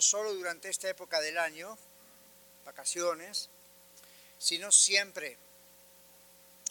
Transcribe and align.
solo 0.00 0.34
durante 0.34 0.68
esta 0.68 0.88
época 0.88 1.20
del 1.20 1.38
año, 1.38 1.76
vacaciones, 2.64 3.50
sino 4.38 4.72
siempre. 4.72 5.36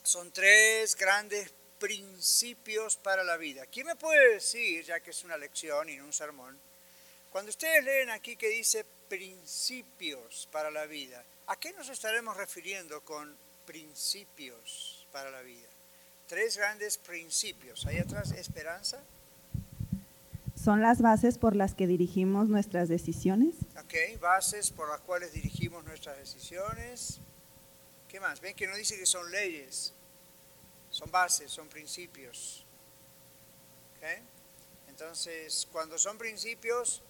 Son 0.04 0.32
tres 0.32 0.96
grandes 0.96 1.52
principios 1.80 2.98
para 2.98 3.24
la 3.24 3.38
vida. 3.38 3.66
¿Quién 3.68 3.88
me 3.88 3.96
puede 3.96 4.34
decir, 4.34 4.84
ya 4.84 5.00
que 5.00 5.12
es 5.12 5.24
una 5.24 5.38
lección 5.38 5.90
y 5.90 5.98
no 5.98 6.06
un 6.06 6.14
sermón, 6.14 6.60
cuando 7.32 7.50
ustedes 7.50 7.84
leen 7.84 8.10
aquí 8.10 8.36
que 8.36 8.50
dice 8.50 8.86
principios 9.08 10.48
para 10.52 10.72
la 10.72 10.86
vida, 10.86 11.24
¿a 11.48 11.60
qué 11.60 11.74
nos 11.74 11.90
estaremos 11.90 12.36
refiriendo 12.38 13.02
con 13.02 13.38
principios 13.66 15.08
para 15.12 15.30
la 15.30 15.42
vida? 15.42 15.68
Tres 16.28 16.58
grandes 16.58 16.98
principios. 16.98 17.86
Ahí 17.86 17.98
atrás, 17.98 18.32
esperanza. 18.32 19.04
¿Son 20.70 20.84
las 20.84 21.02
bases 21.02 21.40
por 21.40 21.56
las 21.56 21.74
que 21.74 21.88
dirigimos 21.88 22.48
nuestras 22.48 22.90
decisiones? 22.90 23.56
Ok, 23.84 24.22
bases 24.22 24.70
por 24.70 24.88
las 24.88 25.00
cuales 25.00 25.34
dirigimos 25.34 25.84
nuestras 25.84 26.16
decisiones. 26.20 27.22
¿Qué 28.08 28.20
más? 28.20 28.40
Ven 28.40 28.56
que 28.56 28.68
no 28.68 28.76
dice 28.76 28.96
que 28.96 29.08
son 29.08 29.32
leyes, 29.32 29.96
son 30.92 31.10
bases, 31.10 31.50
son 31.50 31.68
principios. 31.70 32.68
¿Okay? 33.98 34.18
Entonces, 34.90 35.68
cuando 35.72 35.98
son 35.98 36.20
principios, 36.20 37.02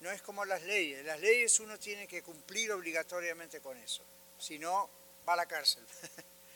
no 0.00 0.10
es 0.10 0.22
como 0.22 0.46
las 0.46 0.62
leyes. 0.62 1.04
Las 1.04 1.20
leyes 1.20 1.60
uno 1.60 1.78
tiene 1.78 2.06
que 2.06 2.22
cumplir 2.22 2.72
obligatoriamente 2.72 3.60
con 3.60 3.76
eso, 3.76 4.02
si 4.38 4.58
no, 4.58 4.88
va 5.28 5.34
a 5.34 5.36
la 5.36 5.44
cárcel. 5.44 5.84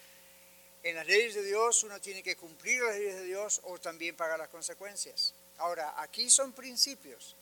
en 0.85 0.97
las 0.97 1.07
leyes 1.07 1.35
de 1.35 1.43
Dios 1.43 1.85
uno 1.85 2.01
tiene 2.01 2.23
que 2.23 2.35
cumplir 2.35 2.83
las 2.83 2.97
leyes 2.97 3.17
de 3.17 3.25
Dios 3.25 3.61
o 3.65 3.79
también 3.79 4.17
pagar 4.17 4.39
las 4.39 4.49
consecuencias. 4.49 5.35
Ahora, 5.59 5.95
aquí 6.01 6.31
son 6.31 6.53
principios. 6.53 7.37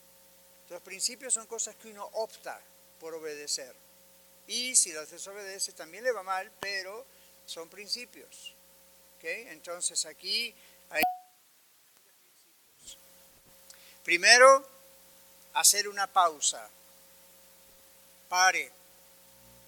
Los 0.69 0.81
principios 0.83 1.35
son 1.35 1.47
cosas 1.47 1.77
que 1.77 1.89
uno 1.89 2.09
opta 2.13 2.61
por 3.01 3.15
obedecer. 3.15 3.75
Y 4.47 4.75
si 4.75 4.93
las 4.93 5.11
desobedece 5.11 5.73
también 5.73 6.05
le 6.05 6.13
va 6.13 6.23
mal, 6.23 6.51
pero 6.61 7.05
son 7.47 7.69
principios. 7.69 8.55
Entonces 9.23 10.05
aquí 10.07 10.55
hay. 10.91 11.03
Primero, 14.05 14.67
hacer 15.55 15.89
una 15.89 16.13
pausa. 16.13 16.69
Pare. 18.29 18.71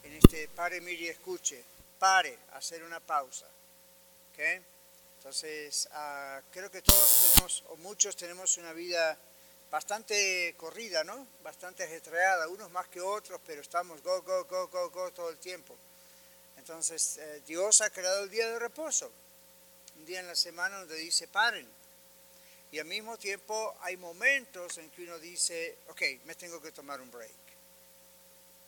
En 0.02 0.12
este 0.14 0.48
pare, 0.48 0.80
mire 0.80 1.04
y 1.04 1.08
escuche. 1.08 1.62
Pare, 1.98 2.38
hacer 2.52 2.82
una 2.82 3.00
pausa. 3.00 3.46
Entonces, 5.24 5.88
ah, 5.92 6.42
creo 6.52 6.70
que 6.70 6.82
todos 6.82 7.22
tenemos, 7.22 7.64
o 7.68 7.76
muchos 7.76 8.14
tenemos 8.14 8.58
una 8.58 8.74
vida 8.74 9.16
bastante 9.70 10.54
corrida, 10.58 11.02
¿no? 11.02 11.26
Bastante 11.42 11.82
ajetreada, 11.82 12.46
unos 12.46 12.70
más 12.70 12.88
que 12.88 13.00
otros, 13.00 13.40
pero 13.46 13.62
estamos 13.62 14.02
go, 14.02 14.20
go, 14.20 14.44
go, 14.44 14.68
go, 14.68 14.90
go 14.90 15.10
todo 15.14 15.30
el 15.30 15.38
tiempo. 15.38 15.74
Entonces, 16.58 17.16
eh, 17.16 17.42
Dios 17.46 17.80
ha 17.80 17.88
creado 17.88 18.24
el 18.24 18.28
día 18.28 18.50
de 18.50 18.58
reposo, 18.58 19.10
un 19.96 20.04
día 20.04 20.20
en 20.20 20.26
la 20.26 20.36
semana 20.36 20.80
donde 20.80 20.96
dice 20.96 21.26
paren. 21.26 21.66
Y 22.70 22.78
al 22.78 22.84
mismo 22.84 23.16
tiempo 23.16 23.78
hay 23.80 23.96
momentos 23.96 24.76
en 24.76 24.90
que 24.90 25.04
uno 25.04 25.18
dice, 25.18 25.78
ok, 25.88 26.02
me 26.26 26.34
tengo 26.34 26.60
que 26.60 26.70
tomar 26.70 27.00
un 27.00 27.10
break 27.10 27.43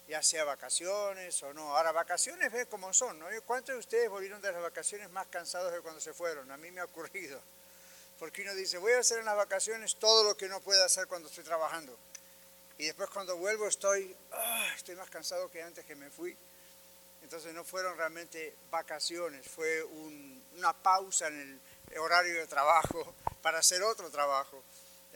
ya 0.09 0.23
sea 0.23 0.45
vacaciones 0.45 1.43
o 1.43 1.53
no. 1.53 1.77
Ahora, 1.77 1.93
vacaciones 1.93 2.53
ve 2.53 2.67
cómo 2.67 2.93
son, 2.93 3.19
¿no? 3.19 3.27
¿Cuántos 3.45 3.75
de 3.75 3.79
ustedes 3.79 4.09
volvieron 4.09 4.41
de 4.41 4.53
las 4.53 4.62
vacaciones 4.62 5.11
más 5.11 5.27
cansados 5.29 5.73
de 5.73 5.81
cuando 5.81 6.01
se 6.01 6.12
fueron? 6.12 6.51
A 6.51 6.57
mí 6.57 6.71
me 6.71 6.81
ha 6.81 6.85
ocurrido. 6.85 7.41
Porque 8.19 8.43
uno 8.43 8.55
dice, 8.55 8.79
voy 8.79 8.93
a 8.93 9.01
hacer 9.01 9.19
en 9.19 9.27
las 9.27 9.37
vacaciones 9.37 9.97
todo 9.97 10.25
lo 10.25 10.37
que 10.37 10.49
no 10.49 10.61
puedo 10.61 10.83
hacer 10.84 11.07
cuando 11.07 11.29
estoy 11.29 11.45
trabajando. 11.45 11.97
Y 12.79 12.87
después 12.87 13.11
cuando 13.11 13.37
vuelvo 13.37 13.67
estoy, 13.67 14.15
ah, 14.33 14.73
estoy 14.77 14.97
más 14.97 15.11
cansado 15.11 15.51
que 15.51 15.62
antes 15.62 15.84
que 15.84 15.95
me 15.95 16.11
fui. 16.11 16.37
Entonces 17.23 17.53
no 17.55 17.65
fueron 17.65 17.97
realmente 17.97 18.55
vacaciones, 18.71 19.47
fue 19.49 19.83
una 19.83 20.73
pausa 20.75 21.27
en 21.27 21.61
el 21.91 21.99
horario 21.99 22.38
de 22.38 22.47
trabajo 22.47 23.15
para 23.43 23.59
hacer 23.59 23.83
otro 23.83 24.11
trabajo. 24.11 24.62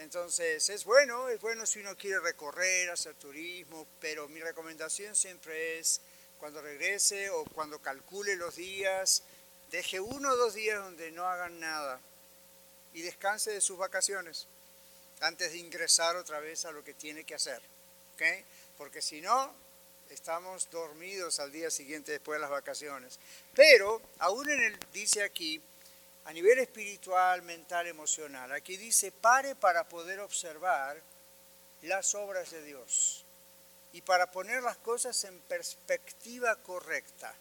Entonces 0.01 0.67
es 0.71 0.85
bueno, 0.87 1.29
es 1.29 1.39
bueno 1.43 1.67
si 1.67 1.81
uno 1.81 1.95
quiere 1.95 2.21
recorrer, 2.21 2.89
hacer 2.89 3.15
turismo, 3.17 3.87
pero 4.01 4.29
mi 4.29 4.41
recomendación 4.41 5.15
siempre 5.15 5.79
es 5.79 6.01
cuando 6.39 6.63
regrese 6.63 7.29
o 7.29 7.45
cuando 7.45 7.83
calcule 7.83 8.35
los 8.37 8.57
días, 8.57 9.23
deje 9.71 10.01
uno 10.01 10.31
o 10.31 10.37
dos 10.37 10.55
días 10.55 10.79
donde 10.79 11.11
no 11.11 11.27
hagan 11.27 11.61
nada 11.61 12.01
y 12.95 13.03
descanse 13.03 13.51
de 13.51 13.61
sus 13.61 13.77
vacaciones 13.77 14.47
antes 15.21 15.53
de 15.53 15.59
ingresar 15.59 16.17
otra 16.17 16.41
vez 16.41 16.65
a 16.65 16.73
lo 16.73 16.83
que 16.83 16.95
tiene 16.95 17.25
que 17.25 17.35
hacer. 17.35 17.61
¿okay? 18.15 18.43
Porque 18.79 19.03
si 19.03 19.21
no, 19.21 19.53
estamos 20.09 20.71
dormidos 20.71 21.41
al 21.41 21.53
día 21.53 21.71
siguiente 21.71 22.13
después 22.13 22.39
de 22.39 22.41
las 22.41 22.51
vacaciones. 22.51 23.21
Pero 23.55 24.01
aún 24.19 24.49
en 24.49 24.63
el, 24.63 24.79
dice 24.95 25.23
aquí, 25.23 25.61
a 26.25 26.33
nivel 26.33 26.59
espiritual, 26.59 27.43
mental, 27.43 27.87
emocional. 27.87 28.53
Aquí 28.53 28.77
dice, 28.77 29.13
pare 29.13 29.55
para 29.57 29.89
poder 29.89 30.21
observar 30.21 31.01
las 31.83 32.15
obras 32.15 32.51
de 32.51 32.63
Dios 32.63 33.25
y 33.93 34.03
para 34.03 34.31
poner 34.31 34.63
las 34.63 34.77
cosas 34.79 35.25
en 35.25 35.39
perspectiva 35.41 36.57
correcta. 36.57 37.35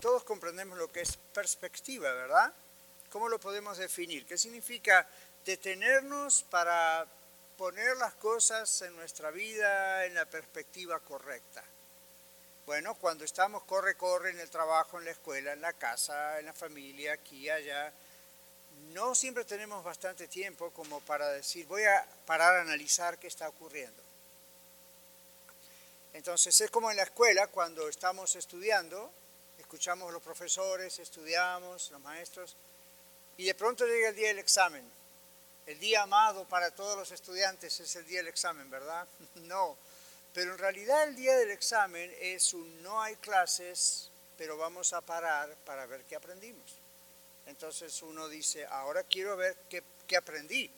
Todos 0.00 0.24
comprendemos 0.24 0.78
lo 0.78 0.90
que 0.90 1.00
es 1.00 1.16
perspectiva, 1.34 2.12
¿verdad? 2.12 2.52
¿Cómo 3.10 3.28
lo 3.28 3.40
podemos 3.40 3.76
definir? 3.76 4.24
¿Qué 4.26 4.38
significa 4.38 5.06
detenernos 5.44 6.44
para 6.44 7.06
poner 7.58 7.96
las 7.96 8.14
cosas 8.14 8.82
en 8.82 8.94
nuestra 8.96 9.30
vida 9.30 10.06
en 10.06 10.14
la 10.14 10.24
perspectiva 10.24 11.00
correcta? 11.00 11.62
Bueno, 12.70 12.94
cuando 12.94 13.24
estamos 13.24 13.64
corre, 13.64 13.96
corre 13.96 14.30
en 14.30 14.38
el 14.38 14.48
trabajo, 14.48 14.96
en 14.96 15.04
la 15.04 15.10
escuela, 15.10 15.52
en 15.52 15.60
la 15.60 15.72
casa, 15.72 16.38
en 16.38 16.46
la 16.46 16.52
familia, 16.52 17.14
aquí, 17.14 17.50
allá, 17.50 17.92
no 18.92 19.12
siempre 19.16 19.44
tenemos 19.44 19.82
bastante 19.82 20.28
tiempo 20.28 20.70
como 20.70 21.00
para 21.00 21.30
decir, 21.30 21.66
voy 21.66 21.82
a 21.82 22.06
parar 22.26 22.54
a 22.54 22.60
analizar 22.60 23.18
qué 23.18 23.26
está 23.26 23.48
ocurriendo. 23.48 24.00
Entonces 26.12 26.60
es 26.60 26.70
como 26.70 26.92
en 26.92 26.98
la 26.98 27.02
escuela, 27.02 27.48
cuando 27.48 27.88
estamos 27.88 28.36
estudiando, 28.36 29.10
escuchamos 29.58 30.08
a 30.08 30.12
los 30.12 30.22
profesores, 30.22 30.96
estudiamos, 31.00 31.90
los 31.90 32.00
maestros, 32.02 32.54
y 33.36 33.46
de 33.46 33.54
pronto 33.56 33.84
llega 33.84 34.10
el 34.10 34.14
día 34.14 34.28
del 34.28 34.38
examen. 34.38 34.88
El 35.66 35.80
día 35.80 36.02
amado 36.02 36.44
para 36.44 36.70
todos 36.70 36.96
los 36.96 37.10
estudiantes 37.10 37.80
es 37.80 37.96
el 37.96 38.06
día 38.06 38.18
del 38.18 38.28
examen, 38.28 38.70
¿verdad? 38.70 39.08
No, 39.34 39.76
pero 40.32 40.52
en 40.52 40.58
realidad 40.58 41.04
el 41.04 41.16
día 41.16 41.36
del 41.36 41.50
examen 41.50 42.12
es 42.20 42.54
un 42.54 42.82
no 42.82 43.02
hay 43.02 43.16
clases, 43.16 44.10
pero 44.38 44.56
vamos 44.56 44.92
a 44.92 45.00
parar 45.00 45.54
para 45.64 45.86
ver 45.86 46.04
qué 46.04 46.16
aprendimos. 46.16 46.80
Entonces 47.46 48.00
uno 48.02 48.28
dice, 48.28 48.64
ahora 48.66 49.02
quiero 49.02 49.36
ver 49.36 49.56
qué, 49.68 50.16
aprendí. 50.16 50.70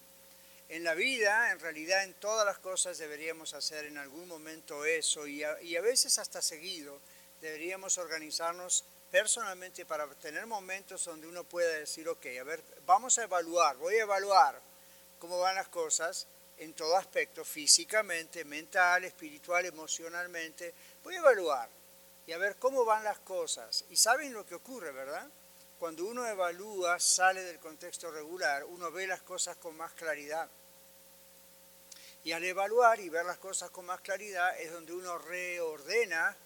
En 0.68 0.84
la 0.84 0.94
vida, 0.94 1.50
en 1.50 1.60
realidad 1.60 2.04
en 2.04 2.14
todas 2.14 2.46
las 2.46 2.58
cosas 2.58 2.96
deberíamos 2.96 3.52
hacer 3.52 3.84
en 3.84 3.98
algún 3.98 4.26
momento 4.26 4.86
eso 4.86 5.26
y 5.26 5.42
a, 5.42 5.60
y 5.60 5.76
a 5.76 5.82
veces 5.82 6.18
hasta 6.18 6.40
seguido 6.40 6.98
deberíamos 7.42 7.98
organizarnos 7.98 8.84
personalmente 9.10 9.84
para 9.84 10.06
tener 10.14 10.46
momentos 10.46 11.04
donde 11.04 11.26
uno 11.26 11.44
pueda 11.44 11.74
decir, 11.74 12.08
ok, 12.08 12.26
a 12.40 12.44
ver, 12.44 12.62
vamos 12.86 13.18
a 13.18 13.24
evaluar, 13.24 13.76
voy 13.76 13.96
a 13.96 14.02
evaluar 14.02 14.58
cómo 15.18 15.38
van 15.38 15.56
las 15.56 15.68
cosas 15.68 16.26
en 16.62 16.74
todo 16.74 16.96
aspecto, 16.96 17.44
físicamente, 17.44 18.44
mental, 18.44 19.04
espiritual, 19.04 19.66
emocionalmente. 19.66 20.72
Voy 21.02 21.16
a 21.16 21.18
evaluar 21.18 21.68
y 22.24 22.32
a 22.32 22.38
ver 22.38 22.56
cómo 22.56 22.84
van 22.84 23.02
las 23.02 23.18
cosas. 23.18 23.84
Y 23.90 23.96
saben 23.96 24.32
lo 24.32 24.46
que 24.46 24.54
ocurre, 24.54 24.92
¿verdad? 24.92 25.28
Cuando 25.80 26.04
uno 26.04 26.24
evalúa, 26.24 27.00
sale 27.00 27.42
del 27.42 27.58
contexto 27.58 28.12
regular, 28.12 28.64
uno 28.64 28.92
ve 28.92 29.08
las 29.08 29.22
cosas 29.22 29.56
con 29.56 29.76
más 29.76 29.92
claridad. 29.94 30.48
Y 32.22 32.30
al 32.30 32.44
evaluar 32.44 33.00
y 33.00 33.08
ver 33.08 33.24
las 33.24 33.38
cosas 33.38 33.70
con 33.70 33.86
más 33.86 34.00
claridad 34.00 34.56
es 34.60 34.70
donde 34.70 34.92
uno 34.92 35.18
reordena 35.18 36.36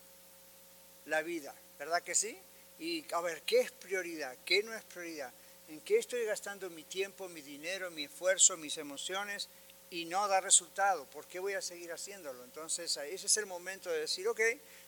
la 1.05 1.21
vida, 1.21 1.55
¿verdad 1.79 2.03
que 2.03 2.15
sí? 2.15 2.39
Y 2.79 3.05
a 3.13 3.21
ver, 3.21 3.43
¿qué 3.43 3.61
es 3.61 3.71
prioridad? 3.71 4.35
¿Qué 4.47 4.63
no 4.63 4.73
es 4.73 4.83
prioridad? 4.85 5.31
¿En 5.69 5.83
qué 5.83 5.99
estoy 5.99 6.25
gastando 6.25 6.71
mi 6.71 6.85
tiempo, 6.85 7.29
mi 7.29 7.43
dinero, 7.43 7.91
mi 7.91 8.05
esfuerzo, 8.05 8.57
mis 8.57 8.79
emociones? 8.79 9.51
Y 9.91 10.05
no 10.07 10.27
da 10.29 10.41
resultado, 10.41 11.05
¿por 11.07 11.27
qué 11.27 11.39
voy 11.39 11.55
a 11.55 11.63
seguir 11.63 11.93
haciéndolo? 11.93 12.43
Entonces 12.45 12.97
ese 12.97 13.27
es 13.27 13.37
el 13.37 13.47
momento 13.47 13.91
de 13.91 14.01
decir, 14.01 14.27
ok, 14.27 14.41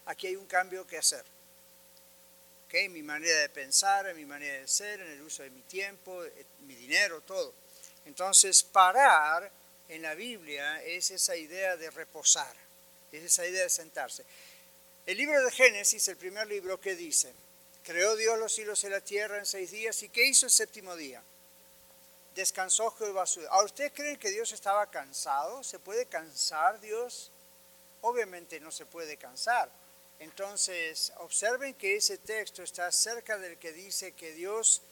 aquí 0.06 0.28
hay 0.28 0.36
un 0.36 0.46
cambio 0.46 0.86
que 0.86 0.98
hacer. 0.98 1.24
Okay, 2.66 2.90
mi 2.90 3.02
manera 3.02 3.40
de 3.40 3.48
pensar, 3.48 4.14
mi 4.14 4.26
manera 4.26 4.60
de 4.60 4.68
ser, 4.68 5.00
en 5.00 5.12
el 5.12 5.22
uso 5.22 5.42
de 5.42 5.48
mi 5.48 5.62
tiempo, 5.62 6.22
mi 6.66 6.74
dinero, 6.74 7.22
todo. 7.22 7.54
Entonces 8.04 8.62
parar 8.62 9.50
en 9.88 10.02
la 10.02 10.14
Biblia 10.14 10.82
es 10.84 11.10
esa 11.10 11.34
idea 11.34 11.78
de 11.78 11.90
reposar, 11.90 12.54
es 13.10 13.24
esa 13.24 13.46
idea 13.46 13.62
de 13.62 13.70
sentarse. 13.70 14.24
El 15.06 15.16
libro 15.16 15.42
de 15.42 15.50
Génesis, 15.50 16.08
el 16.08 16.18
primer 16.18 16.46
libro, 16.46 16.78
que 16.78 16.94
dice? 16.94 17.32
Creó 17.84 18.16
Dios 18.16 18.38
los 18.38 18.52
cielos 18.52 18.84
y 18.84 18.90
la 18.90 19.00
tierra 19.00 19.38
en 19.38 19.46
seis 19.46 19.70
días 19.70 20.02
y 20.02 20.10
¿qué 20.10 20.26
hizo 20.26 20.44
el 20.44 20.52
séptimo 20.52 20.94
día? 20.94 21.22
Descansó 22.38 22.92
Jehová 22.92 23.26
su... 23.26 23.44
¿A 23.48 23.64
ustedes 23.64 23.90
creen 23.92 24.16
que 24.16 24.30
Dios 24.30 24.52
estaba 24.52 24.88
cansado? 24.88 25.64
¿Se 25.64 25.80
puede 25.80 26.06
cansar 26.06 26.78
Dios? 26.80 27.32
Obviamente 28.00 28.60
no 28.60 28.70
se 28.70 28.86
puede 28.86 29.16
cansar. 29.16 29.68
Entonces, 30.20 31.12
observen 31.18 31.74
que 31.74 31.96
ese 31.96 32.16
texto 32.18 32.62
está 32.62 32.92
cerca 32.92 33.38
del 33.38 33.58
que 33.58 33.72
dice 33.72 34.12
que 34.12 34.32
Dios 34.34 34.82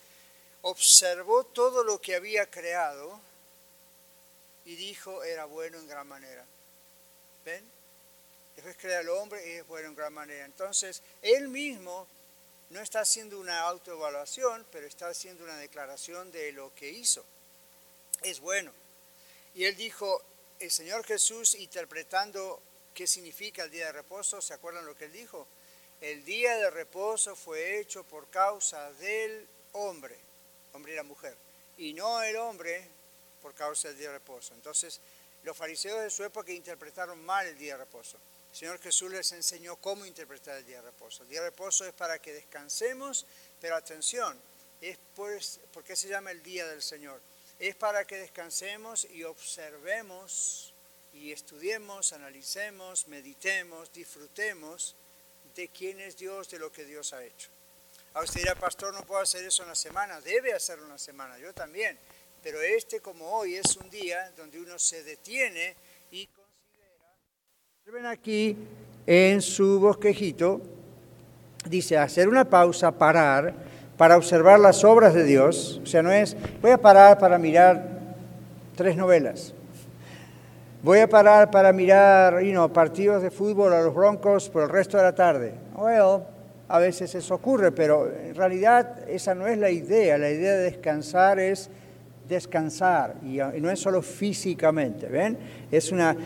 observó 0.63 1.45
todo 1.45 1.85
lo 1.85 2.01
que 2.01 2.17
había 2.17 2.51
creado 2.51 3.21
y 4.65 4.75
dijo 4.75 5.23
era 5.23 5.45
bueno 5.45 5.79
en 5.79 5.87
gran 5.87 6.09
manera. 6.09 6.45
¿Ven? 7.45 7.65
Después 8.57 8.77
crea 8.77 9.01
el 9.01 9.09
hombre 9.09 9.47
y 9.47 9.51
es 9.59 9.67
bueno 9.69 9.89
en 9.89 9.95
gran 9.95 10.13
manera. 10.13 10.45
Entonces, 10.45 11.01
él 11.23 11.47
mismo 11.47 12.09
no 12.71 12.81
está 12.81 13.01
haciendo 13.03 13.39
una 13.39 13.61
autoevaluación, 13.61 14.67
pero 14.73 14.89
está 14.89 15.07
haciendo 15.07 15.45
una 15.45 15.57
declaración 15.59 16.33
de 16.33 16.51
lo 16.51 16.75
que 16.75 16.89
hizo 16.89 17.25
es 18.31 18.41
bueno. 18.41 18.73
Y 19.55 19.65
él 19.65 19.77
dijo, 19.77 20.23
el 20.59 20.71
Señor 20.71 21.05
Jesús 21.05 21.55
interpretando 21.55 22.61
qué 22.95 23.07
significa 23.07 23.65
el 23.65 23.71
día 23.71 23.87
de 23.87 23.93
reposo, 23.93 24.41
¿se 24.41 24.55
acuerdan 24.55 24.87
lo 24.87 24.97
que 24.97 25.07
él 25.07 25.13
dijo? 25.13 25.47
El 26.01 26.25
día 26.25 26.57
de 26.57 26.71
reposo 26.71 27.37
fue 27.37 27.79
hecho 27.79 28.05
por 28.05 28.29
causa 28.29 28.93
del 28.95 29.47
hombre, 29.73 30.17
hombre 30.73 30.93
y 30.93 30.97
la 30.97 31.03
mujer, 31.03 31.37
y 31.79 31.93
no 31.95 32.23
el 32.23 32.37
hombre 32.37 32.89
por 33.41 33.55
causa 33.55 33.89
del 33.89 33.99
día 33.99 34.09
de 34.09 34.19
reposo. 34.19 34.55
Entonces, 34.55 35.01
los 35.43 35.57
fariseos 35.57 36.03
de 36.03 36.11
su 36.11 36.25
época 36.25 36.53
interpretaron 36.53 37.25
mal 37.25 37.47
el 37.47 37.57
día 37.57 37.75
de 37.75 37.85
reposo. 37.85 38.19
El 38.51 38.57
Señor 38.57 38.81
Jesús 38.81 39.11
les 39.11 39.33
enseñó 39.33 39.77
cómo 39.77 40.05
interpretar 40.05 40.57
el 40.57 40.67
día 40.67 40.83
de 40.83 40.91
reposo. 40.91 41.23
El 41.23 41.29
día 41.29 41.41
de 41.41 41.51
reposo 41.51 41.85
es 41.87 41.93
para 41.93 42.19
que 42.19 42.33
descansemos, 42.33 43.27
pero 43.61 43.77
atención, 43.77 44.39
es 44.81 44.99
pues, 45.15 45.61
¿por 45.73 45.85
qué 45.85 45.97
se 45.97 46.09
llama 46.09 46.31
el 46.31 46.43
día 46.43 46.67
del 46.67 46.83
Señor? 46.83 47.21
Es 47.59 47.75
para 47.75 48.07
que 48.07 48.19
descansemos 48.19 49.07
y 49.11 49.25
observemos 49.25 50.75
y 51.13 51.33
estudiemos, 51.33 52.13
analicemos, 52.13 53.09
meditemos, 53.09 53.93
disfrutemos 53.93 54.95
de 55.55 55.69
quién 55.69 56.01
es 56.01 56.17
Dios, 56.17 56.51
de 56.51 56.59
lo 56.59 56.71
que 56.71 56.85
Dios 56.85 57.15
ha 57.15 57.25
hecho. 57.25 57.49
A 58.13 58.23
usted 58.23 58.41
dirá, 58.41 58.55
pastor, 58.55 58.93
no 58.95 59.03
puedo 59.03 59.23
hacer 59.23 59.45
eso 59.45 59.63
en 59.63 59.71
la 59.71 59.75
semana. 59.75 60.21
Debe 60.21 60.53
hacerlo 60.53 60.85
en 60.85 60.91
la 60.91 60.99
semana, 60.99 61.39
yo 61.39 61.53
también. 61.55 61.99
Pero 62.43 62.61
este, 62.61 63.01
como 63.01 63.31
hoy, 63.31 63.57
es 63.57 63.77
un 63.77 63.89
día 63.91 64.31
donde 64.37 64.61
uno 64.61 64.79
se 64.79 65.03
detiene 65.03 65.75
y 66.11 66.27
considera. 66.27 67.15
Ven 67.87 68.07
aquí 68.07 68.57
en 69.07 69.41
su 69.41 69.81
bosquejito, 69.81 70.61
dice 71.67 71.97
hacer 71.97 72.29
una 72.29 72.49
pausa, 72.49 72.93
parar 72.93 73.55
para 73.97 74.17
observar 74.17 74.59
las 74.61 74.85
obras 74.85 75.15
de 75.15 75.25
Dios. 75.25 75.81
O 75.83 75.87
sea, 75.87 76.03
no 76.03 76.13
es, 76.13 76.37
voy 76.61 76.71
a 76.71 76.79
parar 76.79 77.19
para 77.19 77.39
mirar 77.39 77.89
tres 78.75 78.97
novelas. 78.97 79.55
Voy 80.83 81.01
a 81.01 81.09
parar 81.09 81.51
para 81.51 81.73
mirar 81.73 82.41
you 82.43 82.69
partidos 82.73 83.23
de 83.23 83.31
fútbol 83.31 83.73
a 83.73 83.83
los 83.83 83.95
Broncos 83.95 84.49
por 84.49 84.63
el 84.63 84.69
resto 84.69 84.97
de 84.97 85.03
la 85.03 85.15
tarde. 85.15 85.55
Well, 85.75 86.23
a 86.69 86.79
veces 86.79 87.15
eso 87.15 87.35
ocurre, 87.35 87.73
pero 87.73 88.09
en 88.09 88.35
realidad 88.35 89.09
esa 89.09 89.35
no 89.35 89.47
es 89.47 89.59
la 89.59 89.71
idea. 89.71 90.19
La 90.19 90.31
idea 90.31 90.53
de 90.55 90.65
descansar 90.65 91.41
es 91.41 91.71
descansar 92.29 93.15
y 93.23 93.39
no 93.61 93.71
es 93.71 93.81
solo 93.81 94.03
físicamente, 94.03 95.07
¿ven? 95.07 95.39
Es 95.71 95.93
una 95.93 96.17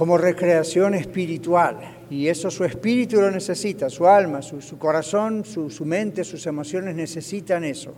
como 0.00 0.16
recreación 0.16 0.94
espiritual. 0.94 1.76
Y 2.08 2.28
eso 2.28 2.50
su 2.50 2.64
espíritu 2.64 3.20
lo 3.20 3.30
necesita, 3.30 3.90
su 3.90 4.08
alma, 4.08 4.40
su, 4.40 4.78
corazón, 4.78 5.44
su, 5.44 5.84
mente, 5.84 6.24
sus 6.24 6.46
emociones 6.46 6.94
necesitan 6.96 7.64
eso. 7.64 7.92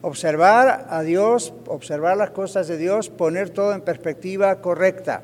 Observar 0.00 0.86
a 0.88 1.02
Dios, 1.02 1.52
observar 1.66 2.16
las 2.16 2.30
cosas 2.30 2.66
de 2.66 2.78
Dios, 2.78 3.10
poner 3.10 3.50
todo 3.50 3.74
en 3.74 3.82
perspectiva 3.82 4.62
correcta. 4.62 5.22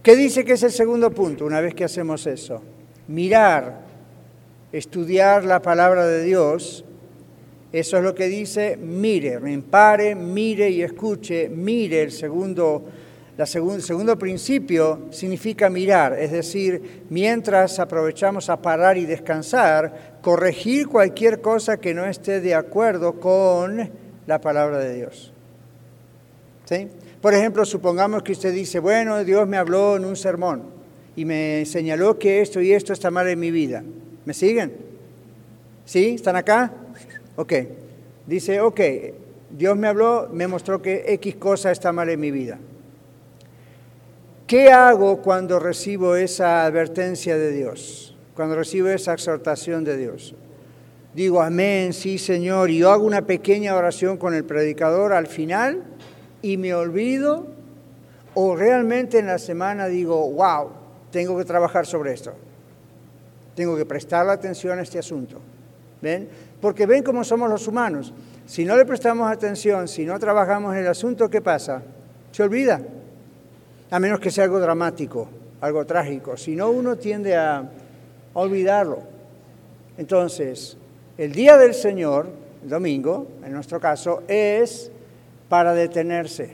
¿Qué 0.00 0.14
dice 0.14 0.44
que 0.44 0.52
es 0.52 0.62
el 0.62 0.70
segundo 0.70 1.10
punto 1.10 1.44
una 1.44 1.60
vez 1.60 1.74
que 1.74 1.82
hacemos 1.82 2.24
eso? 2.28 2.62
Mirar, 3.08 3.80
estudiar 4.70 5.44
la 5.44 5.60
palabra 5.60 6.06
de 6.06 6.22
Dios. 6.22 6.84
Eso 7.72 7.96
es 7.96 8.04
lo 8.04 8.14
que 8.14 8.28
dice, 8.28 8.76
mire, 8.80 9.40
repare, 9.40 10.14
mire 10.14 10.70
y 10.70 10.82
escuche, 10.82 11.48
mire 11.48 12.02
el 12.02 12.12
segundo 12.12 12.84
el 13.38 13.82
segundo 13.82 14.18
principio 14.18 15.08
significa 15.10 15.68
mirar, 15.68 16.18
es 16.18 16.32
decir, 16.32 17.04
mientras 17.10 17.78
aprovechamos 17.78 18.48
a 18.48 18.62
parar 18.62 18.96
y 18.96 19.04
descansar, 19.04 20.18
corregir 20.22 20.88
cualquier 20.88 21.42
cosa 21.42 21.76
que 21.76 21.92
no 21.92 22.06
esté 22.06 22.40
de 22.40 22.54
acuerdo 22.54 23.20
con 23.20 23.90
la 24.26 24.40
palabra 24.40 24.78
de 24.78 24.94
Dios. 24.94 25.34
¿Sí? 26.64 26.88
Por 27.20 27.34
ejemplo, 27.34 27.66
supongamos 27.66 28.22
que 28.22 28.32
usted 28.32 28.54
dice, 28.54 28.78
bueno, 28.78 29.22
Dios 29.22 29.46
me 29.46 29.58
habló 29.58 29.96
en 29.96 30.06
un 30.06 30.16
sermón 30.16 30.62
y 31.14 31.26
me 31.26 31.64
señaló 31.66 32.18
que 32.18 32.40
esto 32.40 32.62
y 32.62 32.72
esto 32.72 32.94
está 32.94 33.10
mal 33.10 33.28
en 33.28 33.38
mi 33.38 33.50
vida. 33.50 33.84
¿Me 34.24 34.32
siguen? 34.32 34.72
¿Sí? 35.84 36.14
¿Están 36.14 36.36
acá? 36.36 36.72
Ok. 37.36 37.52
Dice, 38.26 38.60
ok, 38.60 38.80
Dios 39.50 39.76
me 39.76 39.88
habló, 39.88 40.28
me 40.32 40.48
mostró 40.48 40.80
que 40.80 41.04
X 41.06 41.36
cosa 41.36 41.70
está 41.70 41.92
mal 41.92 42.08
en 42.08 42.18
mi 42.18 42.30
vida. 42.30 42.58
¿Qué 44.46 44.70
hago 44.70 45.22
cuando 45.22 45.58
recibo 45.58 46.14
esa 46.14 46.64
advertencia 46.64 47.36
de 47.36 47.50
Dios? 47.50 48.14
Cuando 48.36 48.54
recibo 48.54 48.86
esa 48.88 49.12
exhortación 49.12 49.82
de 49.82 49.96
Dios. 49.96 50.36
Digo, 51.14 51.42
amén, 51.42 51.92
sí 51.92 52.16
Señor, 52.16 52.70
y 52.70 52.78
yo 52.78 52.92
hago 52.92 53.04
una 53.04 53.22
pequeña 53.22 53.74
oración 53.74 54.18
con 54.18 54.34
el 54.34 54.44
predicador 54.44 55.12
al 55.12 55.26
final 55.26 55.82
y 56.42 56.58
me 56.58 56.74
olvido, 56.74 57.48
o 58.34 58.54
realmente 58.54 59.18
en 59.18 59.26
la 59.26 59.38
semana 59.38 59.86
digo, 59.86 60.30
wow, 60.30 60.70
tengo 61.10 61.36
que 61.36 61.44
trabajar 61.44 61.84
sobre 61.84 62.12
esto. 62.12 62.32
Tengo 63.56 63.76
que 63.76 63.84
prestar 63.84 64.28
atención 64.28 64.78
a 64.78 64.82
este 64.82 65.00
asunto. 65.00 65.40
¿Ven? 66.00 66.28
Porque 66.60 66.86
ven 66.86 67.02
cómo 67.02 67.24
somos 67.24 67.50
los 67.50 67.66
humanos. 67.66 68.12
Si 68.46 68.64
no 68.64 68.76
le 68.76 68.84
prestamos 68.84 69.28
atención, 69.28 69.88
si 69.88 70.04
no 70.04 70.20
trabajamos 70.20 70.72
en 70.74 70.82
el 70.82 70.88
asunto, 70.88 71.28
¿qué 71.28 71.40
pasa? 71.40 71.82
Se 72.30 72.44
olvida 72.44 72.80
a 73.90 73.98
menos 74.00 74.20
que 74.20 74.30
sea 74.30 74.44
algo 74.44 74.58
dramático, 74.58 75.28
algo 75.60 75.84
trágico. 75.84 76.36
Si 76.36 76.56
no, 76.56 76.70
uno 76.70 76.96
tiende 76.96 77.36
a 77.36 77.68
olvidarlo. 78.34 78.98
Entonces, 79.98 80.76
el 81.16 81.32
día 81.32 81.56
del 81.56 81.74
Señor, 81.74 82.28
el 82.62 82.68
domingo, 82.68 83.28
en 83.44 83.52
nuestro 83.52 83.80
caso, 83.80 84.22
es 84.28 84.90
para 85.48 85.72
detenerse, 85.72 86.50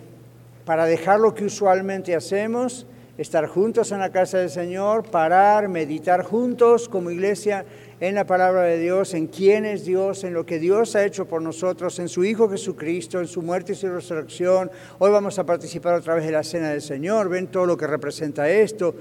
para 0.65 0.85
dejar 0.87 1.19
lo 1.19 1.35
que 1.35 1.45
usualmente 1.47 2.15
hacemos, 2.15 2.87
estar 3.19 3.47
juntos 3.47 3.93
en 3.93 3.99
la 3.99 4.11
casa 4.11 4.39
del 4.39 4.51
Señor, 4.51 5.05
parar, 5.05 5.69
meditar 5.69 6.23
juntos 6.23 6.89
como 6.89 7.11
iglesia 7.11 7.65
en 8.03 8.17
la 8.17 8.27
palabra 8.27 8.63
de 8.63 8.81
Dios, 8.81 9.15
en 9.15 9.29
quién 9.29 9.65
es 9.65 9.85
Dios, 9.85 10.25
en 10.25 10.35
lo 10.35 10.45
que 10.45 10.59
Dios 10.59 10.97
ha 10.97 11.05
hecho 11.05 11.27
por 11.27 11.41
nosotros, 11.41 12.01
en 12.01 12.09
su 12.09 12.25
Hijo 12.25 12.49
Jesucristo, 12.51 13.21
en 13.21 13.29
su 13.29 13.43
muerte 13.43 13.73
y 13.73 13.75
su 13.77 13.89
resurrección. 13.89 14.73
Hoy 14.99 15.13
vamos 15.13 15.39
a 15.39 15.47
participar 15.47 15.95
otra 15.95 16.17
vez 16.17 16.25
de 16.25 16.33
la 16.33 16.43
cena 16.43 16.71
del 16.71 16.83
Señor, 16.83 17.29
ven 17.29 17.47
todo 17.47 17.65
lo 17.65 17.77
que 17.77 17.87
representa 17.87 18.51
esto. 18.51 18.97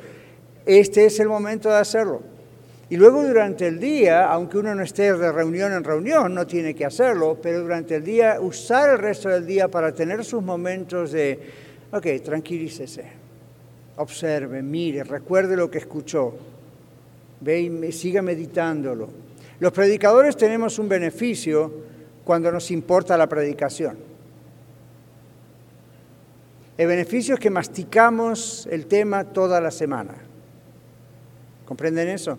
Este 0.67 1.07
es 1.07 1.19
el 1.19 1.29
momento 1.29 1.67
de 1.67 1.77
hacerlo. 1.77 2.21
Y 2.91 2.97
luego 2.97 3.23
durante 3.23 3.65
el 3.65 3.79
día, 3.79 4.27
aunque 4.31 4.59
uno 4.59 4.75
no 4.75 4.83
esté 4.83 5.11
de 5.11 5.31
reunión 5.31 5.73
en 5.73 5.83
reunión, 5.83 6.35
no 6.35 6.45
tiene 6.45 6.75
que 6.75 6.85
hacerlo, 6.85 7.39
pero 7.41 7.61
durante 7.61 7.95
el 7.95 8.03
día 8.03 8.39
usar 8.39 8.91
el 8.91 8.99
resto 8.99 9.29
del 9.29 9.47
día 9.47 9.67
para 9.67 9.95
tener 9.95 10.23
sus 10.23 10.43
momentos 10.43 11.11
de, 11.11 11.39
ok, 11.91 12.05
tranquilícese, 12.23 13.05
observe, 13.95 14.61
mire, 14.61 15.03
recuerde 15.03 15.55
lo 15.55 15.71
que 15.71 15.79
escuchó, 15.79 16.50
Ve 17.41 17.59
y 17.59 17.91
siga 17.91 18.21
meditándolo. 18.21 19.09
Los 19.59 19.71
predicadores 19.71 20.37
tenemos 20.37 20.79
un 20.79 20.87
beneficio 20.87 21.71
cuando 22.23 22.51
nos 22.51 22.71
importa 22.71 23.17
la 23.17 23.27
predicación. 23.27 23.97
El 26.77 26.87
beneficio 26.87 27.35
es 27.35 27.39
que 27.39 27.49
masticamos 27.49 28.67
el 28.71 28.87
tema 28.87 29.23
toda 29.25 29.59
la 29.61 29.69
semana. 29.69 30.15
¿Comprenden 31.65 32.09
eso? 32.09 32.37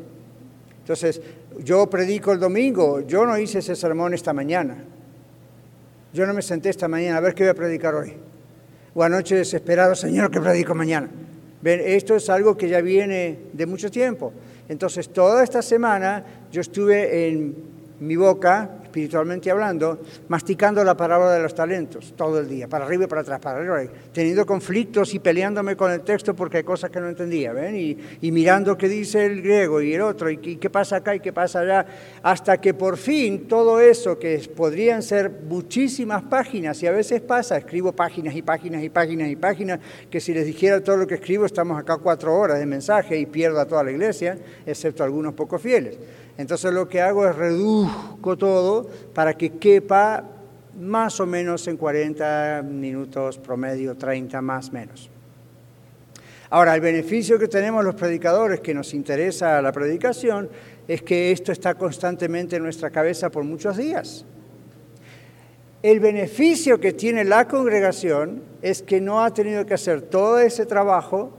Entonces, 0.80 1.20
yo 1.62 1.88
predico 1.88 2.32
el 2.32 2.40
domingo, 2.40 3.00
yo 3.00 3.24
no 3.24 3.38
hice 3.38 3.60
ese 3.60 3.76
sermón 3.76 4.14
esta 4.14 4.32
mañana. 4.32 4.82
Yo 6.12 6.26
no 6.26 6.34
me 6.34 6.42
senté 6.42 6.70
esta 6.70 6.88
mañana 6.88 7.18
a 7.18 7.20
ver 7.20 7.34
qué 7.34 7.44
voy 7.44 7.50
a 7.50 7.54
predicar 7.54 7.94
hoy. 7.94 8.14
O 8.94 9.02
anoche 9.02 9.36
desesperado, 9.36 9.94
Señor, 9.94 10.30
¿qué 10.30 10.40
predico 10.40 10.74
mañana? 10.74 11.08
Esto 11.62 12.16
es 12.16 12.28
algo 12.28 12.56
que 12.56 12.68
ya 12.68 12.80
viene 12.80 13.38
de 13.52 13.66
mucho 13.66 13.90
tiempo. 13.90 14.32
Entonces, 14.68 15.08
toda 15.08 15.42
esta 15.42 15.62
semana 15.62 16.24
yo 16.50 16.60
estuve 16.60 17.28
en 17.28 17.71
mi 18.02 18.16
boca 18.16 18.82
espiritualmente 18.92 19.50
hablando, 19.50 20.00
masticando 20.28 20.84
la 20.84 20.94
palabra 20.94 21.32
de 21.32 21.42
los 21.42 21.54
talentos 21.54 22.12
todo 22.14 22.40
el 22.40 22.48
día, 22.48 22.68
para 22.68 22.84
arriba 22.84 23.04
y 23.04 23.06
para 23.06 23.22
atrás, 23.22 23.40
para 23.40 23.58
arriba, 23.58 23.90
teniendo 24.12 24.44
conflictos 24.44 25.14
y 25.14 25.18
peleándome 25.18 25.76
con 25.76 25.90
el 25.90 26.02
texto 26.02 26.34
porque 26.34 26.58
hay 26.58 26.62
cosas 26.62 26.90
que 26.90 27.00
no 27.00 27.08
entendía, 27.08 27.54
¿ven? 27.54 27.74
Y, 27.74 28.32
mirando 28.32 28.76
qué 28.76 28.88
dice 28.88 29.24
el 29.24 29.40
griego 29.40 29.80
y 29.80 29.94
el 29.94 30.02
otro, 30.02 30.28
y, 30.28 30.36
qué 30.36 30.68
pasa 30.68 30.96
acá 30.96 31.14
y 31.14 31.20
qué 31.20 31.32
pasa 31.32 31.60
allá, 31.60 31.86
hasta 32.22 32.58
que 32.58 32.74
por 32.74 32.98
fin 32.98 33.48
todo 33.48 33.80
eso, 33.80 34.18
que 34.18 34.38
podrían 34.54 35.02
ser 35.02 35.30
muchísimas 35.48 36.22
páginas, 36.24 36.82
y 36.82 36.86
a 36.86 36.92
veces 36.92 37.22
pasa, 37.22 37.56
escribo 37.56 37.92
páginas 37.92 38.34
y 38.34 38.42
páginas 38.42 38.82
y 38.82 38.90
páginas 38.90 39.28
y 39.28 39.36
páginas, 39.36 39.80
que 40.10 40.20
si 40.20 40.34
les 40.34 40.44
dijera 40.44 40.82
todo 40.82 40.98
lo 40.98 41.06
que 41.06 41.14
escribo, 41.14 41.46
estamos 41.46 41.78
acá 41.78 41.96
cuatro 41.96 42.34
horas 42.34 42.58
de 42.58 42.66
mensaje 42.66 43.18
y 43.18 43.24
pierdo 43.24 43.58
a 43.60 43.66
toda 43.66 43.84
la 43.84 43.90
iglesia, 43.90 44.36
excepto 44.66 45.02
algunos 45.02 45.32
pocos 45.32 45.62
fieles. 45.62 45.98
Entonces 46.38 46.72
lo 46.72 46.88
que 46.88 47.00
hago 47.00 47.26
es 47.26 47.36
reduzco 47.36 48.36
todo 48.36 48.88
para 49.14 49.34
que 49.34 49.50
quepa 49.50 50.24
más 50.80 51.20
o 51.20 51.26
menos 51.26 51.66
en 51.68 51.76
40 51.76 52.62
minutos 52.66 53.38
promedio, 53.38 53.96
30 53.96 54.40
más 54.40 54.72
menos. 54.72 55.10
Ahora, 56.50 56.74
el 56.74 56.82
beneficio 56.82 57.38
que 57.38 57.48
tenemos 57.48 57.82
los 57.82 57.94
predicadores, 57.94 58.60
que 58.60 58.74
nos 58.74 58.92
interesa 58.92 59.62
la 59.62 59.72
predicación, 59.72 60.50
es 60.86 61.00
que 61.02 61.32
esto 61.32 61.50
está 61.50 61.74
constantemente 61.74 62.56
en 62.56 62.62
nuestra 62.62 62.90
cabeza 62.90 63.30
por 63.30 63.44
muchos 63.44 63.76
días. 63.78 64.26
El 65.82 65.98
beneficio 65.98 66.78
que 66.78 66.92
tiene 66.92 67.24
la 67.24 67.48
congregación 67.48 68.42
es 68.60 68.82
que 68.82 69.00
no 69.00 69.24
ha 69.24 69.32
tenido 69.32 69.64
que 69.64 69.74
hacer 69.74 70.02
todo 70.02 70.38
ese 70.38 70.66
trabajo 70.66 71.32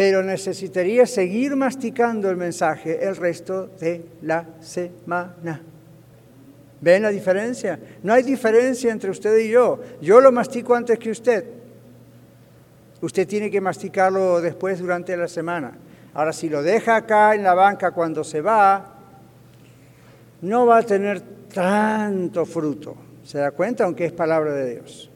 pero 0.00 0.22
necesitaría 0.22 1.04
seguir 1.04 1.54
masticando 1.54 2.30
el 2.30 2.38
mensaje 2.38 3.06
el 3.06 3.16
resto 3.16 3.66
de 3.78 4.02
la 4.22 4.46
semana. 4.58 5.60
¿Ven 6.80 7.02
la 7.02 7.10
diferencia? 7.10 7.78
No 8.02 8.14
hay 8.14 8.22
diferencia 8.22 8.90
entre 8.92 9.10
usted 9.10 9.36
y 9.36 9.50
yo. 9.50 9.78
Yo 10.00 10.22
lo 10.22 10.32
mastico 10.32 10.74
antes 10.74 10.98
que 10.98 11.10
usted. 11.10 11.44
Usted 13.02 13.28
tiene 13.28 13.50
que 13.50 13.60
masticarlo 13.60 14.40
después 14.40 14.78
durante 14.78 15.14
la 15.18 15.28
semana. 15.28 15.72
Ahora, 16.14 16.32
si 16.32 16.48
lo 16.48 16.62
deja 16.62 16.96
acá 16.96 17.34
en 17.34 17.42
la 17.42 17.52
banca 17.52 17.90
cuando 17.90 18.24
se 18.24 18.40
va, 18.40 18.94
no 20.40 20.64
va 20.64 20.78
a 20.78 20.82
tener 20.82 21.20
tanto 21.52 22.46
fruto. 22.46 22.96
¿Se 23.22 23.36
da 23.36 23.50
cuenta? 23.50 23.84
Aunque 23.84 24.06
es 24.06 24.12
palabra 24.12 24.54
de 24.54 24.76
Dios. 24.76 25.09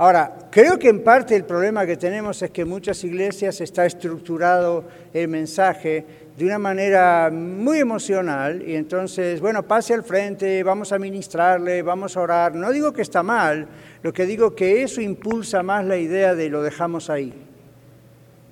Ahora, 0.00 0.48
creo 0.52 0.78
que 0.78 0.88
en 0.88 1.02
parte 1.02 1.34
el 1.34 1.44
problema 1.44 1.84
que 1.84 1.96
tenemos 1.96 2.40
es 2.40 2.52
que 2.52 2.62
en 2.62 2.68
muchas 2.68 3.02
iglesias 3.02 3.60
está 3.60 3.84
estructurado 3.84 4.84
el 5.12 5.26
mensaje 5.26 6.06
de 6.36 6.44
una 6.44 6.56
manera 6.56 7.30
muy 7.32 7.80
emocional 7.80 8.62
y 8.64 8.76
entonces, 8.76 9.40
bueno, 9.40 9.64
pase 9.64 9.94
al 9.94 10.04
frente, 10.04 10.62
vamos 10.62 10.92
a 10.92 11.00
ministrarle, 11.00 11.82
vamos 11.82 12.16
a 12.16 12.20
orar. 12.20 12.54
No 12.54 12.70
digo 12.70 12.92
que 12.92 13.02
está 13.02 13.24
mal, 13.24 13.66
lo 14.04 14.12
que 14.12 14.24
digo 14.24 14.54
que 14.54 14.84
eso 14.84 15.00
impulsa 15.00 15.64
más 15.64 15.84
la 15.84 15.96
idea 15.96 16.36
de 16.36 16.48
lo 16.48 16.62
dejamos 16.62 17.10
ahí. 17.10 17.34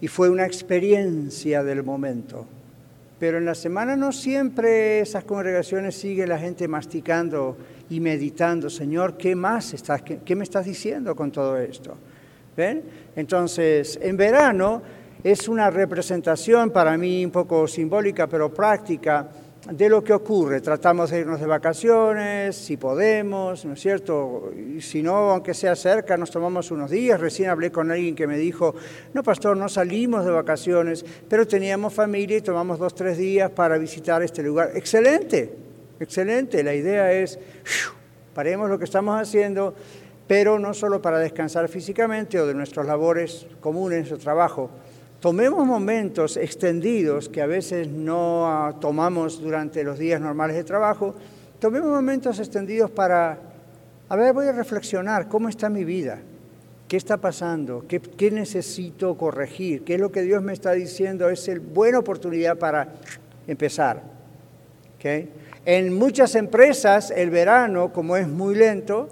Y 0.01 0.09
fue 0.09 0.29
una 0.29 0.47
experiencia 0.47 1.63
del 1.63 1.85
momento. 1.85 2.45
Pero 3.21 3.39
en 3.39 3.45
la 3.45 3.55
semana 3.55 3.95
no 3.95 4.11
siempre 4.11 4.99
esas 4.99 5.23
congregaciones 5.23 5.95
sigue 5.95 6.27
la 6.27 6.41
gente 6.41 6.67
masticando 6.67 7.57
y 7.91 8.01
meditando, 8.01 8.69
Señor, 8.69 9.17
¿qué 9.17 9.35
más 9.35 9.75
estás, 9.75 10.03
qué, 10.03 10.37
me 10.37 10.45
estás 10.45 10.67
diciendo 10.67 11.15
con 11.15 11.31
todo 11.31 11.57
esto? 11.57 11.97
¿Ven? 12.57 12.83
Entonces, 13.15 13.99
en 14.03 14.17
verano 14.17 14.83
es 15.23 15.49
una 15.49 15.71
representación 15.71 16.71
para 16.71 16.97
mí 16.97 17.25
un 17.25 17.31
poco 17.31 17.69
simbólica, 17.69 18.27
pero 18.27 18.53
práctica, 18.53 19.29
de 19.71 19.89
lo 19.89 20.03
que 20.03 20.13
ocurre. 20.13 20.61
Tratamos 20.61 21.11
de 21.11 21.21
irnos 21.21 21.41
de 21.41 21.47
vacaciones, 21.47 22.57
si 22.57 22.77
podemos, 22.77 23.65
¿no 23.65 23.73
es 23.73 23.81
cierto? 23.81 24.53
Si 24.81 25.03
no, 25.03 25.31
aunque 25.31 25.55
sea 25.55 25.75
cerca, 25.75 26.17
nos 26.17 26.31
tomamos 26.31 26.71
unos 26.71 26.91
días. 26.91 27.21
Recién 27.21 27.51
hablé 27.51 27.73
con 27.73 27.91
alguien 27.91 28.15
que 28.15 28.27
me 28.27 28.39
dijo, 28.39 28.75
no, 29.13 29.23
pastor, 29.23 29.57
no 29.57 29.69
salimos 29.69 30.25
de 30.25 30.31
vacaciones, 30.31 31.05
pero 31.29 31.47
teníamos 31.47 31.93
familia 31.93 32.39
y 32.39 32.43
tomamos 32.43 32.79
dos, 32.79 32.95
tres 32.95 33.19
días 33.19 33.51
para 33.51 33.79
visitar 33.79 34.23
este 34.23 34.43
lugar. 34.43 34.71
Excelente, 34.75 35.66
Excelente, 35.99 36.63
la 36.63 36.75
idea 36.75 37.11
es, 37.13 37.39
paremos 38.35 38.69
lo 38.69 38.79
que 38.79 38.85
estamos 38.85 39.19
haciendo, 39.21 39.75
pero 40.27 40.59
no 40.59 40.75
solo 40.75 41.01
para 41.01 41.19
descansar 41.19 41.69
físicamente 41.69 42.39
o 42.39 42.47
de 42.47 42.55
nuestras 42.55 42.87
labores 42.87 43.47
comunes 43.61 44.13
o 44.13 44.19
trabajo. 44.19 44.71
Tomemos 45.21 45.67
momentos 45.67 46.37
extendidos 46.37 47.31
que 47.31 47.41
a 47.41 47.47
veces 47.47 47.89
no 47.89 48.47
ah, 48.47 48.77
tomamos 48.79 49.41
durante 49.41 49.83
los 49.85 49.99
días 49.99 50.21
normales 50.21 50.57
de 50.57 50.65
trabajo, 50.65 51.15
tomemos 51.59 51.89
momentos 51.89 52.39
extendidos 52.39 52.91
para, 52.91 53.39
a 54.09 54.17
ver, 54.17 54.35
voy 54.35 54.47
a 54.49 54.53
reflexionar, 54.53 55.29
¿cómo 55.29 55.49
está 55.49 55.71
mi 55.71 55.85
vida? 55.85 56.19
¿Qué 56.89 56.99
está 56.99 57.17
pasando? 57.17 57.87
¿Qué, 57.89 58.01
qué 58.01 58.31
necesito 58.31 59.17
corregir? 59.17 59.83
¿Qué 59.83 59.95
es 59.95 60.01
lo 60.01 60.13
que 60.13 60.23
Dios 60.23 60.43
me 60.43 60.53
está 60.53 60.73
diciendo? 60.73 61.31
Es 61.31 61.49
una 61.49 61.61
buena 61.61 61.99
oportunidad 61.99 62.59
para 62.59 62.93
empezar. 63.49 64.03
¿Okay? 64.97 65.31
En 65.67 65.93
muchas 65.93 66.37
empresas 66.37 67.11
el 67.11 67.31
verano, 67.31 67.93
como 67.93 68.17
es 68.17 68.29
muy 68.29 68.55
lento, 68.55 69.09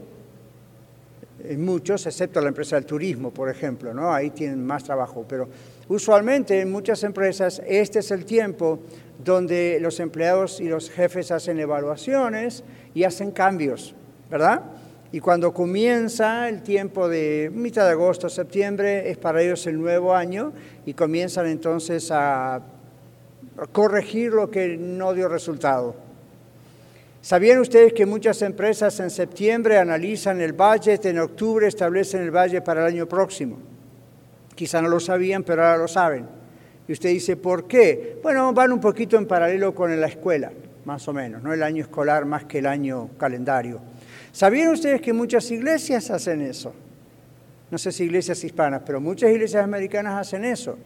en 1.43 1.65
muchos, 1.65 2.07
excepto 2.07 2.41
la 2.41 2.47
empresa 2.47 2.77
del 2.77 2.87
turismo, 2.87 3.33
por 3.33 3.51
ejemplo, 3.51 3.93
¿no? 3.93 4.15
ahí 4.15 4.31
tienen 4.31 4.65
más 4.65 4.85
trabajo, 4.85 5.25
pero 5.29 5.49
usualmente 5.89 6.61
en 6.61 6.71
muchas 6.71 7.03
empresas 7.03 7.61
este 7.67 7.99
es 7.99 8.13
el 8.13 8.25
tiempo 8.25 8.79
donde 9.23 9.79
los 9.81 9.99
empleados 9.99 10.61
y 10.61 10.69
los 10.69 10.91
jefes 10.91 11.33
hacen 11.33 11.59
evaluaciones 11.59 12.63
y 12.95 13.03
hacen 13.03 13.33
cambios, 13.33 13.93
¿verdad? 14.31 14.63
Y 15.11 15.19
cuando 15.19 15.53
comienza 15.53 16.49
el 16.49 16.63
tiempo 16.63 17.09
de 17.09 17.51
mitad 17.53 17.85
de 17.85 17.91
agosto, 17.91 18.29
septiembre, 18.29 19.11
es 19.11 19.19
para 19.19 19.43
ellos 19.43 19.67
el 19.67 19.77
nuevo 19.77 20.15
año 20.15 20.53
y 20.87 20.95
comienzan 20.95 21.47
entonces 21.47 22.13
a 22.13 22.63
corregir 23.73 24.31
lo 24.33 24.53
que 24.53 24.77
no 24.77 25.15
dio 25.15 25.27
resultado. 25.27 26.04
¿Sabían 27.25 27.59
ustedes 27.59 27.95
que 27.95 28.05
muchas 28.05 28.43
empresas 28.43 29.01
en 29.01 29.09
septiembre 29.09 29.79
analizan 29.79 30.43
el 30.43 30.53
budget, 30.53 31.07
en 31.07 31.19
octubre 31.19 31.67
establecen 31.67 32.21
el 32.21 32.31
budget 32.31 32.63
para 32.63 32.83
el 32.83 32.87
año 32.93 33.09
próximo? 33.09 33.57
Quizá 34.55 34.83
no 34.83 34.91
lo 34.91 35.01
sabían, 35.01 35.43
pero 35.43 35.65
ahora 35.65 35.79
lo 35.79 35.89
saben. 35.89 36.27
Y 36.87 36.93
usted 36.93 37.09
dice, 37.09 37.37
¿por 37.37 37.67
qué? 37.67 38.19
Bueno, 38.23 38.53
van 38.53 38.73
un 38.73 38.79
poquito 38.79 39.17
en 39.17 39.27
paralelo 39.27 39.75
con 39.75 39.99
la 39.99 40.07
escuela, 40.07 40.53
más 40.85 41.09
o 41.09 41.15
menos, 41.15 41.43
no 41.43 41.55
el 41.55 41.63
año 41.63 41.85
escolar 41.85 42.27
más 42.27 42.45
que 42.45 42.59
el 42.59 42.67
año 42.67 43.09
calendario. 43.17 43.81
¿Sabían 44.31 44.69
ustedes 44.69 45.01
que 45.01 45.15
muchas 45.15 45.51
iglesias 45.51 46.11
hacen 46.11 46.43
eso? 46.43 46.75
No 47.71 47.79
sé 47.79 47.91
si 47.91 48.05
iglesias 48.05 48.45
hispanas, 48.45 48.83
pero 48.85 49.01
muchas 49.01 49.31
iglesias 49.31 49.65
americanas 49.65 50.21
hacen 50.21 50.45
eso. 50.45 50.77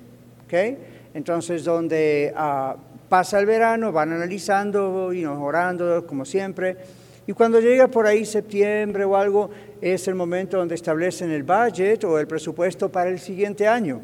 ¿okay? 0.45 0.79
Entonces, 1.15 1.65
donde 1.65 2.33
uh, 2.33 2.79
Pasa 3.09 3.39
el 3.39 3.47
verano, 3.47 3.91
van 3.91 4.13
analizando 4.13 5.13
y 5.13 5.25
orando 5.25 6.07
como 6.07 6.25
siempre. 6.25 6.77
Y 7.27 7.33
cuando 7.33 7.61
llega 7.61 7.89
por 7.89 8.07
ahí 8.07 8.25
septiembre 8.25 9.05
o 9.05 9.17
algo, 9.17 9.51
es 9.81 10.09
el 10.09 10.15
momento 10.15 10.57
donde 10.57 10.75
establecen 10.75 11.31
el 11.31 11.43
budget 11.43 12.05
o 12.05 12.19
el 12.19 12.27
presupuesto 12.27 12.91
para 12.91 13.11
el 13.11 13.19
siguiente 13.19 13.69
año. 13.69 14.01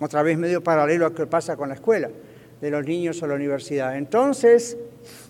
Otra 0.00 0.22
vez 0.22 0.38
medio 0.38 0.62
paralelo 0.62 1.06
a 1.06 1.08
lo 1.08 1.14
que 1.14 1.26
pasa 1.26 1.56
con 1.56 1.68
la 1.68 1.74
escuela 1.74 2.08
de 2.60 2.70
los 2.70 2.84
niños 2.84 3.22
o 3.22 3.26
la 3.26 3.34
universidad. 3.34 3.96
Entonces, 3.96 4.76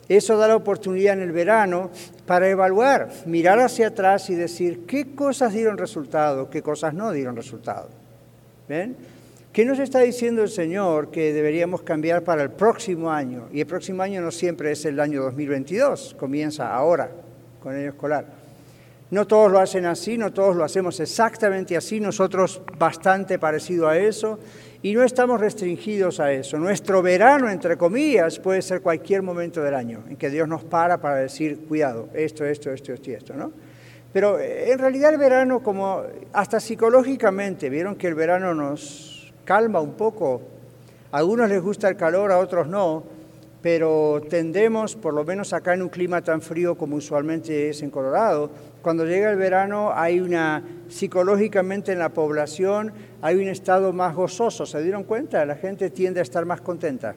eso 0.08 0.36
da 0.36 0.48
la 0.48 0.56
oportunidad 0.56 1.14
en 1.14 1.22
el 1.22 1.32
verano 1.32 1.90
para 2.26 2.48
evaluar, 2.48 3.10
mirar 3.26 3.58
hacia 3.58 3.88
atrás 3.88 4.30
y 4.30 4.34
decir 4.34 4.86
qué 4.86 5.14
cosas 5.14 5.52
dieron 5.52 5.78
resultado, 5.78 6.48
qué 6.48 6.62
cosas 6.62 6.94
no 6.94 7.12
dieron 7.12 7.36
resultado. 7.36 7.88
¿Ven? 8.68 8.96
¿Qué 9.58 9.64
nos 9.64 9.80
está 9.80 9.98
diciendo 9.98 10.44
el 10.44 10.50
Señor 10.50 11.10
que 11.10 11.32
deberíamos 11.32 11.82
cambiar 11.82 12.22
para 12.22 12.44
el 12.44 12.50
próximo 12.50 13.10
año? 13.10 13.48
Y 13.52 13.58
el 13.58 13.66
próximo 13.66 14.04
año 14.04 14.20
no 14.20 14.30
siempre 14.30 14.70
es 14.70 14.84
el 14.84 15.00
año 15.00 15.20
2022, 15.24 16.14
comienza 16.16 16.72
ahora 16.72 17.10
con 17.60 17.72
el 17.72 17.80
año 17.80 17.88
escolar. 17.88 18.24
No 19.10 19.26
todos 19.26 19.50
lo 19.50 19.58
hacen 19.58 19.84
así, 19.86 20.16
no 20.16 20.32
todos 20.32 20.54
lo 20.54 20.62
hacemos 20.62 21.00
exactamente 21.00 21.76
así, 21.76 21.98
nosotros 21.98 22.62
bastante 22.78 23.40
parecido 23.40 23.88
a 23.88 23.98
eso, 23.98 24.38
y 24.80 24.94
no 24.94 25.02
estamos 25.02 25.40
restringidos 25.40 26.20
a 26.20 26.32
eso. 26.32 26.56
Nuestro 26.60 27.02
verano, 27.02 27.50
entre 27.50 27.76
comillas, 27.76 28.38
puede 28.38 28.62
ser 28.62 28.80
cualquier 28.80 29.22
momento 29.22 29.60
del 29.60 29.74
año 29.74 30.04
en 30.08 30.14
que 30.14 30.30
Dios 30.30 30.46
nos 30.46 30.62
para 30.62 31.00
para 31.00 31.16
decir, 31.16 31.64
cuidado, 31.66 32.08
esto, 32.14 32.44
esto, 32.44 32.70
esto, 32.70 32.92
esto 32.92 33.10
y 33.10 33.14
esto, 33.14 33.34
¿no? 33.34 33.50
Pero 34.12 34.38
en 34.38 34.78
realidad 34.78 35.12
el 35.12 35.18
verano, 35.18 35.64
como 35.64 36.04
hasta 36.32 36.60
psicológicamente, 36.60 37.68
vieron 37.68 37.96
que 37.96 38.06
el 38.06 38.14
verano 38.14 38.54
nos 38.54 39.07
calma 39.48 39.80
un 39.80 39.94
poco. 39.94 40.42
A 41.10 41.16
algunos 41.16 41.48
les 41.48 41.62
gusta 41.62 41.88
el 41.88 41.96
calor, 41.96 42.30
a 42.30 42.38
otros 42.38 42.68
no, 42.68 43.02
pero 43.62 44.20
tendemos, 44.28 44.94
por 44.94 45.14
lo 45.14 45.24
menos 45.24 45.54
acá 45.54 45.72
en 45.72 45.80
un 45.80 45.88
clima 45.88 46.20
tan 46.20 46.42
frío 46.42 46.74
como 46.74 46.96
usualmente 46.96 47.70
es 47.70 47.82
en 47.82 47.88
Colorado, 47.88 48.50
cuando 48.82 49.06
llega 49.06 49.30
el 49.30 49.38
verano 49.38 49.90
hay 49.94 50.20
una, 50.20 50.62
psicológicamente 50.88 51.92
en 51.92 51.98
la 51.98 52.10
población, 52.10 52.92
hay 53.22 53.36
un 53.36 53.48
estado 53.48 53.94
más 53.94 54.14
gozoso. 54.14 54.66
¿Se 54.66 54.82
dieron 54.82 55.04
cuenta? 55.04 55.42
La 55.46 55.56
gente 55.56 55.88
tiende 55.88 56.20
a 56.20 56.24
estar 56.24 56.44
más 56.44 56.60
contenta. 56.60 57.14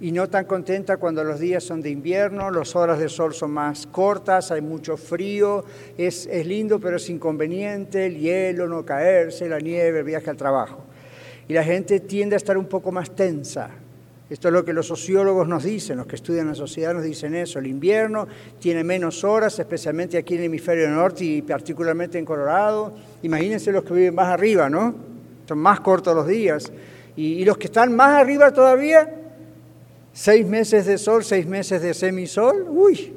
y 0.00 0.10
no 0.10 0.28
tan 0.28 0.46
contenta 0.46 0.98
cuando 0.98 1.22
los 1.24 1.38
días 1.40 1.62
son 1.62 1.80
de 1.80 1.90
invierno, 1.90 2.50
las 2.50 2.74
horas 2.74 2.98
de 3.00 3.08
sol 3.08 3.34
son 3.34 3.52
más 3.52 3.86
cortas, 3.86 4.50
hay 4.50 4.60
mucho 4.60 4.96
frío, 4.96 5.64
es, 5.96 6.26
es 6.26 6.44
lindo 6.44 6.80
pero 6.80 6.96
es 6.96 7.08
inconveniente, 7.08 8.06
el 8.06 8.18
hielo, 8.18 8.66
no 8.66 8.84
caerse, 8.84 9.48
la 9.48 9.58
nieve, 9.58 10.00
el 10.00 10.04
viaje 10.04 10.30
al 10.30 10.36
trabajo. 10.36 10.91
Y 11.48 11.52
la 11.52 11.64
gente 11.64 12.00
tiende 12.00 12.36
a 12.36 12.38
estar 12.38 12.56
un 12.56 12.66
poco 12.66 12.92
más 12.92 13.14
tensa. 13.14 13.70
Esto 14.30 14.48
es 14.48 14.54
lo 14.54 14.64
que 14.64 14.72
los 14.72 14.86
sociólogos 14.86 15.46
nos 15.46 15.64
dicen, 15.64 15.98
los 15.98 16.06
que 16.06 16.16
estudian 16.16 16.46
la 16.46 16.54
sociedad 16.54 16.94
nos 16.94 17.02
dicen 17.02 17.34
eso. 17.34 17.58
El 17.58 17.66
invierno 17.66 18.26
tiene 18.58 18.82
menos 18.82 19.24
horas, 19.24 19.58
especialmente 19.58 20.16
aquí 20.16 20.34
en 20.34 20.40
el 20.40 20.46
hemisferio 20.46 20.88
norte 20.88 21.24
y 21.24 21.42
particularmente 21.42 22.18
en 22.18 22.24
Colorado. 22.24 22.94
Imagínense 23.22 23.70
los 23.72 23.84
que 23.84 23.92
viven 23.92 24.14
más 24.14 24.28
arriba, 24.28 24.70
¿no? 24.70 24.94
Son 25.46 25.58
más 25.58 25.80
cortos 25.80 26.14
los 26.14 26.26
días. 26.26 26.72
Y, 27.14 27.34
y 27.34 27.44
los 27.44 27.58
que 27.58 27.66
están 27.66 27.94
más 27.94 28.18
arriba 28.18 28.50
todavía, 28.52 29.16
seis 30.14 30.46
meses 30.46 30.86
de 30.86 30.96
sol, 30.96 31.24
seis 31.24 31.46
meses 31.46 31.82
de 31.82 31.92
semisol, 31.92 32.66
uy, 32.70 33.12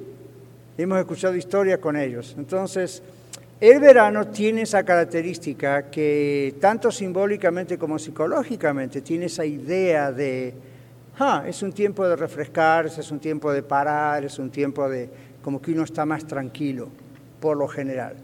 hemos 0.77 0.99
escuchado 0.99 1.35
historias 1.35 1.79
con 1.79 1.95
ellos. 1.95 2.35
Entonces, 2.37 3.01
el 3.59 3.79
verano 3.79 4.27
tiene 4.27 4.63
esa 4.63 4.83
característica 4.83 5.89
que 5.89 6.55
tanto 6.59 6.91
simbólicamente 6.91 7.77
como 7.77 7.97
psicológicamente 7.97 9.01
tiene 9.01 9.27
esa 9.27 9.45
idea 9.45 10.11
de, 10.11 10.53
ah, 11.19 11.43
es 11.47 11.63
un 11.63 11.71
tiempo 11.71 12.05
de 12.07 12.17
refrescarse, 12.17 12.99
es 12.99 13.11
un 13.11 13.19
tiempo 13.19 13.53
de 13.53 13.63
parar, 13.63 14.25
es 14.25 14.39
un 14.39 14.49
tiempo 14.49 14.89
de 14.89 15.09
como 15.41 15.61
que 15.61 15.71
uno 15.71 15.83
está 15.83 16.05
más 16.05 16.25
tranquilo, 16.25 16.89
por 17.39 17.55
lo 17.55 17.67
general. 17.67 18.15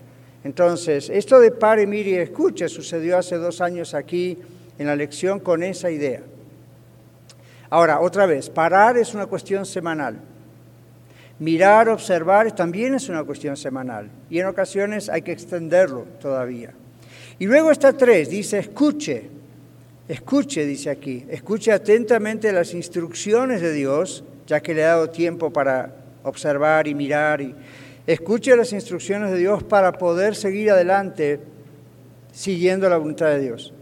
Entonces, 0.44 1.10
esto 1.10 1.40
de 1.40 1.52
pare, 1.52 1.88
mire 1.88 2.12
y 2.12 2.16
escuche 2.16 2.68
sucedió 2.68 3.18
hace 3.18 3.38
dos 3.38 3.62
años 3.62 3.94
aquí 3.94 4.38
en 4.78 4.88
la 4.88 4.96
lección 4.96 5.40
con 5.40 5.64
esa 5.64 5.92
idea. 5.92 6.22
Ahora, 7.70 8.02
otra 8.02 8.26
vez, 8.26 8.50
parar 8.50 8.98
es 8.98 9.14
una 9.14 9.28
cuestión 9.28 9.66
semanal. 9.66 10.31
Mirar, 11.42 11.90
observar 11.90 12.52
también 12.52 12.94
es 12.94 13.10
una 13.10 13.24
cuestión 13.24 13.58
semanal. 13.58 14.12
Y 14.30 14.38
en 14.38 14.46
ocasiones 14.46 15.10
hay 15.10 15.24
que 15.24 15.32
extenderlo 15.32 16.06
todavía. 16.22 16.72
Y 17.40 17.48
luego 17.48 17.72
está 17.72 17.94
tres, 17.94 18.30
dice 18.30 18.60
escuche. 18.60 19.24
Escuche, 20.08 20.68
dice 20.68 20.92
aquí. 20.92 21.26
Escuche 21.28 21.72
atentamente 21.72 22.52
las 22.52 22.76
instrucciones 22.76 23.60
de 23.60 23.74
Dios, 23.74 24.24
ya 24.46 24.60
que 24.60 24.76
le 24.76 24.84
ha 24.84 24.90
dado 24.90 25.10
tiempo 25.10 25.52
para 25.52 25.96
observar 26.22 26.88
y 26.88 26.94
mirar. 26.94 27.42
Y 27.42 27.56
escuche 28.06 28.56
las 28.56 28.72
instrucciones 28.72 29.32
de 29.32 29.40
Dios 29.40 29.64
para 29.64 29.94
poder 29.94 30.36
seguir 30.36 30.70
adelante 30.70 31.40
siguiendo 32.32 32.88
la 32.88 32.98
voluntad 32.98 33.30
de 33.30 33.40
Dios. 33.40 33.74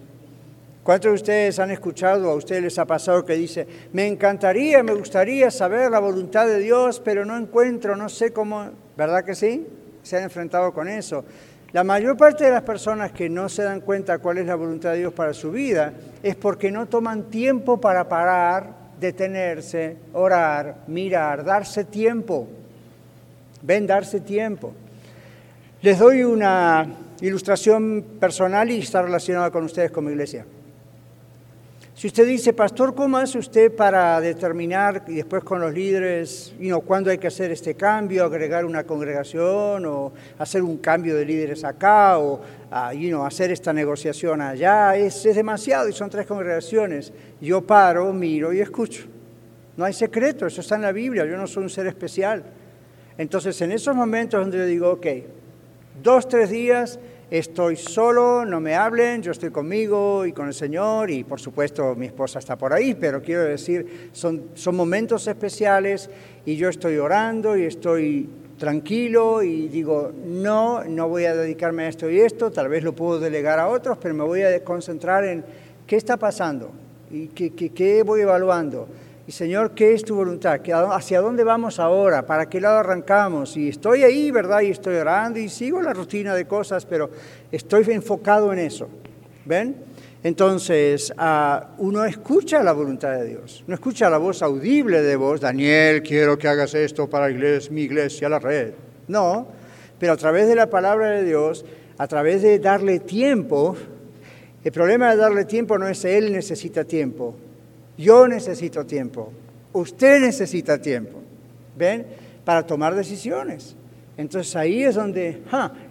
¿Cuántos 0.89 1.11
de 1.11 1.15
ustedes 1.17 1.59
han 1.59 1.69
escuchado, 1.69 2.31
a 2.31 2.33
ustedes 2.33 2.63
les 2.63 2.79
ha 2.79 2.85
pasado 2.85 3.23
que 3.23 3.33
dice, 3.33 3.67
me 3.93 4.07
encantaría, 4.07 4.81
me 4.81 4.95
gustaría 4.95 5.51
saber 5.51 5.91
la 5.91 5.99
voluntad 5.99 6.47
de 6.47 6.57
Dios, 6.57 6.99
pero 6.99 7.25
no 7.25 7.37
encuentro, 7.37 7.95
no 7.95 8.09
sé 8.09 8.33
cómo, 8.33 8.71
¿verdad 8.97 9.23
que 9.23 9.35
sí? 9.35 9.67
Se 10.01 10.17
han 10.17 10.23
enfrentado 10.23 10.73
con 10.73 10.87
eso. 10.87 11.23
La 11.73 11.83
mayor 11.83 12.17
parte 12.17 12.45
de 12.45 12.49
las 12.49 12.63
personas 12.63 13.11
que 13.11 13.29
no 13.29 13.49
se 13.49 13.61
dan 13.61 13.81
cuenta 13.81 14.17
cuál 14.17 14.39
es 14.39 14.47
la 14.47 14.55
voluntad 14.55 14.93
de 14.93 14.97
Dios 14.97 15.13
para 15.13 15.31
su 15.35 15.51
vida 15.51 15.93
es 16.23 16.35
porque 16.35 16.71
no 16.71 16.87
toman 16.87 17.29
tiempo 17.29 17.79
para 17.79 18.09
parar, 18.09 18.73
detenerse, 18.99 19.95
orar, 20.13 20.85
mirar, 20.87 21.43
darse 21.43 21.83
tiempo. 21.83 22.47
Ven, 23.61 23.85
darse 23.85 24.21
tiempo. 24.21 24.73
Les 25.83 25.99
doy 25.99 26.23
una 26.23 26.87
ilustración 27.21 28.03
personal 28.19 28.71
y 28.71 28.79
está 28.79 29.03
relacionada 29.03 29.51
con 29.51 29.63
ustedes 29.65 29.91
como 29.91 30.09
iglesia. 30.09 30.47
Si 31.99 32.07
usted 32.07 32.25
dice, 32.25 32.53
pastor, 32.53 32.95
¿cómo 32.95 33.17
hace 33.17 33.37
usted 33.37 33.75
para 33.75 34.21
determinar 34.21 35.03
y 35.07 35.15
después 35.15 35.43
con 35.43 35.59
los 35.59 35.73
líderes 35.73 36.53
you 36.57 36.67
know, 36.67 36.79
cuándo 36.79 37.09
hay 37.09 37.17
que 37.17 37.27
hacer 37.27 37.51
este 37.51 37.75
cambio, 37.75 38.23
agregar 38.23 38.63
una 38.63 38.85
congregación 38.85 39.85
o 39.85 40.13
hacer 40.37 40.63
un 40.63 40.77
cambio 40.77 41.13
de 41.17 41.25
líderes 41.25 41.65
acá 41.65 42.17
o 42.17 42.35
uh, 42.35 42.93
you 42.93 43.21
hacer 43.21 43.51
esta 43.51 43.73
negociación 43.73 44.39
allá? 44.39 44.95
Es, 44.95 45.25
es 45.25 45.35
demasiado 45.35 45.89
y 45.89 45.91
son 45.91 46.09
tres 46.09 46.25
congregaciones. 46.25 47.11
Yo 47.41 47.67
paro, 47.67 48.13
miro 48.13 48.53
y 48.53 48.61
escucho. 48.61 49.03
No 49.75 49.83
hay 49.83 49.91
secreto, 49.91 50.47
eso 50.47 50.61
está 50.61 50.75
en 50.75 50.83
la 50.83 50.93
Biblia, 50.93 51.25
yo 51.25 51.35
no 51.35 51.47
soy 51.47 51.63
un 51.63 51.69
ser 51.69 51.87
especial. 51.87 52.45
Entonces, 53.17 53.59
en 53.59 53.73
esos 53.73 53.93
momentos 53.93 54.39
donde 54.39 54.57
yo 54.57 54.65
digo, 54.65 54.89
ok, 54.91 55.07
dos, 56.01 56.29
tres 56.29 56.49
días 56.49 56.97
estoy 57.29 57.75
solo, 57.75 58.43
no 58.45 58.59
me 58.59 58.75
hablen, 58.75 59.21
yo 59.21 59.31
estoy 59.31 59.51
conmigo 59.51 60.25
y 60.25 60.33
con 60.33 60.47
el 60.47 60.53
Señor 60.53 61.11
y 61.11 61.23
por 61.23 61.39
supuesto 61.39 61.95
mi 61.95 62.07
esposa 62.07 62.39
está 62.39 62.57
por 62.57 62.73
ahí, 62.73 62.95
pero 62.95 63.21
quiero 63.21 63.43
decir, 63.43 64.09
son, 64.11 64.49
son 64.55 64.75
momentos 64.75 65.27
especiales 65.27 66.09
y 66.45 66.55
yo 66.55 66.69
estoy 66.69 66.97
orando 66.97 67.55
y 67.55 67.63
estoy 67.63 68.29
tranquilo 68.57 69.43
y 69.43 69.67
digo, 69.67 70.11
no, 70.25 70.83
no 70.83 71.07
voy 71.07 71.25
a 71.25 71.35
dedicarme 71.35 71.83
a 71.83 71.89
esto 71.89 72.09
y 72.09 72.19
esto, 72.19 72.51
tal 72.51 72.67
vez 72.67 72.83
lo 72.83 72.93
puedo 72.93 73.19
delegar 73.19 73.59
a 73.59 73.67
otros, 73.67 73.97
pero 74.01 74.13
me 74.15 74.23
voy 74.23 74.41
a 74.41 74.63
concentrar 74.63 75.23
en 75.23 75.43
qué 75.85 75.95
está 75.95 76.17
pasando 76.17 76.71
y 77.11 77.27
qué, 77.27 77.51
qué, 77.51 77.69
qué 77.69 78.03
voy 78.03 78.21
evaluando. 78.21 78.87
Y 79.29 79.31
Señor, 79.31 79.75
¿qué 79.75 79.93
es 79.93 80.03
tu 80.03 80.15
voluntad? 80.15 80.59
¿Hacia 80.91 81.21
dónde 81.21 81.43
vamos 81.43 81.79
ahora? 81.79 82.25
¿Para 82.25 82.49
qué 82.49 82.59
lado 82.59 82.79
arrancamos? 82.79 83.55
Y 83.57 83.69
estoy 83.69 84.01
ahí, 84.01 84.31
¿verdad? 84.31 84.61
Y 84.61 84.71
estoy 84.71 84.95
orando 84.95 85.37
y 85.37 85.49
sigo 85.49 85.83
la 85.83 85.93
rutina 85.93 86.33
de 86.33 86.45
cosas, 86.45 86.83
pero 86.83 87.11
estoy 87.51 87.83
enfocado 87.91 88.51
en 88.51 88.57
eso. 88.57 88.89
¿Ven? 89.45 89.75
Entonces, 90.23 91.13
uh, 91.15 91.63
uno 91.77 92.05
escucha 92.05 92.63
la 92.63 92.73
voluntad 92.73 93.19
de 93.19 93.27
Dios, 93.27 93.63
no 93.67 93.75
escucha 93.75 94.09
la 94.09 94.17
voz 94.17 94.41
audible 94.41 95.03
de 95.03 95.15
vos, 95.15 95.39
Daniel, 95.39 96.01
quiero 96.01 96.35
que 96.35 96.47
hagas 96.47 96.73
esto 96.73 97.07
para 97.07 97.29
iglesia, 97.29 97.71
mi 97.71 97.81
iglesia, 97.81 98.29
la 98.29 98.39
red. 98.39 98.73
No, 99.07 99.47
pero 99.99 100.13
a 100.13 100.17
través 100.17 100.47
de 100.47 100.55
la 100.55 100.71
palabra 100.71 101.11
de 101.11 101.23
Dios, 101.23 101.65
a 101.99 102.07
través 102.07 102.41
de 102.41 102.57
darle 102.57 102.99
tiempo, 102.99 103.77
el 104.63 104.71
problema 104.71 105.11
de 105.11 105.17
darle 105.17 105.45
tiempo 105.45 105.77
no 105.77 105.87
es 105.87 106.03
Él 106.03 106.31
necesita 106.33 106.83
tiempo, 106.83 107.35
yo 107.99 108.29
necesito 108.29 108.85
tiempo. 108.85 109.31
Usted 109.73 110.21
necesita 110.21 110.81
tiempo. 110.81 111.19
¿Ven? 111.77 112.07
Para 112.45 112.65
tomar 112.65 112.95
decisiones. 112.95 113.75
Entonces 114.15 114.55
ahí 114.55 114.83
es 114.83 114.95
donde, 114.95 115.41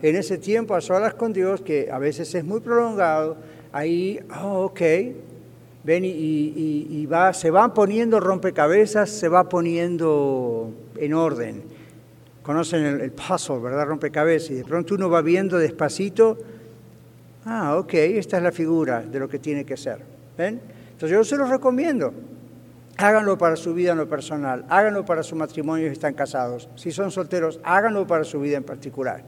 en 0.02 0.16
ese 0.16 0.38
tiempo 0.38 0.74
a 0.74 0.80
solas 0.80 1.14
con 1.14 1.32
Dios, 1.32 1.60
que 1.60 1.90
a 1.92 1.98
veces 1.98 2.34
es 2.34 2.44
muy 2.44 2.60
prolongado, 2.60 3.36
ahí, 3.72 4.20
oh, 4.42 4.64
ok, 4.64 4.80
ven 5.84 6.02
y, 6.04 7.06
va, 7.06 7.32
se 7.32 7.50
van 7.50 7.72
poniendo 7.72 8.20
rompecabezas, 8.20 9.10
se 9.10 9.28
va 9.28 9.48
poniendo 9.48 10.72
en 10.96 11.14
orden. 11.14 11.62
Conocen 12.42 12.84
el, 12.84 13.00
el 13.02 13.12
puzzle, 13.12 13.58
¿verdad? 13.60 13.86
Rompecabezas. 13.86 14.50
Y 14.50 14.54
de 14.54 14.64
pronto 14.64 14.94
uno 14.94 15.10
va 15.10 15.20
viendo 15.20 15.58
despacito, 15.58 16.38
ah, 17.44 17.76
ok, 17.78 17.94
esta 17.94 18.38
es 18.38 18.42
la 18.42 18.52
figura 18.52 19.02
de 19.02 19.18
lo 19.18 19.28
que 19.28 19.38
tiene 19.38 19.64
que 19.64 19.76
ser. 19.76 19.98
¿Ven? 20.36 20.77
Entonces 20.98 21.16
yo 21.16 21.22
se 21.22 21.36
los 21.36 21.48
recomiendo. 21.48 22.12
Háganlo 22.96 23.38
para 23.38 23.54
su 23.54 23.72
vida 23.72 23.92
en 23.92 23.98
lo 23.98 24.08
personal, 24.08 24.64
háganlo 24.68 25.04
para 25.04 25.22
su 25.22 25.36
matrimonio 25.36 25.86
si 25.86 25.92
están 25.92 26.12
casados. 26.12 26.68
Si 26.74 26.90
son 26.90 27.12
solteros, 27.12 27.60
háganlo 27.62 28.04
para 28.04 28.24
su 28.24 28.40
vida 28.40 28.56
en 28.56 28.64
particular. 28.64 29.22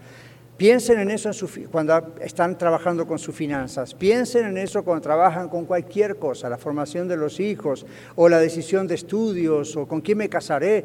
Piensen 0.56 0.98
en 0.98 1.12
eso 1.12 1.30
cuando 1.70 2.16
están 2.20 2.58
trabajando 2.58 3.06
con 3.06 3.20
sus 3.20 3.36
finanzas. 3.36 3.94
Piensen 3.94 4.46
en 4.46 4.58
eso 4.58 4.82
cuando 4.82 5.00
trabajan 5.00 5.48
con 5.48 5.64
cualquier 5.64 6.16
cosa, 6.16 6.48
la 6.48 6.58
formación 6.58 7.06
de 7.06 7.16
los 7.16 7.38
hijos 7.38 7.86
o 8.16 8.28
la 8.28 8.40
decisión 8.40 8.88
de 8.88 8.96
estudios 8.96 9.76
o 9.76 9.86
con 9.86 10.00
quién 10.00 10.18
me 10.18 10.28
casaré. 10.28 10.84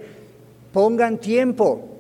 Pongan 0.72 1.18
tiempo. 1.18 1.98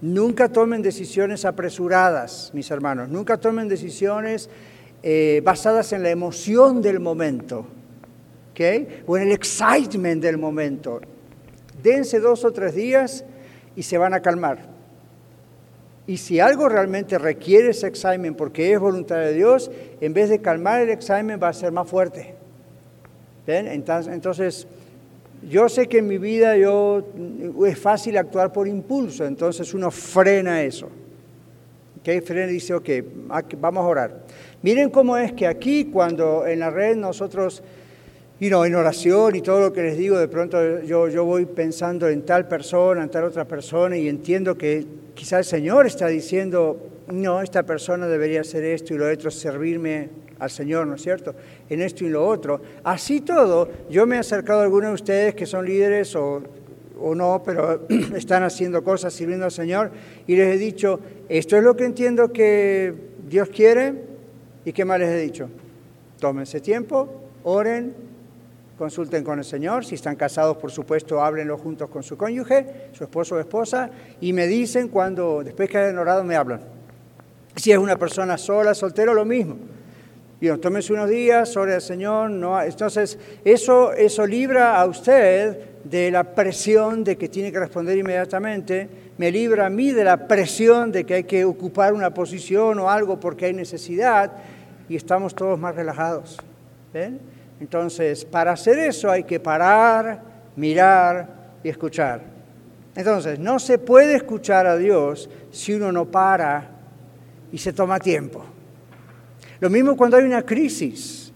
Nunca 0.00 0.48
tomen 0.48 0.80
decisiones 0.80 1.44
apresuradas, 1.44 2.50
mis 2.54 2.70
hermanos. 2.70 3.10
Nunca 3.10 3.36
tomen 3.36 3.68
decisiones 3.68 4.48
eh, 5.02 5.42
basadas 5.44 5.92
en 5.92 6.02
la 6.02 6.08
emoción 6.08 6.80
del 6.80 6.98
momento 6.98 7.66
o 9.06 9.16
en 9.16 9.24
el 9.24 9.32
excitement 9.32 10.22
del 10.22 10.38
momento. 10.38 11.00
Dense 11.82 12.18
dos 12.20 12.44
o 12.44 12.52
tres 12.52 12.74
días 12.74 13.24
y 13.76 13.82
se 13.82 13.98
van 13.98 14.14
a 14.14 14.20
calmar. 14.20 14.74
Y 16.06 16.18
si 16.18 16.40
algo 16.40 16.68
realmente 16.68 17.18
requiere 17.18 17.70
ese 17.70 17.88
excitement 17.88 18.36
porque 18.36 18.72
es 18.72 18.78
voluntad 18.78 19.16
de 19.16 19.34
Dios, 19.34 19.70
en 20.00 20.12
vez 20.12 20.30
de 20.30 20.40
calmar 20.40 20.80
el 20.80 20.90
excitement 20.90 21.42
va 21.42 21.48
a 21.48 21.52
ser 21.52 21.72
más 21.72 21.88
fuerte. 21.88 22.34
Entonces, 23.46 24.66
yo 25.48 25.68
sé 25.68 25.86
que 25.86 25.98
en 25.98 26.06
mi 26.06 26.18
vida 26.18 26.56
yo, 26.56 27.04
es 27.66 27.78
fácil 27.78 28.16
actuar 28.16 28.52
por 28.52 28.66
impulso, 28.66 29.26
entonces 29.26 29.74
uno 29.74 29.90
frena 29.90 30.62
eso. 30.62 30.88
Frena 32.24 32.50
y 32.50 32.54
dice, 32.54 32.72
ok, 32.72 32.88
vamos 33.58 33.84
a 33.84 33.88
orar. 33.88 34.20
Miren 34.62 34.90
cómo 34.90 35.16
es 35.16 35.32
que 35.32 35.46
aquí, 35.46 35.86
cuando 35.86 36.46
en 36.46 36.60
la 36.60 36.70
red 36.70 36.96
nosotros 36.96 37.62
y 38.38 38.50
no, 38.50 38.64
en 38.66 38.74
oración 38.74 39.34
y 39.34 39.40
todo 39.40 39.60
lo 39.60 39.72
que 39.72 39.82
les 39.82 39.96
digo, 39.96 40.18
de 40.18 40.28
pronto 40.28 40.82
yo, 40.82 41.08
yo 41.08 41.24
voy 41.24 41.46
pensando 41.46 42.08
en 42.08 42.22
tal 42.22 42.46
persona, 42.46 43.02
en 43.02 43.08
tal 43.08 43.24
otra 43.24 43.46
persona 43.46 43.96
y 43.96 44.08
entiendo 44.08 44.58
que 44.58 44.86
quizás 45.14 45.38
el 45.40 45.44
Señor 45.44 45.86
está 45.86 46.08
diciendo, 46.08 46.78
no, 47.08 47.40
esta 47.40 47.62
persona 47.62 48.06
debería 48.06 48.42
hacer 48.42 48.62
esto 48.64 48.92
y 48.92 48.98
lo 48.98 49.10
otro, 49.10 49.30
servirme 49.30 50.10
al 50.38 50.50
Señor, 50.50 50.86
¿no 50.86 50.96
es 50.96 51.02
cierto? 51.02 51.34
En 51.70 51.80
esto 51.80 52.04
y 52.04 52.10
lo 52.10 52.26
otro. 52.26 52.60
Así 52.84 53.22
todo, 53.22 53.70
yo 53.88 54.06
me 54.06 54.16
he 54.16 54.18
acercado 54.18 54.60
a 54.60 54.64
algunos 54.64 54.90
de 54.90 54.94
ustedes 54.94 55.34
que 55.34 55.46
son 55.46 55.64
líderes 55.64 56.14
o, 56.14 56.42
o 57.00 57.14
no, 57.14 57.42
pero 57.42 57.86
están 58.14 58.42
haciendo 58.42 58.84
cosas 58.84 59.14
sirviendo 59.14 59.46
al 59.46 59.52
Señor 59.52 59.92
y 60.26 60.36
les 60.36 60.54
he 60.54 60.58
dicho, 60.58 61.00
esto 61.30 61.56
es 61.56 61.62
lo 61.62 61.74
que 61.74 61.86
entiendo 61.86 62.30
que 62.32 62.92
Dios 63.26 63.48
quiere 63.48 63.94
y 64.66 64.74
qué 64.74 64.84
más 64.84 64.98
les 64.98 65.08
he 65.08 65.18
dicho. 65.20 65.48
Tómense 66.20 66.60
tiempo, 66.60 67.08
oren, 67.44 68.05
consulten 68.76 69.24
con 69.24 69.38
el 69.38 69.44
Señor. 69.44 69.84
Si 69.84 69.94
están 69.94 70.16
casados, 70.16 70.56
por 70.56 70.70
supuesto, 70.70 71.22
háblenlo 71.22 71.58
juntos 71.58 71.88
con 71.90 72.02
su 72.02 72.16
cónyuge, 72.16 72.90
su 72.92 73.04
esposo 73.04 73.36
o 73.36 73.38
esposa, 73.38 73.90
y 74.20 74.32
me 74.32 74.46
dicen 74.46 74.88
cuando, 74.88 75.42
después 75.42 75.68
que 75.68 75.78
hayan 75.78 75.98
orado, 75.98 76.24
me 76.24 76.36
hablan. 76.36 76.60
Si 77.56 77.72
es 77.72 77.78
una 77.78 77.96
persona 77.96 78.36
sola, 78.36 78.74
soltero, 78.74 79.14
lo 79.14 79.24
mismo. 79.24 79.56
Y 80.38 80.48
tómense 80.58 80.92
unos 80.92 81.08
días, 81.08 81.56
ore 81.56 81.74
al 81.74 81.80
Señor. 81.80 82.30
No, 82.30 82.60
entonces, 82.60 83.18
eso, 83.44 83.92
eso 83.94 84.26
libra 84.26 84.78
a 84.78 84.84
usted 84.84 85.58
de 85.82 86.10
la 86.10 86.34
presión 86.34 87.04
de 87.04 87.16
que 87.16 87.28
tiene 87.30 87.50
que 87.50 87.58
responder 87.58 87.96
inmediatamente. 87.96 88.88
Me 89.16 89.30
libra 89.30 89.66
a 89.66 89.70
mí 89.70 89.92
de 89.92 90.04
la 90.04 90.28
presión 90.28 90.92
de 90.92 91.04
que 91.04 91.14
hay 91.14 91.24
que 91.24 91.46
ocupar 91.46 91.94
una 91.94 92.12
posición 92.12 92.78
o 92.80 92.90
algo 92.90 93.18
porque 93.18 93.46
hay 93.46 93.54
necesidad. 93.54 94.32
Y 94.90 94.96
estamos 94.96 95.34
todos 95.34 95.58
más 95.58 95.74
relajados. 95.74 96.36
¿ven? 96.92 97.18
Entonces, 97.60 98.24
para 98.24 98.52
hacer 98.52 98.78
eso 98.78 99.10
hay 99.10 99.24
que 99.24 99.40
parar, 99.40 100.22
mirar 100.56 101.28
y 101.62 101.68
escuchar. 101.68 102.20
Entonces, 102.94 103.38
no 103.38 103.58
se 103.58 103.78
puede 103.78 104.16
escuchar 104.16 104.66
a 104.66 104.76
Dios 104.76 105.28
si 105.50 105.74
uno 105.74 105.92
no 105.92 106.06
para 106.06 106.70
y 107.52 107.58
se 107.58 107.72
toma 107.72 107.98
tiempo. 107.98 108.44
Lo 109.60 109.70
mismo 109.70 109.96
cuando 109.96 110.16
hay 110.16 110.24
una 110.24 110.42
crisis. 110.42 111.32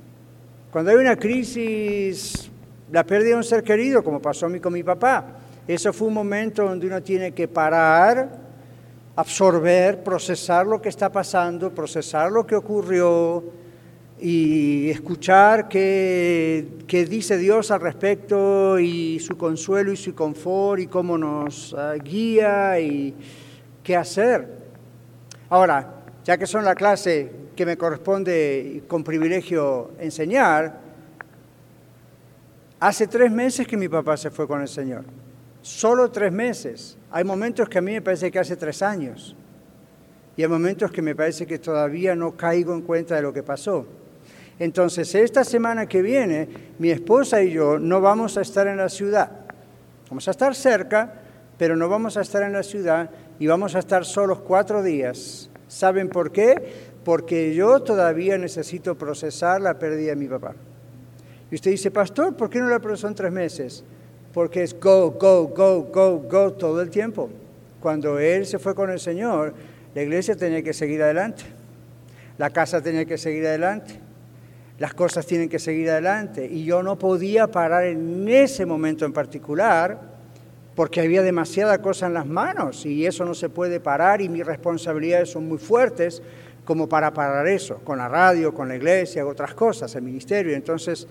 Cuando 0.71 0.91
hay 0.91 0.99
una 0.99 1.17
crisis, 1.17 2.51
la 2.93 3.05
pérdida 3.05 3.31
de 3.31 3.37
un 3.37 3.45
ser 3.45 3.63
querido, 3.63 4.03
como 4.03 4.21
pasó 4.21 4.47
a 4.47 4.49
mí 4.49 4.61
con 4.61 4.73
mi 4.73 4.83
papá. 4.83 5.27
Eso 5.67 5.93
fue 5.93 6.09
un 6.09 6.15
momento 6.15 6.65
donde 6.65 6.87
uno 6.87 7.03
tiene 7.03 7.33
que 7.33 7.49
parar, 7.49 8.29
absorber, 9.17 10.03
procesar 10.03 10.67
lo 10.67 10.81
que 10.81 10.89
está 10.89 11.11
pasando, 11.11 11.75
procesar 11.75 12.31
lo 12.31 12.47
que 12.47 12.57
ocurrió, 12.57 13.45
y 14.23 14.91
escuchar 14.91 15.69
qué, 15.69 16.67
dice 17.09 17.39
Dios 17.39 17.71
al 17.71 17.81
respecto 17.81 18.79
y 18.79 19.19
su 19.19 19.37
consuelo 19.37 19.93
y 19.93 19.97
su 19.97 20.15
confort 20.15 20.83
y 20.83 20.87
cómo 20.87 21.17
nos 21.17 21.75
ah, 21.75 21.95
guía 21.95 22.79
y 22.81 23.15
qué 23.83 23.97
hacer. 23.97 24.47
Ahora, 25.49 26.03
ya 26.25 26.37
que 26.37 26.47
son 26.47 26.65
la 26.65 26.75
clase 26.75 27.31
que 27.57 27.65
me 27.65 27.79
corresponde 27.79 28.83
con 28.87 29.03
privilegio 29.03 29.93
enseñar, 29.99 30.81
hace 32.79 33.07
tres 33.07 33.31
meses 33.31 33.67
que 33.67 33.77
mi 33.77 33.89
papá 33.89 34.17
se 34.17 34.31
fue 34.31 34.47
con 34.47 34.61
el 34.61 34.69
Señor. 34.69 35.05
Solo 35.63 36.11
tres 36.11 36.33
meses. 36.33 36.99
Hay 37.11 37.25
momentos 37.25 37.69
que 37.69 37.79
a 37.79 37.83
mí 37.83 37.93
me 37.93 38.03
parece 38.03 38.31
que 38.31 38.39
hace 38.39 38.57
tres 38.57 38.83
años. 38.83 39.35
Y 40.37 40.43
hay 40.43 40.49
momentos 40.49 40.91
que 40.91 41.03
me 41.03 41.15
parece 41.15 41.47
que 41.47 41.59
todavía 41.59 42.15
no 42.15 42.37
caigo 42.37 42.75
en 42.75 42.83
cuenta 42.83 43.17
de 43.17 43.23
lo 43.23 43.33
que 43.33 43.43
pasó. 43.43 43.87
Entonces, 44.61 45.15
esta 45.15 45.43
semana 45.43 45.87
que 45.87 46.03
viene, 46.03 46.47
mi 46.79 46.91
esposa 46.91 47.43
y 47.43 47.51
yo 47.51 47.79
no 47.79 48.03
vamos 48.03 48.37
a 48.37 48.43
estar 48.43 48.67
en 48.67 48.77
la 48.77 48.91
ciudad. 48.91 49.31
Vamos 50.11 50.29
a 50.29 50.33
estar 50.33 50.55
cerca, 50.55 51.15
pero 51.57 51.77
no 51.77 51.89
vamos 51.89 52.19
a 52.19 52.21
estar 52.21 52.43
en 52.43 52.53
la 52.53 52.63
ciudad 52.63 53.09
y 53.39 53.47
vamos 53.47 53.75
a 53.75 53.79
estar 53.79 54.05
solos 54.05 54.41
cuatro 54.41 54.83
días. 54.83 55.49
¿Saben 55.67 56.11
por 56.11 56.31
qué? 56.31 56.91
Porque 57.05 57.55
yo 57.55 57.81
todavía 57.81 58.37
necesito 58.37 58.99
procesar 58.99 59.63
la 59.63 59.79
pérdida 59.79 60.11
de 60.11 60.17
mi 60.17 60.27
papá. 60.27 60.55
Y 61.51 61.55
usted 61.55 61.71
dice, 61.71 61.91
pastor, 61.91 62.37
¿por 62.37 62.51
qué 62.51 62.59
no 62.59 62.69
la 62.69 62.81
procesó 62.81 63.09
en 63.09 63.15
tres 63.15 63.33
meses? 63.33 63.83
Porque 64.35 64.63
es 64.63 64.79
go, 64.79 65.13
go, 65.13 65.47
go, 65.47 65.85
go, 65.85 66.19
go 66.29 66.53
todo 66.53 66.83
el 66.83 66.91
tiempo. 66.91 67.31
Cuando 67.81 68.19
él 68.19 68.45
se 68.45 68.59
fue 68.59 68.75
con 68.75 68.91
el 68.91 69.01
Señor, 69.01 69.55
la 69.95 70.03
iglesia 70.03 70.37
tenía 70.37 70.63
que 70.63 70.75
seguir 70.75 71.03
adelante. 71.03 71.45
La 72.37 72.51
casa 72.51 72.83
tenía 72.83 73.07
que 73.07 73.17
seguir 73.17 73.47
adelante 73.47 74.10
las 74.81 74.95
cosas 74.95 75.27
tienen 75.27 75.51
que 75.51 75.59
seguir 75.59 75.91
adelante. 75.91 76.49
Y 76.51 76.65
yo 76.65 76.83
no 76.83 76.99
podía 76.99 77.47
parar 77.49 77.85
en 77.85 78.27
ese 78.27 78.65
momento 78.65 79.05
en 79.05 79.13
particular 79.13 80.01
porque 80.75 81.03
había 81.03 81.23
demasiada 81.23 81.83
cosa 81.83 82.07
en 82.07 82.15
las 82.15 82.27
manos 82.27 82.87
y 82.87 83.05
eso 83.05 83.27
no 83.27 83.35
se 83.35 83.51
puede 83.51 83.79
parar 83.79 84.23
y 84.23 84.31
mis 84.31 84.45
responsabilidades 84.45 85.33
son 85.33 85.47
muy 85.47 85.59
fuertes 85.59 86.23
como 86.65 86.89
para 86.89 87.13
parar 87.13 87.47
eso, 87.47 87.77
con 87.85 87.99
la 87.99 88.09
radio, 88.09 88.55
con 88.55 88.69
la 88.69 88.77
iglesia, 88.77 89.27
otras 89.27 89.53
cosas, 89.53 89.95
el 89.97 90.03
ministerio. 90.03 90.57
Entonces, 90.57 91.07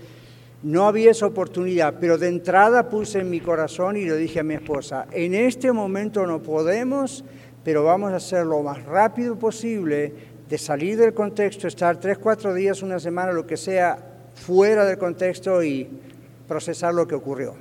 no 0.63 0.87
había 0.87 1.11
esa 1.11 1.27
oportunidad, 1.27 1.93
pero 1.99 2.17
de 2.17 2.27
entrada 2.27 2.89
puse 2.89 3.19
en 3.19 3.29
mi 3.29 3.39
corazón 3.39 3.97
y 3.97 4.05
le 4.05 4.17
dije 4.17 4.39
a 4.39 4.43
mi 4.43 4.55
esposa, 4.55 5.05
en 5.11 5.35
este 5.35 5.71
momento 5.71 6.25
no 6.25 6.41
podemos, 6.41 7.23
pero 7.63 7.83
vamos 7.83 8.13
a 8.13 8.15
hacer 8.15 8.47
lo 8.47 8.63
más 8.63 8.83
rápido 8.83 9.37
posible 9.37 10.38
de 10.49 10.57
salir 10.57 10.97
del 10.97 11.13
contexto, 11.13 11.67
estar 11.67 11.99
tres, 11.99 12.17
cuatro 12.17 12.53
días, 12.55 12.81
una 12.81 12.99
semana, 12.99 13.31
lo 13.31 13.45
que 13.45 13.55
sea, 13.55 13.97
fuera 14.33 14.83
del 14.83 14.97
contexto 14.97 15.61
y 15.63 15.87
procesar 16.47 16.93
lo 16.93 17.07
que 17.07 17.13
ocurrió. 17.13 17.55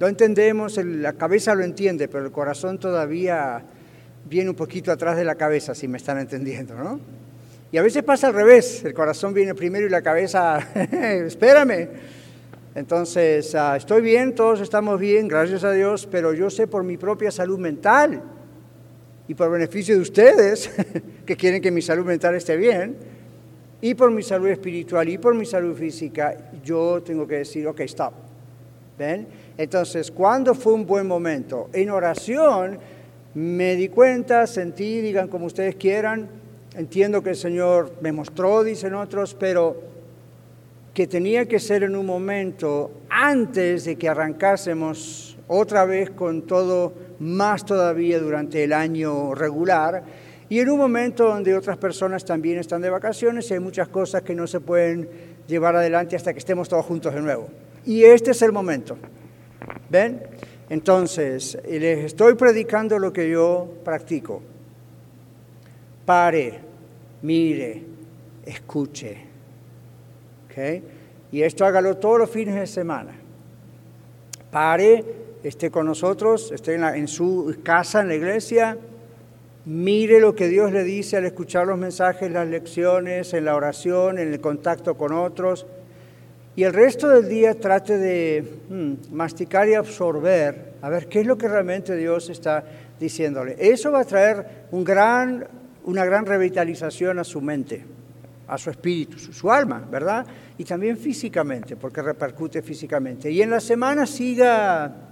Lo 0.00 0.08
entendemos, 0.08 0.76
la 0.78 1.12
cabeza 1.12 1.54
lo 1.54 1.62
entiende, 1.62 2.08
pero 2.08 2.26
el 2.26 2.32
corazón 2.32 2.78
todavía 2.78 3.62
viene 4.28 4.50
un 4.50 4.56
poquito 4.56 4.90
atrás 4.90 5.16
de 5.16 5.24
la 5.24 5.36
cabeza, 5.36 5.74
si 5.76 5.86
me 5.86 5.98
están 5.98 6.18
entendiendo, 6.18 6.74
¿no? 6.74 6.98
Y 7.70 7.78
a 7.78 7.82
veces 7.82 8.02
pasa 8.02 8.28
al 8.28 8.34
revés, 8.34 8.84
el 8.84 8.92
corazón 8.92 9.32
viene 9.32 9.54
primero 9.54 9.86
y 9.86 9.90
la 9.90 10.02
cabeza, 10.02 10.58
espérame. 10.92 11.88
Entonces, 12.74 13.54
ah, 13.54 13.76
estoy 13.76 14.02
bien, 14.02 14.34
todos 14.34 14.60
estamos 14.60 14.98
bien, 14.98 15.28
gracias 15.28 15.62
a 15.62 15.72
Dios, 15.72 16.08
pero 16.10 16.34
yo 16.34 16.50
sé 16.50 16.66
por 16.66 16.82
mi 16.82 16.96
propia 16.96 17.30
salud 17.30 17.58
mental 17.58 18.22
y 19.28 19.34
por 19.34 19.50
beneficio 19.50 19.94
de 19.94 20.00
ustedes, 20.00 20.70
que 21.26 21.36
quieren 21.36 21.60
que 21.60 21.70
mi 21.70 21.82
salud 21.82 22.04
mental 22.04 22.34
esté 22.34 22.56
bien, 22.56 22.96
y 23.80 23.94
por 23.94 24.10
mi 24.10 24.22
salud 24.22 24.48
espiritual 24.48 25.08
y 25.08 25.18
por 25.18 25.34
mi 25.34 25.44
salud 25.44 25.76
física, 25.76 26.50
yo 26.64 27.02
tengo 27.02 27.26
que 27.26 27.36
decir, 27.36 27.66
ok, 27.66 27.80
stop. 27.80 28.12
¿Ven? 28.98 29.26
Entonces, 29.58 30.10
¿cuándo 30.10 30.54
fue 30.54 30.72
un 30.72 30.86
buen 30.86 31.06
momento? 31.06 31.68
En 31.72 31.90
oración 31.90 32.78
me 33.34 33.76
di 33.76 33.88
cuenta, 33.88 34.46
sentí, 34.46 35.02
digan 35.02 35.28
como 35.28 35.46
ustedes 35.46 35.76
quieran, 35.76 36.28
entiendo 36.74 37.22
que 37.22 37.30
el 37.30 37.36
Señor 37.36 37.92
me 38.00 38.12
mostró, 38.12 38.64
dicen 38.64 38.94
otros, 38.94 39.34
pero 39.34 39.76
que 40.94 41.06
tenía 41.06 41.46
que 41.46 41.60
ser 41.60 41.82
en 41.82 41.94
un 41.94 42.06
momento 42.06 42.90
antes 43.10 43.84
de 43.84 43.96
que 43.96 44.08
arrancásemos 44.08 45.36
otra 45.46 45.84
vez 45.84 46.08
con 46.10 46.42
todo 46.42 46.94
más 47.18 47.64
todavía 47.64 48.18
durante 48.18 48.64
el 48.64 48.72
año 48.72 49.34
regular, 49.34 50.04
y 50.48 50.60
en 50.60 50.70
un 50.70 50.78
momento 50.78 51.24
donde 51.24 51.56
otras 51.56 51.76
personas 51.76 52.24
también 52.24 52.58
están 52.58 52.80
de 52.80 52.90
vacaciones 52.90 53.50
y 53.50 53.54
hay 53.54 53.60
muchas 53.60 53.88
cosas 53.88 54.22
que 54.22 54.34
no 54.34 54.46
se 54.46 54.60
pueden 54.60 55.08
llevar 55.48 55.74
adelante 55.74 56.14
hasta 56.14 56.32
que 56.32 56.38
estemos 56.38 56.68
todos 56.68 56.84
juntos 56.84 57.12
de 57.12 57.20
nuevo. 57.20 57.48
Y 57.84 58.04
este 58.04 58.30
es 58.30 58.42
el 58.42 58.52
momento. 58.52 58.96
¿Ven? 59.90 60.22
Entonces, 60.68 61.58
les 61.68 62.04
estoy 62.04 62.34
predicando 62.34 62.98
lo 62.98 63.12
que 63.12 63.28
yo 63.28 63.68
practico. 63.84 64.42
Pare, 66.04 66.60
mire, 67.22 67.82
escuche. 68.44 69.18
¿Okay? 70.46 70.82
Y 71.32 71.42
esto 71.42 71.64
hágalo 71.64 71.96
todos 71.96 72.20
los 72.20 72.30
fines 72.30 72.54
de 72.54 72.66
semana. 72.66 73.12
Pare, 74.50 75.04
esté 75.48 75.70
con 75.70 75.86
nosotros, 75.86 76.50
esté 76.52 76.74
en, 76.74 77.08
su 77.08 77.56
casa, 77.62 78.00
en 78.00 78.08
la 78.08 78.14
iglesia, 78.14 78.76
mire 79.64 80.20
lo 80.20 80.34
que 80.34 80.48
Dios 80.48 80.72
le 80.72 80.82
dice 80.82 81.16
al 81.16 81.24
escuchar 81.24 81.66
los 81.66 81.78
mensajes, 81.78 82.30
las 82.30 82.48
lecciones, 82.48 83.32
en 83.32 83.44
la 83.44 83.54
oración, 83.54 84.18
en 84.18 84.32
el 84.32 84.40
contacto 84.40 84.96
con 84.96 85.12
otros. 85.12 85.66
Y 86.56 86.64
el 86.64 86.72
resto 86.72 87.08
del 87.08 87.28
día 87.28 87.54
trate 87.54 87.98
de 87.98 88.44
hmm, 88.68 89.14
masticar 89.14 89.68
y 89.68 89.74
absorber, 89.74 90.74
a 90.82 90.88
ver 90.88 91.06
qué 91.06 91.20
es 91.20 91.26
lo 91.26 91.36
que 91.36 91.48
realmente 91.48 91.94
Dios 91.94 92.30
está 92.30 92.64
diciéndole. 92.98 93.56
Eso 93.58 93.92
va 93.92 94.00
a 94.00 94.04
traer 94.04 94.66
un 94.70 94.82
gran, 94.82 95.46
una 95.84 96.04
gran 96.04 96.26
revitalización 96.26 97.18
a 97.18 97.24
su 97.24 97.40
mente, 97.40 97.84
a 98.48 98.56
su 98.56 98.70
espíritu, 98.70 99.18
su, 99.18 99.32
su 99.32 99.52
alma, 99.52 99.86
¿verdad? 99.90 100.26
Y 100.56 100.64
también 100.64 100.96
físicamente, 100.96 101.76
porque 101.76 102.00
repercute 102.00 102.62
físicamente. 102.62 103.30
Y 103.30 103.42
en 103.42 103.50
la 103.50 103.60
semana 103.60 104.06
siga 104.06 105.06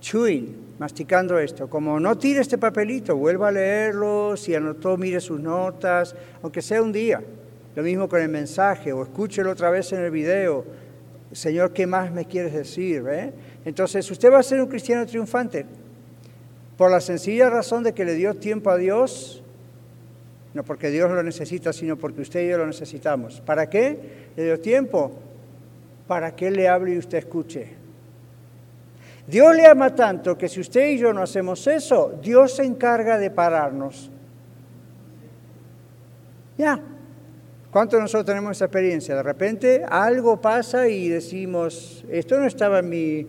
chewing, 0.00 0.74
masticando 0.78 1.38
esto. 1.38 1.68
Como 1.68 1.98
no 1.98 2.16
tire 2.16 2.40
este 2.40 2.58
papelito, 2.58 3.16
vuelva 3.16 3.48
a 3.48 3.52
leerlo, 3.52 4.36
si 4.36 4.54
anotó, 4.54 4.96
mire 4.96 5.20
sus 5.20 5.40
notas, 5.40 6.14
aunque 6.42 6.62
sea 6.62 6.82
un 6.82 6.92
día. 6.92 7.22
Lo 7.74 7.82
mismo 7.82 8.08
con 8.08 8.20
el 8.20 8.28
mensaje, 8.28 8.92
o 8.92 9.02
escúchelo 9.02 9.50
otra 9.50 9.70
vez 9.70 9.92
en 9.92 10.00
el 10.00 10.10
video. 10.10 10.64
Señor, 11.32 11.72
¿qué 11.72 11.86
más 11.86 12.10
me 12.12 12.24
quieres 12.24 12.52
decir? 12.52 13.04
Eh? 13.08 13.32
Entonces, 13.64 14.10
usted 14.10 14.32
va 14.32 14.38
a 14.38 14.42
ser 14.42 14.60
un 14.60 14.66
cristiano 14.66 15.06
triunfante 15.06 15.66
por 16.76 16.90
la 16.90 17.00
sencilla 17.00 17.50
razón 17.50 17.82
de 17.82 17.92
que 17.92 18.04
le 18.04 18.14
dio 18.14 18.34
tiempo 18.34 18.70
a 18.70 18.76
Dios 18.76 19.42
No 20.54 20.64
porque 20.64 20.90
Dios 20.90 21.10
lo 21.10 21.22
necesita, 21.22 21.72
sino 21.72 21.96
porque 21.96 22.22
usted 22.22 22.44
y 22.44 22.48
yo 22.48 22.58
lo 22.58 22.66
necesitamos. 22.66 23.40
¿Para 23.42 23.68
qué? 23.68 23.98
Le 24.34 24.44
dio 24.44 24.60
tiempo 24.60 25.12
para 26.06 26.34
que 26.34 26.50
le 26.50 26.68
hable 26.68 26.94
y 26.94 26.98
usted 26.98 27.18
escuche. 27.18 27.77
Dios 29.28 29.54
le 29.54 29.66
ama 29.66 29.94
tanto 29.94 30.38
que 30.38 30.48
si 30.48 30.58
usted 30.58 30.88
y 30.88 30.98
yo 30.98 31.12
no 31.12 31.20
hacemos 31.20 31.66
eso, 31.66 32.18
Dios 32.22 32.56
se 32.56 32.64
encarga 32.64 33.18
de 33.18 33.30
pararnos. 33.30 34.10
Ya. 36.56 36.80
¿Cuántos 37.70 38.00
nosotros 38.00 38.24
tenemos 38.24 38.56
esa 38.56 38.64
experiencia? 38.64 39.14
De 39.14 39.22
repente 39.22 39.84
algo 39.86 40.40
pasa 40.40 40.88
y 40.88 41.10
decimos, 41.10 42.02
esto 42.10 42.40
no 42.40 42.46
estaba 42.46 42.78
en 42.78 42.88
mi 42.88 43.26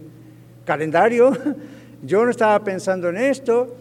calendario, 0.64 1.34
yo 2.02 2.24
no 2.24 2.32
estaba 2.32 2.64
pensando 2.64 3.10
en 3.10 3.18
esto, 3.18 3.76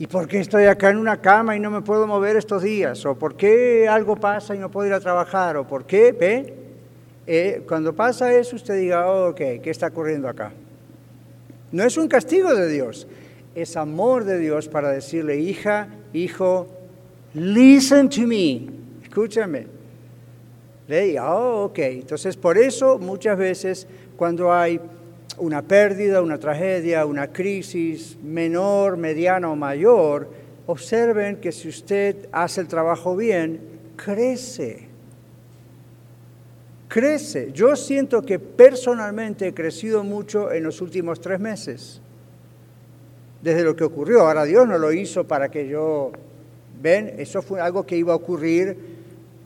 ¿y 0.00 0.08
por 0.08 0.26
qué 0.26 0.40
estoy 0.40 0.64
acá 0.64 0.90
en 0.90 0.96
una 0.96 1.20
cama 1.20 1.54
y 1.54 1.60
no 1.60 1.70
me 1.70 1.82
puedo 1.82 2.08
mover 2.08 2.34
estos 2.34 2.64
días? 2.64 3.06
¿O 3.06 3.14
por 3.14 3.36
qué 3.36 3.86
algo 3.88 4.16
pasa 4.16 4.56
y 4.56 4.58
no 4.58 4.72
puedo 4.72 4.88
ir 4.88 4.94
a 4.94 4.98
trabajar? 4.98 5.56
¿O 5.56 5.68
por 5.68 5.84
qué? 5.84 6.10
¿Ve? 6.10 6.52
Eh, 7.28 7.62
cuando 7.68 7.94
pasa 7.94 8.34
eso, 8.34 8.56
usted 8.56 8.74
diga, 8.74 9.06
oh, 9.06 9.28
ok, 9.28 9.36
¿qué 9.62 9.70
está 9.70 9.86
ocurriendo 9.86 10.28
acá? 10.28 10.50
No 11.72 11.84
es 11.84 11.96
un 11.96 12.08
castigo 12.08 12.54
de 12.54 12.68
Dios, 12.68 13.06
es 13.54 13.76
amor 13.76 14.24
de 14.24 14.38
Dios 14.38 14.68
para 14.68 14.90
decirle, 14.90 15.38
hija, 15.38 15.88
hijo, 16.12 16.66
listen 17.34 18.08
to 18.08 18.22
me, 18.22 18.66
escúchame. 19.02 19.66
¿Ve? 20.88 21.20
Oh, 21.20 21.66
ok. 21.66 21.78
Entonces, 21.78 22.36
por 22.36 22.58
eso 22.58 22.98
muchas 22.98 23.38
veces 23.38 23.86
cuando 24.16 24.52
hay 24.52 24.80
una 25.38 25.62
pérdida, 25.62 26.20
una 26.20 26.38
tragedia, 26.38 27.06
una 27.06 27.28
crisis 27.28 28.18
menor, 28.22 28.96
mediana 28.96 29.48
o 29.48 29.54
mayor, 29.54 30.28
observen 30.66 31.36
que 31.36 31.52
si 31.52 31.68
usted 31.68 32.28
hace 32.32 32.60
el 32.60 32.66
trabajo 32.66 33.16
bien, 33.16 33.60
crece 33.96 34.89
crece. 36.90 37.52
Yo 37.54 37.76
siento 37.76 38.20
que 38.20 38.38
personalmente 38.38 39.46
he 39.46 39.54
crecido 39.54 40.04
mucho 40.04 40.52
en 40.52 40.64
los 40.64 40.82
últimos 40.82 41.20
tres 41.20 41.40
meses, 41.40 42.02
desde 43.40 43.62
lo 43.62 43.74
que 43.74 43.84
ocurrió. 43.84 44.22
Ahora 44.22 44.44
Dios 44.44 44.68
no 44.68 44.76
lo 44.76 44.92
hizo 44.92 45.26
para 45.26 45.50
que 45.50 45.68
yo, 45.68 46.10
ven, 46.82 47.14
eso 47.16 47.40
fue 47.40 47.60
algo 47.60 47.86
que 47.86 47.96
iba 47.96 48.12
a 48.12 48.16
ocurrir, 48.16 48.76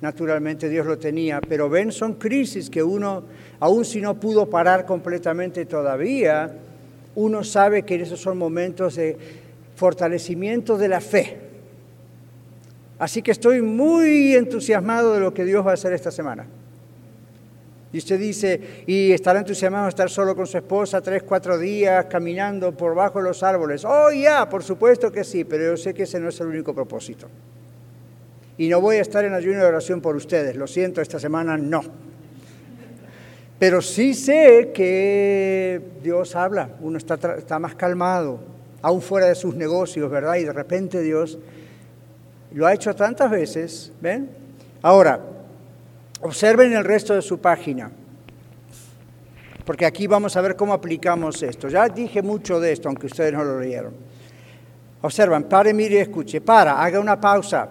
naturalmente 0.01 0.69
Dios 0.69 0.87
lo 0.87 0.99
tenía, 0.99 1.41
pero 1.41 1.69
ven, 1.69 1.93
son 1.93 2.15
crisis 2.15 2.71
que 2.71 2.83
uno, 2.83 3.25
aun 3.61 3.85
si 3.85 4.01
no 4.01 4.19
pudo 4.19 4.49
parar 4.49 4.87
completamente 4.87 5.67
todavía, 5.67 6.51
uno 7.15 7.45
sabe 7.45 7.83
que 7.83 7.97
esos 7.97 8.21
son 8.21 8.39
momentos 8.39 8.97
de 8.97 9.19
fortalecimiento 9.77 10.79
de 10.79 10.89
la 10.89 11.01
fe. 11.01 11.39
Así 12.99 13.21
que 13.21 13.33
estoy 13.33 13.61
muy 13.61 14.35
entusiasmado 14.35 15.13
de 15.13 15.21
lo 15.21 15.35
que 15.35 15.45
Dios 15.45 15.65
va 15.65 15.73
a 15.73 15.75
hacer 15.75 15.93
esta 15.93 16.11
semana. 16.11 16.47
Y 17.95 17.99
usted 17.99 18.19
dice, 18.19 18.61
y 18.89 19.13
estará 19.13 19.39
entusiasmado 19.39 19.87
estar 19.87 20.11
solo 20.11 20.35
con 20.35 20.49
su 20.49 20.57
esposa 20.57 21.01
tres, 21.01 21.23
cuatro 21.23 21.57
días 21.57 22.07
caminando 22.07 22.77
por 22.77 22.93
bajo 22.93 23.21
los 23.21 23.45
árboles. 23.45 23.85
Oh, 23.85 24.11
ya, 24.11 24.49
por 24.49 24.65
supuesto 24.65 25.13
que 25.13 25.23
sí, 25.23 25.45
pero 25.45 25.63
yo 25.63 25.77
sé 25.77 25.95
que 25.95 26.03
ese 26.03 26.19
no 26.19 26.29
es 26.29 26.41
el 26.41 26.49
único 26.49 26.75
propósito. 26.75 27.29
Y 28.59 28.67
no 28.69 28.81
voy 28.81 28.97
a 28.97 29.03
estar 29.03 29.25
en 29.25 29.33
ayuno 29.33 29.61
de 29.61 29.67
oración 29.67 30.01
por 30.01 30.17
ustedes, 30.17 30.57
lo 30.57 30.67
siento, 30.67 31.01
esta 31.01 31.21
semana 31.21 31.57
no. 31.57 31.83
Pero 33.61 33.81
sí 33.81 34.13
sé 34.15 34.73
que 34.75 35.81
Dios 36.03 36.35
habla, 36.35 36.71
uno 36.81 36.99
está, 36.99 37.15
está 37.39 37.61
más 37.61 37.77
calmado, 37.77 38.41
aún 38.83 39.03
fuera 39.03 39.29
de 39.29 39.37
sus 39.37 39.55
negocios, 39.55 40.11
¿verdad? 40.11 40.35
Y 40.35 40.43
de 40.43 40.53
repente 40.53 41.01
Dios 41.01 41.39
lo 42.55 42.67
ha 42.67 42.75
hecho 42.75 42.93
tantas 42.97 43.31
veces, 43.31 43.93
¿ven? 44.01 44.31
Ahora, 44.83 45.21
Observen 46.25 46.73
el 46.73 46.85
resto 46.85 47.15
de 47.15 47.21
su 47.21 47.39
página, 47.39 47.91
porque 49.67 49.85
aquí 49.85 50.07
vamos 50.07 50.35
a 50.39 50.41
ver 50.41 50.57
cómo 50.57 50.73
aplicamos 50.73 51.43
esto. 51.43 51.69
Ya 51.69 51.87
dije 51.87 52.23
mucho 52.23 52.59
de 52.61 52.73
esto, 52.73 52.89
aunque 52.89 53.09
ustedes 53.09 53.35
no 53.35 53.45
lo 53.45 53.61
leyeron. 53.61 53.93
Observan, 55.03 55.45
pare, 55.45 55.75
mire 55.75 55.97
y 55.97 55.99
escuche. 55.99 56.41
Para, 56.41 56.83
haga 56.83 56.99
una 56.99 57.21
pausa, 57.21 57.69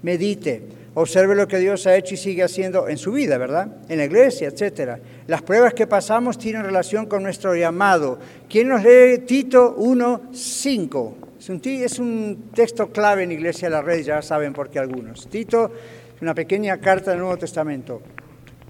medite, 0.00 0.62
observe 0.94 1.34
lo 1.34 1.46
que 1.46 1.58
Dios 1.58 1.86
ha 1.86 1.94
hecho 1.94 2.14
y 2.14 2.16
sigue 2.16 2.42
haciendo 2.42 2.88
en 2.88 2.96
su 2.96 3.12
vida, 3.12 3.36
¿verdad? 3.36 3.68
En 3.90 3.98
la 3.98 4.06
iglesia, 4.06 4.48
etc. 4.48 4.98
Las 5.26 5.42
pruebas 5.42 5.74
que 5.74 5.86
pasamos 5.86 6.38
tienen 6.38 6.64
relación 6.64 7.04
con 7.04 7.22
nuestro 7.22 7.54
llamado. 7.54 8.18
¿Quién 8.48 8.68
nos 8.68 8.82
lee 8.82 9.18
Tito 9.26 9.76
1.5? 9.76 11.12
Es 11.38 11.50
un, 11.50 11.60
es 11.62 11.98
un 11.98 12.50
texto 12.54 12.88
clave 12.90 13.24
en 13.24 13.32
Iglesia 13.32 13.68
de 13.68 13.74
la 13.74 13.82
Red, 13.82 14.02
ya 14.02 14.22
saben 14.22 14.54
por 14.54 14.70
qué 14.70 14.78
algunos. 14.78 15.28
Tito 15.28 15.70
una 16.20 16.34
pequeña 16.34 16.78
carta 16.78 17.10
del 17.10 17.20
Nuevo 17.20 17.36
Testamento. 17.36 18.00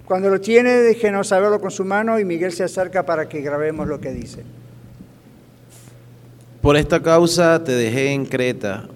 Cuando 0.04 0.28
lo 0.28 0.40
tiene, 0.40 0.70
déjenos 0.70 1.28
saberlo 1.28 1.61
con 1.61 1.70
su 1.70 1.85
mano 1.85 2.18
y 2.18 2.24
Miguel 2.24 2.52
se 2.52 2.64
acerca 2.64 3.04
para 3.04 3.28
que 3.28 3.40
grabemos 3.40 3.88
lo 3.88 4.00
que 4.00 4.12
dice. 4.12 4.44
Por 6.62 6.76
esta 6.76 7.02
causa 7.02 7.62
te 7.62 7.72
dejé 7.72 8.12
en 8.12 8.26
Creta, 8.26 8.88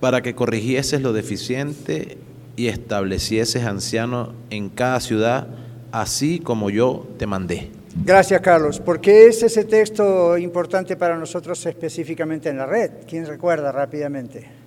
para 0.00 0.22
que 0.22 0.34
corrigieses 0.34 1.02
lo 1.02 1.12
deficiente 1.12 2.18
y 2.56 2.68
establecieses 2.68 3.64
ancianos 3.64 4.30
en 4.50 4.68
cada 4.68 5.00
ciudad, 5.00 5.48
así 5.92 6.38
como 6.38 6.70
yo 6.70 7.06
te 7.18 7.26
mandé. 7.26 7.70
Gracias, 8.04 8.40
Carlos. 8.40 8.78
¿Por 8.78 9.00
qué 9.00 9.26
es 9.26 9.42
ese 9.42 9.64
texto 9.64 10.38
importante 10.38 10.96
para 10.96 11.18
nosotros 11.18 11.64
específicamente 11.66 12.48
en 12.48 12.58
la 12.58 12.66
red? 12.66 12.90
¿Quién 13.08 13.26
recuerda 13.26 13.72
rápidamente? 13.72 14.59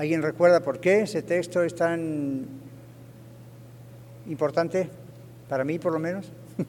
¿Alguien 0.00 0.22
recuerda 0.22 0.60
por 0.60 0.80
qué 0.80 1.02
ese 1.02 1.20
texto 1.20 1.62
es 1.62 1.74
tan 1.74 2.46
importante? 4.26 4.88
Para 5.46 5.62
mí, 5.62 5.78
por 5.78 5.92
lo 5.92 5.98
menos. 5.98 6.24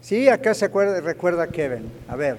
sí, 0.00 0.28
acá 0.28 0.52
se 0.52 0.64
acuerda, 0.64 1.00
recuerda 1.00 1.46
Kevin. 1.46 1.92
A 2.08 2.16
ver. 2.16 2.38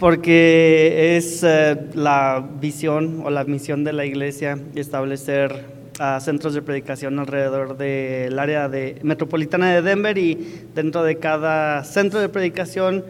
Porque 0.00 1.16
es 1.16 1.44
eh, 1.44 1.78
la 1.94 2.44
visión 2.60 3.22
o 3.24 3.30
la 3.30 3.44
misión 3.44 3.84
de 3.84 3.92
la 3.92 4.04
iglesia 4.04 4.58
establecer 4.74 5.64
uh, 6.00 6.20
centros 6.20 6.54
de 6.54 6.62
predicación 6.62 7.20
alrededor 7.20 7.76
del 7.76 8.36
área 8.36 8.68
de, 8.68 8.98
metropolitana 9.04 9.72
de 9.72 9.80
Denver 9.80 10.18
y 10.18 10.66
dentro 10.74 11.04
de 11.04 11.20
cada 11.20 11.84
centro 11.84 12.18
de 12.18 12.28
predicación, 12.28 13.04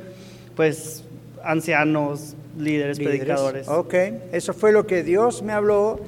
pues 0.54 1.02
ancianos, 1.42 2.36
líderes, 2.56 2.98
predicadores. 2.98 3.68
Ok, 3.68 3.94
eso 4.32 4.52
fue 4.52 4.72
lo 4.72 4.86
que 4.86 5.02
Dios 5.02 5.42
me 5.42 5.52
habló 5.52 6.00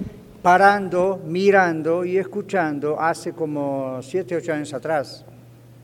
parando, 0.42 1.20
mirando 1.26 2.04
y 2.04 2.18
escuchando 2.18 3.00
hace 3.00 3.32
como 3.32 4.00
siete, 4.02 4.36
ocho 4.36 4.52
años 4.52 4.72
atrás. 4.72 5.24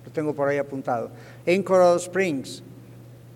Lo 0.05 0.13
tengo 0.13 0.35
por 0.35 0.49
ahí 0.49 0.59
apuntado. 0.59 1.11
En 1.45 1.63
Coral 1.63 1.97
Springs. 1.97 2.63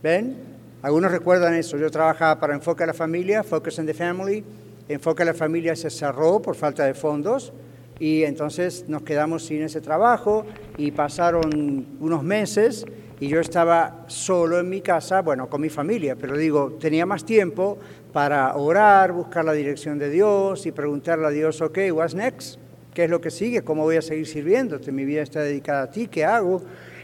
¿Ven? 0.03 0.37
Algunos 0.83 1.11
recuerdan 1.11 1.55
eso. 1.55 1.77
Yo 1.79 1.91
trabajaba 1.91 2.39
para 2.39 2.55
Enfoque 2.55 2.85
a 2.85 2.87
la 2.87 2.95
Familia, 2.95 3.43
Focus 3.43 3.79
on 3.79 3.87
the 3.87 3.95
Family. 3.95 4.45
Enfoque 4.89 5.23
a 5.23 5.27
la 5.27 5.35
Familia 5.35 5.75
se 5.75 5.91
cerró 5.91 6.41
por 6.41 6.55
falta 6.55 6.85
de 6.85 6.95
fondos 6.95 7.53
y 7.99 8.23
entonces 8.23 8.85
nos 8.89 9.03
quedamos 9.03 9.45
sin 9.45 9.63
ese 9.63 9.81
trabajo 9.81 10.47
y 10.77 10.93
pasaron 10.93 11.87
unos 11.99 12.23
meses 12.23 12.87
y 13.19 13.29
yo 13.29 13.41
estaba 13.41 14.05
solo 14.09 14.59
en 14.59 14.69
mi 14.69 14.81
casa, 14.81 15.23
bueno, 15.23 15.49
con 15.49 15.61
mi 15.61 15.71
familia, 15.71 16.17
pero 16.17 16.37
digo, 16.37 16.77
tenía 16.79 17.07
más 17.07 17.25
tiempo 17.25 17.79
para 18.13 18.55
orar, 18.57 19.13
buscar 19.13 19.45
la 19.45 19.53
dirección 19.53 19.99
de 19.99 20.11
Dios 20.11 20.67
y 20.67 20.73
preguntarle 20.73 21.27
a 21.27 21.31
Dios, 21.31 21.61
ok, 21.61 21.79
what's 21.93 22.15
next? 22.15 22.59
¿Qué 22.93 23.05
es 23.05 23.11
lo 23.11 23.21
que 23.21 23.31
sigue? 23.31 23.63
¿Cómo 23.63 23.83
voy 23.83 23.97
a 23.97 24.03
seguir 24.03 24.27
sirviéndote? 24.27 24.91
Mi 24.93 25.05
vida 25.05 25.23
está 25.23 25.41
dedicada 25.41 25.83
a 25.83 25.91
ti, 25.91 26.09
¿qué 26.09 26.25
hago? 26.25 26.63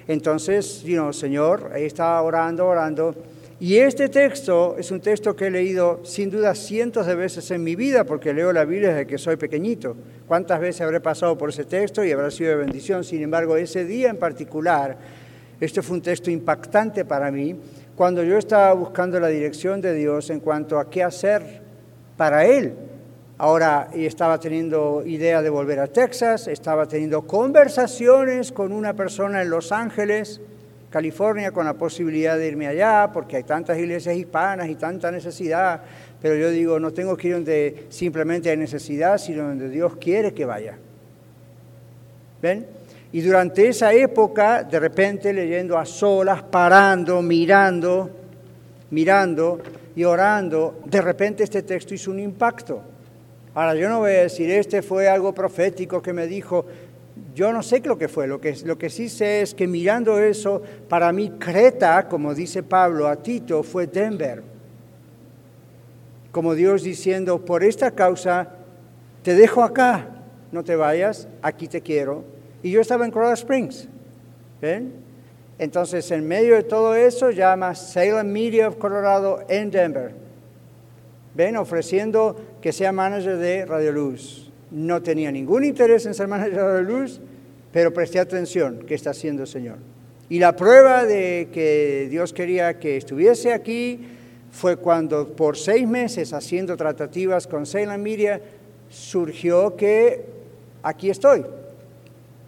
Entonces, 0.09 0.83
you 0.83 0.95
know, 0.95 1.13
Señor, 1.13 1.71
ahí 1.75 1.85
estaba 1.85 2.21
orando, 2.23 2.67
orando. 2.67 3.15
Y 3.61 3.77
este 3.77 4.09
texto 4.09 4.75
es 4.77 4.91
un 4.91 5.01
texto 5.01 5.37
que 5.37 5.47
he 5.47 5.51
leído 5.51 6.01
sin 6.03 6.31
duda 6.31 6.55
cientos 6.55 7.07
de 7.07 7.15
veces 7.15 7.49
en 7.53 7.63
mi 7.63 7.77
vida, 7.77 8.05
porque 8.05 8.35
leo 8.35 8.53
la 8.53 8.65
Biblia 8.65 8.89
desde 8.89 9.07
que 9.07 9.19
soy 9.19 9.37
pequeñito. 9.37 9.95
¿Cuántas 10.27 10.59
veces 10.59 10.81
habré 10.81 11.01
pasado 11.01 11.39
por 11.39 11.51
ese 11.51 11.65
texto 11.65 12.05
y 12.05 12.11
habrá 12.11 12.31
sido 12.33 12.51
de 12.51 12.57
bendición? 12.57 13.05
Sin 13.05 13.23
embargo, 13.23 13.57
ese 13.57 13.85
día 13.85 14.11
en 14.11 14.17
particular, 14.17 14.99
este 15.65 15.81
fue 15.81 15.95
un 15.95 16.03
texto 16.03 16.29
impactante 16.29 17.05
para 17.05 17.31
mí 17.31 17.55
cuando 17.95 18.25
yo 18.25 18.37
estaba 18.37 18.73
buscando 18.73 19.21
la 19.21 19.29
dirección 19.29 19.81
de 19.81 19.95
Dios 19.95 20.29
en 20.31 20.41
cuanto 20.41 20.77
a 20.77 20.91
qué 20.91 21.05
hacer 21.05 21.63
para 22.17 22.45
Él. 22.45 22.75
Ahora 23.39 23.89
estaba 23.95 24.41
teniendo 24.41 25.05
idea 25.07 25.41
de 25.41 25.51
volver 25.51 25.79
a 25.79 25.87
Texas, 25.87 26.49
estaba 26.49 26.87
teniendo 26.87 27.23
conversaciones 27.23 28.51
con 28.51 28.73
una 28.73 28.95
persona 28.95 29.41
en 29.43 29.51
Los 29.51 29.71
Ángeles, 29.71 30.41
California, 30.91 31.53
con 31.53 31.65
la 31.65 31.75
posibilidad 31.75 32.37
de 32.37 32.49
irme 32.49 32.67
allá, 32.67 33.11
porque 33.13 33.37
hay 33.37 33.45
tantas 33.45 33.79
iglesias 33.79 34.17
hispanas 34.17 34.69
y 34.69 34.75
tanta 34.75 35.13
necesidad, 35.13 35.81
pero 36.21 36.35
yo 36.35 36.51
digo, 36.51 36.81
no 36.81 36.93
tengo 36.93 37.17
que 37.17 37.29
ir 37.29 37.35
donde 37.35 37.87
simplemente 37.89 38.51
hay 38.51 38.57
necesidad, 38.57 39.17
sino 39.17 39.45
donde 39.45 39.69
Dios 39.69 39.95
quiere 39.97 40.35
que 40.35 40.45
vaya. 40.45 40.77
¿Ven? 42.43 42.82
Y 43.13 43.21
durante 43.21 43.69
esa 43.69 43.93
época, 43.93 44.65
de 44.65 44.81
repente 44.81 45.33
leyendo 45.33 45.77
a 45.77 45.85
solas, 45.85 46.43
parando, 46.43 47.21
mirando, 47.21 48.11
mirando, 48.91 49.61
y 49.95 50.05
orando, 50.05 50.81
de 50.85 51.01
repente 51.01 51.45
este 51.45 51.63
texto 51.63 51.95
hizo 51.95 52.11
un 52.11 52.19
impacto. 52.19 52.83
Ahora, 53.55 53.75
yo 53.75 53.89
no 53.89 53.99
voy 54.01 54.13
a 54.13 54.23
decir, 54.23 54.51
este 54.51 54.81
fue 54.81 55.09
algo 55.09 55.35
profético 55.35 56.01
que 56.01 56.13
me 56.13 56.27
dijo, 56.27 56.65
yo 57.35 57.53
no 57.53 57.63
sé 57.63 57.81
lo 57.81 57.99
que 57.99 58.09
fue, 58.09 58.27
lo 58.27 58.41
que, 58.41 58.57
lo 58.65 58.79
que 58.79 58.89
sí 58.89 59.09
sé 59.09 59.43
es 59.43 59.55
que 59.55 59.67
mirando 59.67 60.19
eso, 60.19 60.63
para 60.89 61.13
mí 61.13 61.33
Creta, 61.39 62.09
como 62.09 62.35
dice 62.35 62.63
Pablo 62.63 63.07
a 63.09 63.17
Tito, 63.17 63.63
fue 63.63 63.87
Denver. 63.87 64.43
Como 66.31 66.55
Dios 66.55 66.83
diciendo, 66.83 67.45
por 67.45 67.63
esta 67.63 67.91
causa 67.91 68.49
te 69.23 69.35
dejo 69.35 69.63
acá, 69.63 70.09
no 70.51 70.65
te 70.65 70.75
vayas, 70.75 71.29
aquí 71.43 71.69
te 71.69 71.83
quiero. 71.83 72.32
Y 72.63 72.71
yo 72.71 72.81
estaba 72.81 73.05
en 73.05 73.11
Colorado 73.11 73.35
Springs. 73.35 73.89
¿Ven? 74.61 74.93
Entonces, 75.59 76.11
en 76.11 76.27
medio 76.27 76.55
de 76.55 76.63
todo 76.63 76.95
eso, 76.95 77.31
llama 77.31 77.75
Salem 77.75 78.27
Media 78.27 78.69
of 78.69 78.77
Colorado 78.77 79.45
en 79.49 79.71
Denver. 79.71 80.13
¿Ven? 81.35 81.57
Ofreciendo 81.57 82.37
que 82.61 82.73
sea 82.73 82.93
manager 82.93 83.37
de 83.37 83.65
Radio 83.67 83.93
Luz. 83.93 84.51
No 84.71 85.03
tenía 85.03 85.31
ningún 85.31 85.65
interés 85.65 86.07
en 86.07 86.15
ser 86.15 86.29
manager 86.29 86.55
de 86.55 86.63
Radio 86.63 86.83
Luz, 86.83 87.21
pero 87.73 87.93
presté 87.93 88.21
atención 88.21 88.85
qué 88.87 88.95
está 88.95 89.11
haciendo 89.11 89.43
el 89.43 89.49
Señor. 89.49 89.77
Y 90.29 90.39
la 90.39 90.57
prueba 90.57 91.05
de 91.05 91.49
que 91.53 92.09
Dios 92.11 92.33
quería 92.33 92.79
que 92.79 92.97
estuviese 92.97 93.53
aquí 93.53 94.01
fue 94.51 94.77
cuando 94.77 95.29
por 95.29 95.57
seis 95.57 95.87
meses 95.87 96.33
haciendo 96.33 96.77
tratativas 96.77 97.47
con 97.47 97.67
Salem 97.67 98.01
Media, 98.01 98.41
surgió 98.89 99.77
que 99.77 100.25
aquí 100.83 101.11
estoy. 101.11 101.45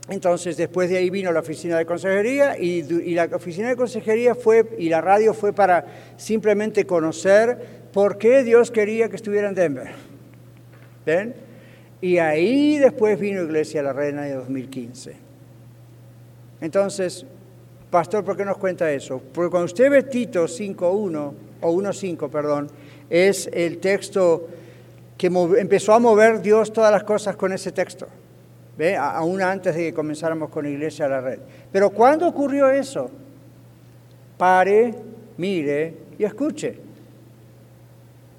Entonces, 0.09 0.57
después 0.59 0.90
de 0.90 0.99
ahí 0.99 1.09
vino 1.09 1.33
la 1.33 1.40
oficina 1.40 1.79
de 1.79 1.87
consejería 1.87 2.59
y, 2.59 2.83
la 3.14 3.25
oficina 3.33 3.69
de 3.69 3.77
consejería 3.77 4.35
fue, 4.35 4.77
y 4.79 4.90
la 4.90 5.01
radio 5.01 5.33
fue 5.33 5.55
para 5.55 5.87
simplemente 6.17 6.85
conocer 6.87 7.85
por 7.93 8.19
qué 8.19 8.43
Dios 8.43 8.71
quería 8.71 9.09
que 9.09 9.17
estuviera 9.17 9.49
en 9.49 9.55
Denver. 9.55 9.93
¿Ven? 11.07 11.35
Y 12.03 12.19
ahí 12.19 12.79
después 12.79 13.19
vino 13.19 13.43
Iglesia 13.43 13.83
La 13.83 13.95
Reina 13.95 14.23
de 14.23 14.35
2015. 14.35 15.14
Entonces, 16.61 17.25
pastor, 17.90 18.25
¿por 18.25 18.37
qué 18.37 18.45
nos 18.45 18.59
cuenta 18.59 18.93
eso? 18.93 19.23
Porque 19.33 19.51
cuando 19.51 19.67
usted 19.67 19.90
ve 19.90 20.03
Tito 20.03 20.45
5.1, 20.45 21.33
o 21.62 21.73
1.5, 21.73 22.29
perdón, 22.29 22.69
es 23.09 23.49
el 23.53 23.79
texto 23.79 24.49
que 25.17 25.29
empezó 25.29 25.95
a 25.95 25.99
mover 25.99 26.43
Dios 26.43 26.75
todas 26.75 26.93
las 26.93 27.05
cosas 27.05 27.37
con 27.37 27.53
ese 27.53 27.73
texto. 27.73 28.07
¿Ve? 28.77 28.97
Aún 28.97 29.41
antes 29.41 29.75
de 29.75 29.83
que 29.83 29.95
comenzáramos 29.95 30.51
con 30.51 30.67
Iglesia 30.67 31.07
a 31.07 31.09
la 31.09 31.21
Red. 31.21 31.39
Pero 31.71 31.91
¿cuándo 31.91 32.27
ocurrió 32.27 32.71
eso? 32.71 33.11
Pare, 34.37 34.95
mire 35.37 35.95
y 36.19 36.25
escuche. 36.25 36.79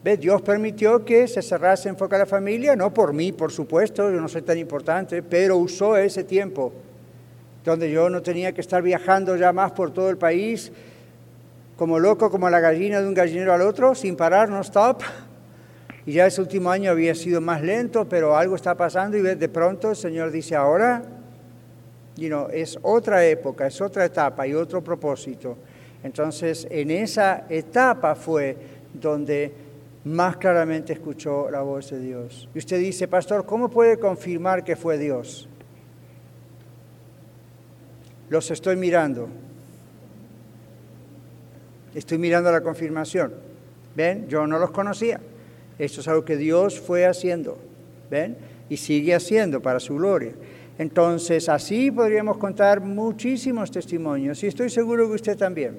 ¿Ve? 0.04 0.18
Dios 0.18 0.42
permitió 0.42 1.04
que 1.06 1.28
se 1.28 1.42
cerrase 1.42 1.90
Enfoque 1.90 2.16
a 2.16 2.20
la 2.20 2.26
Familia, 2.26 2.76
no 2.76 2.94
por 2.94 3.14
mí, 3.14 3.32
por 3.32 3.52
supuesto, 3.52 4.12
yo 4.12 4.20
no 4.20 4.28
soy 4.28 4.42
tan 4.42 4.58
importante, 4.58 5.24
pero 5.24 5.58
usó 5.58 5.98
ese 5.98 6.24
tiempo 6.24 6.74
donde 7.64 7.90
yo 7.90 8.10
no 8.10 8.22
tenía 8.22 8.52
que 8.52 8.62
estar 8.62 8.84
viajando 8.84 9.36
ya 9.36 9.52
más 9.52 9.72
por 9.72 9.92
todo 9.92 10.10
el 10.10 10.18
país 10.18 10.72
como 11.76 11.98
loco, 12.00 12.30
como 12.30 12.50
la 12.50 12.60
gallina 12.60 13.02
de 13.02 13.08
un 13.08 13.14
gallinero 13.14 13.54
al 13.54 13.62
otro, 13.62 13.96
sin 13.96 14.16
parar, 14.16 14.50
no 14.50 14.62
stop 14.62 15.02
y 16.06 16.14
ya 16.14 16.28
ese 16.28 16.42
último 16.42 16.70
año 16.70 16.92
había 16.92 17.16
sido 17.16 17.42
más 17.42 17.62
lento, 17.62 18.08
pero 18.08 18.38
algo 18.38 18.56
está 18.56 18.76
pasando 18.76 19.18
y 19.18 19.22
de 19.22 19.50
pronto 19.50 19.90
el 19.90 19.96
Señor 19.96 20.32
dice, 20.32 20.56
ahora, 20.56 21.04
you 22.16 22.28
know, 22.28 22.48
es 22.52 22.78
otra 22.84 23.26
época, 23.26 23.66
es 23.66 23.82
otra 23.82 24.06
etapa 24.06 24.46
y 24.46 24.54
otro 24.54 24.84
propósito. 24.84 25.58
Entonces, 26.04 26.68
en 26.70 26.92
esa 26.92 27.46
etapa 27.50 28.14
fue 28.14 28.56
donde 28.94 29.52
más 30.04 30.38
claramente 30.38 30.94
escuchó 30.94 31.50
la 31.50 31.62
voz 31.62 31.90
de 31.90 32.00
Dios. 32.00 32.48
Y 32.54 32.60
usted 32.60 32.78
dice, 32.78 33.08
pastor, 33.08 33.44
¿cómo 33.48 33.70
puede 33.70 33.98
confirmar 33.98 34.64
que 34.64 34.76
fue 34.76 35.00
Dios? 35.00 35.50
Los 38.30 38.52
estoy 38.52 38.76
mirando. 38.76 39.28
Estoy 41.96 42.20
mirando 42.20 42.52
la 42.52 42.62
confirmación. 42.62 43.34
¿Ven? 43.96 44.28
Yo 44.28 44.46
no 44.46 44.60
los 44.60 44.70
conocía. 44.70 45.20
Esto 45.78 46.02
es 46.02 46.08
algo 46.08 46.24
que 46.26 46.38
Dios 46.38 46.80
fue 46.80 47.06
haciendo, 47.06 47.58
¿ven? 48.10 48.38
Y 48.70 48.78
sigue 48.78 49.14
haciendo 49.14 49.62
para 49.62 49.80
su 49.80 49.96
gloria. 49.96 50.34
Entonces, 50.78 51.48
así 51.48 51.92
podríamos 51.92 52.38
contar 52.38 52.82
muchísimos 52.82 53.72
testimonios 53.72 54.44
y 54.44 54.48
estoy 54.48 54.70
seguro 54.70 55.08
que 55.08 55.16
usted 55.16 55.38
también. 55.38 55.78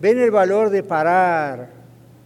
Ven 0.00 0.18
el 0.18 0.30
valor 0.30 0.70
de 0.70 0.82
parar, 0.82 1.68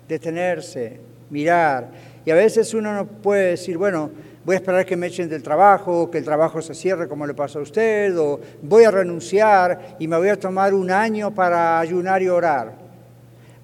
detenerse, 0.09 1.01
mirar. 1.31 1.91
Y 2.25 2.31
a 2.31 2.35
veces 2.35 2.73
uno 2.75 2.95
no 2.95 3.07
puede 3.07 3.51
decir, 3.51 3.77
bueno, 3.77 4.11
voy 4.45 4.55
a 4.55 4.59
esperar 4.59 4.87
que 4.87 4.97
me 4.97 5.09
echen 5.09 5.29
del 5.29 5.43
trabajo, 5.43 6.11
que 6.11 6.19
el 6.19 6.25
trabajo 6.25 6.63
se 6.63 6.75
cierre 6.75 7.09
como 7.09 7.27
le 7.27 7.35
pasó 7.35 7.59
a 7.59 7.63
usted, 7.63 8.19
o 8.19 8.41
voy 8.63 8.85
a 8.85 8.91
renunciar 8.91 9.97
y 9.99 10.09
me 10.09 10.17
voy 10.17 10.29
a 10.29 10.37
tomar 10.37 10.73
un 10.73 10.91
año 10.91 11.35
para 11.35 11.79
ayunar 11.79 12.23
y 12.23 12.29
orar. 12.29 12.88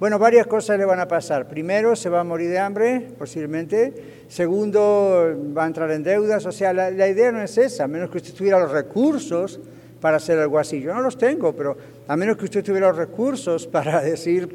Bueno, 0.00 0.18
varias 0.18 0.48
cosas 0.48 0.76
le 0.76 0.84
van 0.84 0.98
a 0.98 1.06
pasar. 1.06 1.46
Primero, 1.46 1.94
se 1.94 2.08
va 2.08 2.20
a 2.20 2.24
morir 2.24 2.50
de 2.50 2.58
hambre, 2.58 3.08
posiblemente. 3.16 4.24
Segundo, 4.28 5.34
va 5.56 5.64
a 5.64 5.66
entrar 5.68 5.90
en 5.92 6.02
deudas. 6.02 6.44
O 6.46 6.52
sea, 6.52 6.72
la, 6.72 7.08
idea 7.08 7.30
no 7.30 7.40
es 7.40 7.56
esa, 7.56 7.84
a 7.84 7.88
menos 7.88 8.10
que 8.10 8.18
usted 8.18 8.34
tuviera 8.34 8.58
los 8.58 8.72
recursos 8.72 9.60
para 10.00 10.16
hacer 10.16 10.38
algo 10.38 10.58
así. 10.58 10.80
Yo 10.80 10.92
no 10.92 11.00
los 11.00 11.16
tengo, 11.16 11.54
pero 11.54 11.76
a 12.08 12.16
menos 12.16 12.36
que 12.36 12.44
usted 12.44 12.64
tuviera 12.64 12.88
los 12.88 12.96
recursos 12.96 13.66
para 13.68 14.02
decir, 14.02 14.48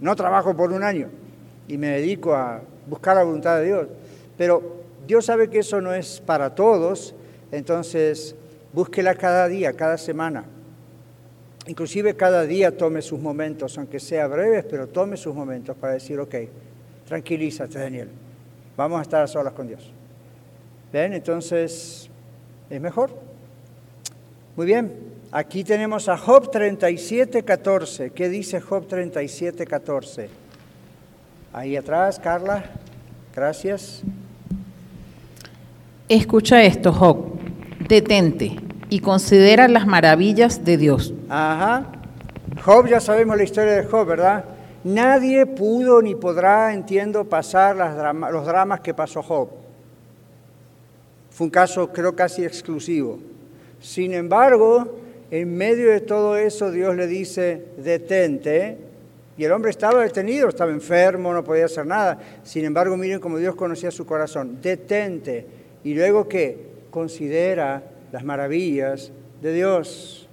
no 0.00 0.16
trabajo 0.16 0.56
por 0.56 0.72
un 0.72 0.82
año 0.82 1.08
y 1.68 1.78
me 1.78 1.88
dedico 1.88 2.34
a 2.34 2.60
buscar 2.86 3.16
la 3.16 3.22
voluntad 3.22 3.58
de 3.58 3.66
Dios. 3.66 3.86
Pero 4.36 4.82
Dios 5.06 5.26
sabe 5.26 5.48
que 5.48 5.60
eso 5.60 5.80
no 5.80 5.94
es 5.94 6.20
para 6.20 6.56
todos, 6.56 7.14
entonces 7.52 8.34
búsquela 8.72 9.14
cada 9.14 9.46
día, 9.46 9.74
cada 9.74 9.96
semana. 9.96 10.44
Inclusive 11.66 12.16
cada 12.16 12.44
día 12.44 12.76
tome 12.76 13.02
sus 13.02 13.20
momentos, 13.20 13.78
aunque 13.78 14.00
sea 14.00 14.26
breves, 14.26 14.64
pero 14.68 14.88
tome 14.88 15.16
sus 15.16 15.34
momentos 15.34 15.76
para 15.76 15.94
decir, 15.94 16.18
ok, 16.18 16.34
tranquilízate 17.06 17.78
Daniel, 17.78 18.08
vamos 18.76 18.98
a 18.98 19.02
estar 19.02 19.22
a 19.22 19.26
solas 19.28 19.52
con 19.52 19.68
Dios. 19.68 19.92
¿Ven? 20.92 21.12
Entonces, 21.12 22.10
es 22.68 22.80
mejor. 22.80 23.10
Muy 24.56 24.66
bien, 24.66 24.92
aquí 25.30 25.62
tenemos 25.62 26.08
a 26.08 26.18
Job 26.18 26.50
37, 26.50 27.44
14. 27.44 28.10
¿Qué 28.10 28.28
dice 28.28 28.60
Job 28.60 28.86
37, 28.88 29.64
14? 29.64 30.28
Ahí 31.52 31.76
atrás, 31.76 32.18
Carla, 32.18 32.64
gracias. 33.34 34.02
Escucha 36.08 36.62
esto, 36.64 36.92
Job, 36.92 37.38
detente 37.88 38.71
y 38.92 39.00
considera 39.00 39.68
las 39.68 39.86
maravillas 39.86 40.66
de 40.66 40.76
Dios. 40.76 41.14
Ajá. 41.30 41.86
Job, 42.62 42.88
ya 42.88 43.00
sabemos 43.00 43.38
la 43.38 43.42
historia 43.42 43.72
de 43.72 43.84
Job, 43.84 44.06
¿verdad? 44.06 44.44
Nadie 44.84 45.46
pudo 45.46 46.02
ni 46.02 46.14
podrá, 46.14 46.74
entiendo, 46.74 47.24
pasar 47.24 47.74
los 48.30 48.44
dramas 48.44 48.80
que 48.80 48.92
pasó 48.92 49.22
Job. 49.22 49.48
Fue 51.30 51.46
un 51.46 51.50
caso, 51.50 51.90
creo, 51.90 52.14
casi 52.14 52.44
exclusivo. 52.44 53.18
Sin 53.80 54.12
embargo, 54.12 54.98
en 55.30 55.56
medio 55.56 55.88
de 55.88 56.02
todo 56.02 56.36
eso, 56.36 56.70
Dios 56.70 56.94
le 56.94 57.06
dice, 57.06 57.64
detente. 57.78 58.76
Y 59.38 59.44
el 59.44 59.52
hombre 59.52 59.70
estaba 59.70 60.02
detenido, 60.02 60.50
estaba 60.50 60.70
enfermo, 60.70 61.32
no 61.32 61.42
podía 61.42 61.64
hacer 61.64 61.86
nada. 61.86 62.18
Sin 62.42 62.66
embargo, 62.66 62.94
miren 62.98 63.20
cómo 63.20 63.38
Dios 63.38 63.54
conocía 63.54 63.90
su 63.90 64.04
corazón. 64.04 64.58
Detente. 64.60 65.46
Y 65.82 65.94
luego 65.94 66.28
que 66.28 66.72
considera 66.90 67.82
las 68.12 68.22
maravillas 68.24 69.10
de 69.40 69.52
Dios. 69.52 70.28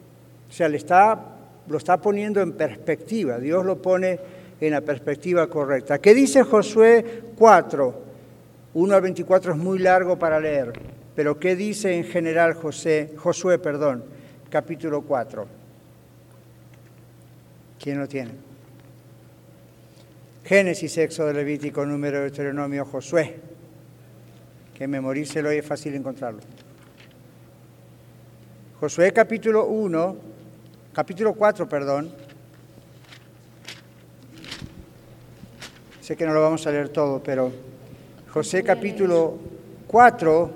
O 0.49 0.51
sea, 0.51 0.69
le 0.69 0.77
está, 0.77 1.19
lo 1.67 1.77
está 1.77 1.97
poniendo 1.99 2.41
en 2.41 2.53
perspectiva, 2.53 3.39
Dios 3.39 3.65
lo 3.65 3.81
pone 3.81 4.19
en 4.59 4.71
la 4.71 4.81
perspectiva 4.81 5.47
correcta. 5.47 5.99
¿Qué 5.99 6.13
dice 6.13 6.43
Josué 6.43 7.23
4? 7.35 8.09
1 8.73 8.95
al 8.95 9.01
24 9.01 9.53
es 9.53 9.57
muy 9.57 9.79
largo 9.79 10.19
para 10.19 10.39
leer, 10.39 10.73
pero 11.15 11.39
¿qué 11.39 11.55
dice 11.55 11.95
en 11.95 12.03
general 12.03 12.53
José, 12.53 13.13
Josué, 13.15 13.57
perdón, 13.57 14.03
capítulo 14.49 15.01
4? 15.01 15.47
¿Quién 17.79 17.97
lo 17.97 18.07
tiene? 18.07 18.31
Génesis, 20.43 20.97
Éxodo, 20.97 21.31
Levítico, 21.31 21.85
Número, 21.85 22.21
Deuteronomio, 22.21 22.83
Josué. 22.83 23.35
Que 24.73 24.87
memorícelo 24.87 25.53
y 25.53 25.57
es 25.57 25.65
fácil 25.65 25.93
encontrarlo. 25.95 26.39
Josué 28.79 29.11
capítulo 29.11 29.65
1, 29.65 30.15
capítulo 30.93 31.33
4, 31.33 31.67
perdón. 31.67 32.09
Sé 35.99 36.15
que 36.15 36.25
no 36.25 36.33
lo 36.33 36.41
vamos 36.41 36.65
a 36.65 36.71
leer 36.71 36.87
todo, 36.87 37.21
pero 37.21 37.51
José 38.31 38.63
capítulo 38.63 39.37
4, 39.85 40.51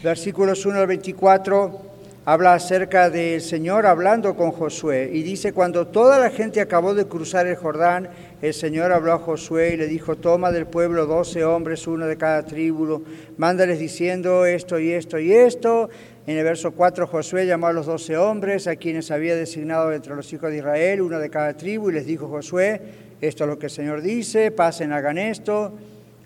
versículos 0.00 0.64
1 0.64 0.78
al 0.78 0.86
24, 0.86 1.80
habla 2.26 2.54
acerca 2.54 3.08
del 3.08 3.40
Señor 3.40 3.86
hablando 3.86 4.34
con 4.34 4.50
Josué 4.50 5.10
y 5.12 5.22
dice, 5.22 5.52
cuando 5.52 5.86
toda 5.86 6.18
la 6.18 6.30
gente 6.30 6.60
acabó 6.60 6.92
de 6.92 7.06
cruzar 7.06 7.46
el 7.46 7.54
Jordán, 7.54 8.08
el 8.42 8.52
Señor 8.52 8.90
habló 8.90 9.12
a 9.12 9.18
Josué 9.20 9.74
y 9.74 9.76
le 9.76 9.86
dijo, 9.86 10.16
toma 10.16 10.50
del 10.50 10.66
pueblo 10.66 11.06
doce 11.06 11.44
hombres, 11.44 11.86
uno 11.86 12.04
de 12.04 12.16
cada 12.16 12.42
tribu, 12.42 13.04
mándales 13.36 13.78
diciendo 13.78 14.44
esto 14.44 14.80
y 14.80 14.90
esto 14.90 15.20
y 15.20 15.32
esto. 15.32 15.88
En 16.26 16.36
el 16.36 16.42
verso 16.42 16.72
4 16.72 17.06
Josué 17.06 17.46
llamó 17.46 17.68
a 17.68 17.72
los 17.72 17.86
doce 17.86 18.16
hombres 18.16 18.66
a 18.66 18.74
quienes 18.74 19.12
había 19.12 19.36
designado 19.36 19.92
entre 19.92 20.16
los 20.16 20.32
hijos 20.32 20.50
de 20.50 20.56
Israel, 20.56 21.02
uno 21.02 21.20
de 21.20 21.30
cada 21.30 21.56
tribu, 21.56 21.90
y 21.90 21.92
les 21.92 22.06
dijo 22.06 22.26
Josué, 22.26 22.80
esto 23.20 23.44
es 23.44 23.50
lo 23.50 23.56
que 23.56 23.66
el 23.66 23.72
Señor 23.72 24.02
dice, 24.02 24.50
pasen, 24.50 24.92
hagan 24.92 25.16
esto. 25.16 25.74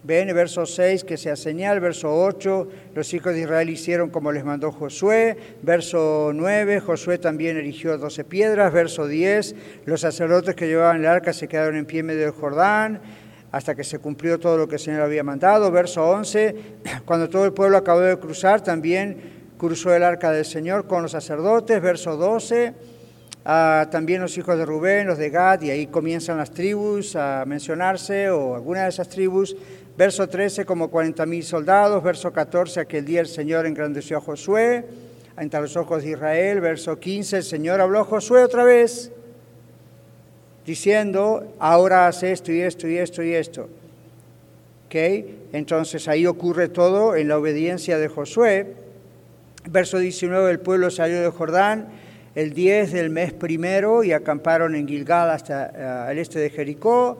Ven 0.02 0.34
verso 0.34 0.64
6 0.64 1.04
que 1.04 1.18
sea 1.18 1.36
señal, 1.36 1.78
verso 1.78 2.10
8, 2.10 2.68
los 2.94 3.12
hijos 3.12 3.34
de 3.34 3.40
Israel 3.40 3.68
hicieron 3.68 4.08
como 4.08 4.32
les 4.32 4.44
mandó 4.44 4.72
Josué, 4.72 5.36
verso 5.62 6.32
9, 6.34 6.80
Josué 6.80 7.18
también 7.18 7.58
erigió 7.58 7.98
doce 7.98 8.24
piedras, 8.24 8.72
verso 8.72 9.06
10, 9.06 9.54
los 9.84 10.00
sacerdotes 10.00 10.54
que 10.54 10.68
llevaban 10.68 11.00
el 11.00 11.06
arca 11.06 11.34
se 11.34 11.48
quedaron 11.48 11.76
en 11.76 11.84
pie 11.84 12.00
en 12.00 12.06
medio 12.06 12.22
del 12.22 12.30
Jordán 12.30 13.00
hasta 13.52 13.74
que 13.74 13.84
se 13.84 13.98
cumplió 13.98 14.38
todo 14.38 14.56
lo 14.56 14.68
que 14.68 14.76
el 14.76 14.80
Señor 14.80 15.02
había 15.02 15.22
mandado, 15.22 15.70
verso 15.70 16.08
11, 16.08 16.56
cuando 17.04 17.28
todo 17.28 17.44
el 17.44 17.52
pueblo 17.52 17.76
acabó 17.76 18.00
de 18.00 18.18
cruzar, 18.18 18.62
también 18.62 19.40
cruzó 19.58 19.94
el 19.94 20.02
arca 20.02 20.32
del 20.32 20.46
Señor 20.46 20.86
con 20.86 21.02
los 21.02 21.12
sacerdotes, 21.12 21.82
verso 21.82 22.16
12, 22.16 22.72
ah, 23.44 23.88
también 23.90 24.20
los 24.20 24.36
hijos 24.38 24.56
de 24.56 24.64
Rubén, 24.64 25.06
los 25.06 25.18
de 25.18 25.30
Gad, 25.30 25.62
y 25.62 25.70
ahí 25.70 25.86
comienzan 25.86 26.38
las 26.38 26.50
tribus 26.50 27.16
a 27.16 27.44
mencionarse, 27.46 28.30
o 28.30 28.54
alguna 28.54 28.84
de 28.84 28.88
esas 28.88 29.08
tribus, 29.08 29.56
Verso 30.00 30.26
13, 30.26 30.64
como 30.64 30.88
40 30.88 31.26
mil 31.26 31.42
soldados. 31.44 32.02
Verso 32.02 32.32
14, 32.32 32.80
aquel 32.80 33.04
día 33.04 33.20
el 33.20 33.26
Señor 33.26 33.66
engrandeció 33.66 34.16
a 34.16 34.22
Josué 34.22 34.86
entre 35.36 35.60
los 35.60 35.76
ojos 35.76 36.02
de 36.02 36.12
Israel. 36.12 36.62
Verso 36.62 36.98
15, 36.98 37.36
el 37.36 37.42
Señor 37.42 37.82
habló 37.82 38.00
a 38.00 38.04
Josué 38.04 38.42
otra 38.42 38.64
vez, 38.64 39.12
diciendo, 40.64 41.54
ahora 41.58 42.06
haz 42.06 42.22
esto 42.22 42.50
y 42.50 42.62
esto 42.62 42.88
y 42.88 42.96
esto 42.96 43.22
y 43.22 43.34
esto. 43.34 43.68
¿Ok? 44.86 44.94
Entonces 45.52 46.08
ahí 46.08 46.26
ocurre 46.26 46.68
todo 46.68 47.14
en 47.14 47.28
la 47.28 47.36
obediencia 47.36 47.98
de 47.98 48.08
Josué. 48.08 48.74
Verso 49.68 49.98
19, 49.98 50.50
el 50.50 50.60
pueblo 50.60 50.90
salió 50.90 51.20
de 51.20 51.28
Jordán 51.28 51.88
el 52.34 52.52
10 52.52 52.92
del 52.92 53.10
mes 53.10 53.32
primero 53.32 54.04
y 54.04 54.12
acamparon 54.12 54.74
en 54.74 54.86
Gilgal 54.86 55.30
hasta 55.30 56.06
eh, 56.08 56.12
el 56.12 56.18
este 56.18 56.38
de 56.38 56.50
Jericó 56.50 57.18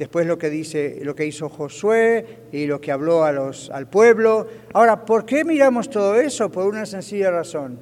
después 0.00 0.26
lo 0.26 0.38
que 0.38 0.48
dice, 0.48 0.98
lo 1.02 1.14
que 1.14 1.26
hizo 1.26 1.50
Josué 1.50 2.24
y 2.52 2.66
lo 2.66 2.80
que 2.80 2.90
habló 2.90 3.22
a 3.22 3.32
los, 3.32 3.68
al 3.70 3.86
pueblo. 3.86 4.46
Ahora, 4.72 5.04
¿por 5.04 5.26
qué 5.26 5.44
miramos 5.44 5.90
todo 5.90 6.18
eso? 6.18 6.50
Por 6.50 6.66
una 6.66 6.86
sencilla 6.86 7.30
razón. 7.30 7.78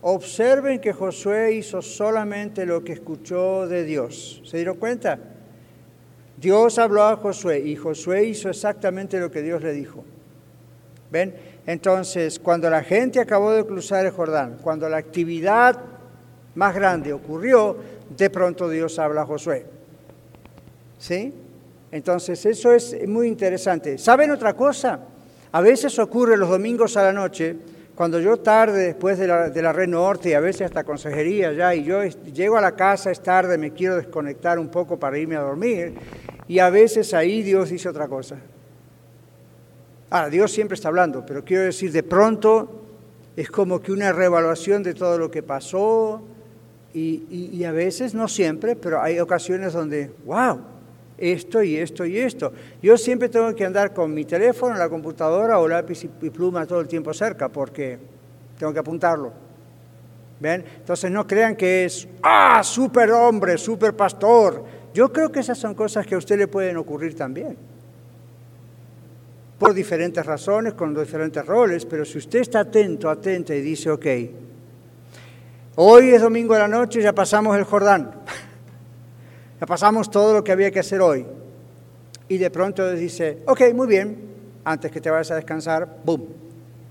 Observen 0.00 0.80
que 0.80 0.94
Josué 0.94 1.52
hizo 1.52 1.82
solamente 1.82 2.64
lo 2.64 2.82
que 2.82 2.94
escuchó 2.94 3.68
de 3.68 3.84
Dios. 3.84 4.40
¿Se 4.46 4.56
dieron 4.56 4.78
cuenta? 4.78 5.18
Dios 6.38 6.78
habló 6.78 7.02
a 7.02 7.16
Josué 7.16 7.60
y 7.60 7.76
Josué 7.76 8.24
hizo 8.24 8.48
exactamente 8.48 9.20
lo 9.20 9.30
que 9.30 9.42
Dios 9.42 9.62
le 9.62 9.72
dijo. 9.72 10.04
¿Ven? 11.10 11.34
Entonces, 11.66 12.38
cuando 12.38 12.70
la 12.70 12.82
gente 12.82 13.20
acabó 13.20 13.52
de 13.52 13.66
cruzar 13.66 14.06
el 14.06 14.12
Jordán, 14.12 14.56
cuando 14.62 14.88
la 14.88 14.96
actividad 14.96 15.78
más 16.58 16.74
grande 16.74 17.12
ocurrió, 17.12 17.76
de 18.16 18.30
pronto 18.30 18.68
Dios 18.68 18.98
habla 18.98 19.22
a 19.22 19.26
Josué. 19.26 19.64
¿Sí? 20.98 21.32
Entonces, 21.92 22.44
eso 22.44 22.72
es 22.72 23.06
muy 23.06 23.28
interesante. 23.28 23.96
¿Saben 23.96 24.32
otra 24.32 24.54
cosa? 24.54 24.98
A 25.52 25.60
veces 25.60 25.96
ocurre 26.00 26.36
los 26.36 26.48
domingos 26.48 26.96
a 26.96 27.04
la 27.04 27.12
noche, 27.12 27.56
cuando 27.94 28.18
yo 28.18 28.38
tarde 28.38 28.86
después 28.86 29.18
de 29.18 29.28
la, 29.28 29.50
de 29.50 29.62
la 29.62 29.72
Red 29.72 29.88
Norte 29.88 30.30
y 30.30 30.34
a 30.34 30.40
veces 30.40 30.62
hasta 30.62 30.82
consejería 30.82 31.52
ya, 31.52 31.72
y 31.76 31.84
yo 31.84 32.02
llego 32.04 32.56
a 32.56 32.60
la 32.60 32.74
casa, 32.74 33.12
es 33.12 33.22
tarde, 33.22 33.56
me 33.56 33.72
quiero 33.72 33.94
desconectar 33.94 34.58
un 34.58 34.68
poco 34.68 34.98
para 34.98 35.16
irme 35.16 35.36
a 35.36 35.40
dormir, 35.40 35.94
y 36.48 36.58
a 36.58 36.70
veces 36.70 37.14
ahí 37.14 37.42
Dios 37.42 37.70
dice 37.70 37.88
otra 37.88 38.08
cosa. 38.08 38.36
Ahora, 40.10 40.28
Dios 40.28 40.50
siempre 40.50 40.74
está 40.74 40.88
hablando, 40.88 41.24
pero 41.24 41.44
quiero 41.44 41.62
decir, 41.62 41.92
de 41.92 42.02
pronto 42.02 42.82
es 43.36 43.48
como 43.48 43.80
que 43.80 43.92
una 43.92 44.12
reevaluación 44.12 44.82
de 44.82 44.94
todo 44.94 45.18
lo 45.18 45.30
que 45.30 45.44
pasó, 45.44 46.20
y, 46.98 47.64
a 47.64 47.72
veces, 47.72 48.14
no 48.14 48.28
siempre, 48.28 48.76
pero 48.76 49.00
hay 49.00 49.20
ocasiones 49.20 49.72
donde, 49.72 50.10
wow, 50.24 50.60
esto 51.16 51.62
y 51.62 51.76
esto 51.76 52.04
y 52.04 52.18
esto. 52.18 52.52
Yo 52.82 52.96
siempre 52.96 53.28
tengo 53.28 53.54
que 53.54 53.64
andar 53.64 53.92
con 53.92 54.12
mi 54.14 54.24
teléfono, 54.24 54.74
la 54.76 54.88
computadora 54.88 55.58
o 55.58 55.68
lápiz 55.68 56.04
y 56.04 56.30
pluma 56.30 56.66
todo 56.66 56.80
el 56.80 56.88
tiempo 56.88 57.12
cerca 57.12 57.48
porque 57.48 57.98
tengo 58.58 58.72
que 58.72 58.78
apuntarlo. 58.78 59.32
¿Ven? 60.40 60.64
Entonces 60.78 61.10
no 61.10 61.26
crean 61.26 61.56
que 61.56 61.84
es, 61.84 62.06
ah, 62.22 62.62
super 62.62 63.10
hombre, 63.10 63.58
super 63.58 63.94
pastor. 63.94 64.64
Yo 64.94 65.12
creo 65.12 65.30
que 65.30 65.40
esas 65.40 65.58
son 65.58 65.74
cosas 65.74 66.06
que 66.06 66.14
a 66.14 66.18
usted 66.18 66.38
le 66.38 66.46
pueden 66.46 66.76
ocurrir 66.76 67.14
también. 67.16 67.56
Por 69.58 69.74
diferentes 69.74 70.24
razones, 70.24 70.74
con 70.74 70.94
diferentes 70.94 71.44
roles, 71.44 71.84
pero 71.84 72.04
si 72.04 72.18
usted 72.18 72.40
está 72.40 72.60
atento, 72.60 73.10
atenta 73.10 73.54
y 73.54 73.60
dice, 73.60 73.90
ok, 73.90 74.06
hoy 75.80 76.10
es 76.10 76.20
domingo 76.20 76.54
de 76.54 76.60
la 76.60 76.68
noche, 76.68 77.00
ya 77.00 77.12
pasamos 77.12 77.56
el 77.56 77.64
Jordán. 77.64 78.10
Ya 79.60 79.66
pasamos 79.66 80.08
todo 80.08 80.34
lo 80.34 80.44
que 80.44 80.52
había 80.52 80.70
que 80.70 80.78
hacer 80.78 81.00
hoy. 81.00 81.26
Y 82.28 82.38
de 82.38 82.48
pronto 82.48 82.92
dice, 82.92 83.38
ok, 83.44 83.60
muy 83.74 83.88
bien, 83.88 84.16
antes 84.62 84.92
que 84.92 85.00
te 85.00 85.10
vayas 85.10 85.32
a 85.32 85.34
descansar, 85.34 85.96
¡boom! 86.04 86.28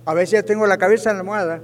A 0.03 0.13
veces 0.13 0.31
ya 0.31 0.43
tengo 0.43 0.67
la 0.67 0.77
cabeza 0.77 1.11
en 1.11 1.15
la 1.15 1.21
almohada 1.21 1.61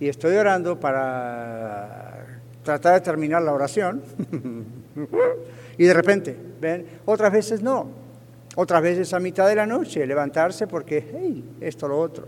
y 0.00 0.08
estoy 0.08 0.34
orando 0.36 0.80
para 0.80 2.40
tratar 2.62 2.94
de 2.94 3.00
terminar 3.02 3.42
la 3.42 3.52
oración. 3.52 4.02
y 5.76 5.84
de 5.84 5.92
repente, 5.92 6.34
¿ven? 6.62 6.86
Otras 7.04 7.30
veces 7.30 7.60
no. 7.60 7.88
Otras 8.56 8.80
veces 8.80 9.12
a 9.12 9.18
mitad 9.18 9.46
de 9.48 9.56
la 9.56 9.66
noche, 9.66 10.06
levantarse 10.06 10.66
porque, 10.66 11.10
hey, 11.12 11.44
esto, 11.60 11.88
lo 11.88 11.98
otro. 11.98 12.26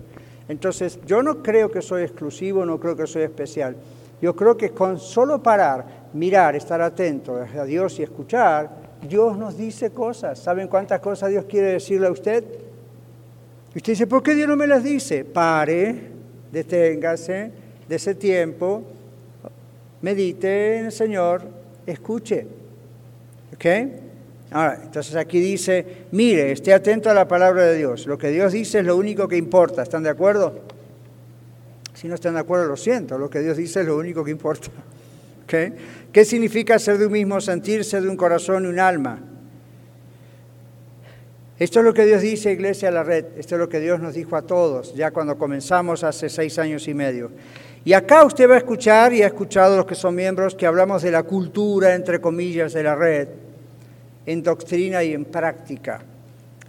Entonces, 0.48 0.98
yo 1.06 1.22
no 1.22 1.42
creo 1.42 1.70
que 1.70 1.80
soy 1.80 2.02
exclusivo, 2.02 2.66
no 2.66 2.78
creo 2.78 2.96
que 2.96 3.06
soy 3.06 3.22
especial. 3.22 3.76
Yo 4.20 4.34
creo 4.34 4.56
que 4.56 4.70
con 4.70 4.98
solo 4.98 5.42
parar, 5.42 5.84
mirar, 6.12 6.56
estar 6.56 6.80
atento 6.80 7.36
a 7.36 7.64
Dios 7.64 7.98
y 7.98 8.02
escuchar, 8.02 8.70
Dios 9.08 9.36
nos 9.36 9.56
dice 9.56 9.90
cosas. 9.90 10.38
¿Saben 10.38 10.68
cuántas 10.68 11.00
cosas 11.00 11.30
Dios 11.30 11.44
quiere 11.44 11.72
decirle 11.72 12.06
a 12.06 12.10
usted? 12.10 12.44
Y 13.74 13.78
usted 13.78 13.92
dice, 13.92 14.06
¿por 14.06 14.22
qué 14.22 14.34
Dios 14.34 14.48
no 14.48 14.56
me 14.56 14.66
las 14.66 14.82
dice? 14.82 15.24
Pare, 15.24 16.10
deténgase 16.52 17.50
de 17.88 17.96
ese 17.96 18.14
tiempo, 18.14 18.82
medite 20.00 20.78
en 20.78 20.86
el 20.86 20.92
Señor, 20.92 21.42
escuche. 21.86 22.46
¿Ok? 23.52 23.66
Ahora, 24.52 24.80
entonces 24.84 25.16
aquí 25.16 25.40
dice, 25.40 26.06
mire, 26.12 26.52
esté 26.52 26.72
atento 26.72 27.10
a 27.10 27.14
la 27.14 27.26
palabra 27.26 27.64
de 27.64 27.76
Dios. 27.76 28.06
Lo 28.06 28.16
que 28.16 28.30
Dios 28.30 28.52
dice 28.52 28.78
es 28.78 28.84
lo 28.84 28.96
único 28.96 29.26
que 29.26 29.36
importa. 29.36 29.82
¿Están 29.82 30.04
de 30.04 30.10
acuerdo? 30.10 30.60
Si 31.94 32.08
no 32.08 32.16
están 32.16 32.34
de 32.34 32.40
acuerdo, 32.40 32.66
lo 32.66 32.76
siento, 32.76 33.18
lo 33.18 33.30
que 33.30 33.40
Dios 33.40 33.56
dice 33.56 33.80
es 33.80 33.86
lo 33.86 33.96
único 33.96 34.24
que 34.24 34.30
importa. 34.32 34.68
¿Qué 36.12 36.24
significa 36.24 36.78
ser 36.78 36.98
de 36.98 37.06
un 37.06 37.12
mismo 37.12 37.40
sentirse 37.40 38.00
de 38.00 38.08
un 38.08 38.16
corazón 38.16 38.64
y 38.64 38.68
un 38.68 38.80
alma? 38.80 39.20
Esto 41.58 41.78
es 41.78 41.84
lo 41.84 41.94
que 41.94 42.04
Dios 42.04 42.20
dice, 42.20 42.52
Iglesia 42.52 42.90
la 42.90 43.04
Red, 43.04 43.26
esto 43.38 43.54
es 43.54 43.58
lo 43.60 43.68
que 43.68 43.78
Dios 43.78 44.00
nos 44.00 44.14
dijo 44.14 44.34
a 44.34 44.42
todos, 44.42 44.94
ya 44.96 45.12
cuando 45.12 45.38
comenzamos 45.38 46.02
hace 46.02 46.28
seis 46.28 46.58
años 46.58 46.88
y 46.88 46.94
medio. 46.94 47.30
Y 47.84 47.92
acá 47.92 48.24
usted 48.24 48.50
va 48.50 48.54
a 48.54 48.58
escuchar, 48.58 49.12
y 49.12 49.22
ha 49.22 49.28
escuchado 49.28 49.76
los 49.76 49.86
que 49.86 49.94
son 49.94 50.16
miembros, 50.16 50.56
que 50.56 50.66
hablamos 50.66 51.02
de 51.02 51.12
la 51.12 51.22
cultura, 51.22 51.94
entre 51.94 52.20
comillas, 52.20 52.72
de 52.72 52.82
la 52.82 52.96
red, 52.96 53.28
en 54.26 54.42
doctrina 54.42 55.04
y 55.04 55.12
en 55.12 55.24
práctica. 55.26 56.02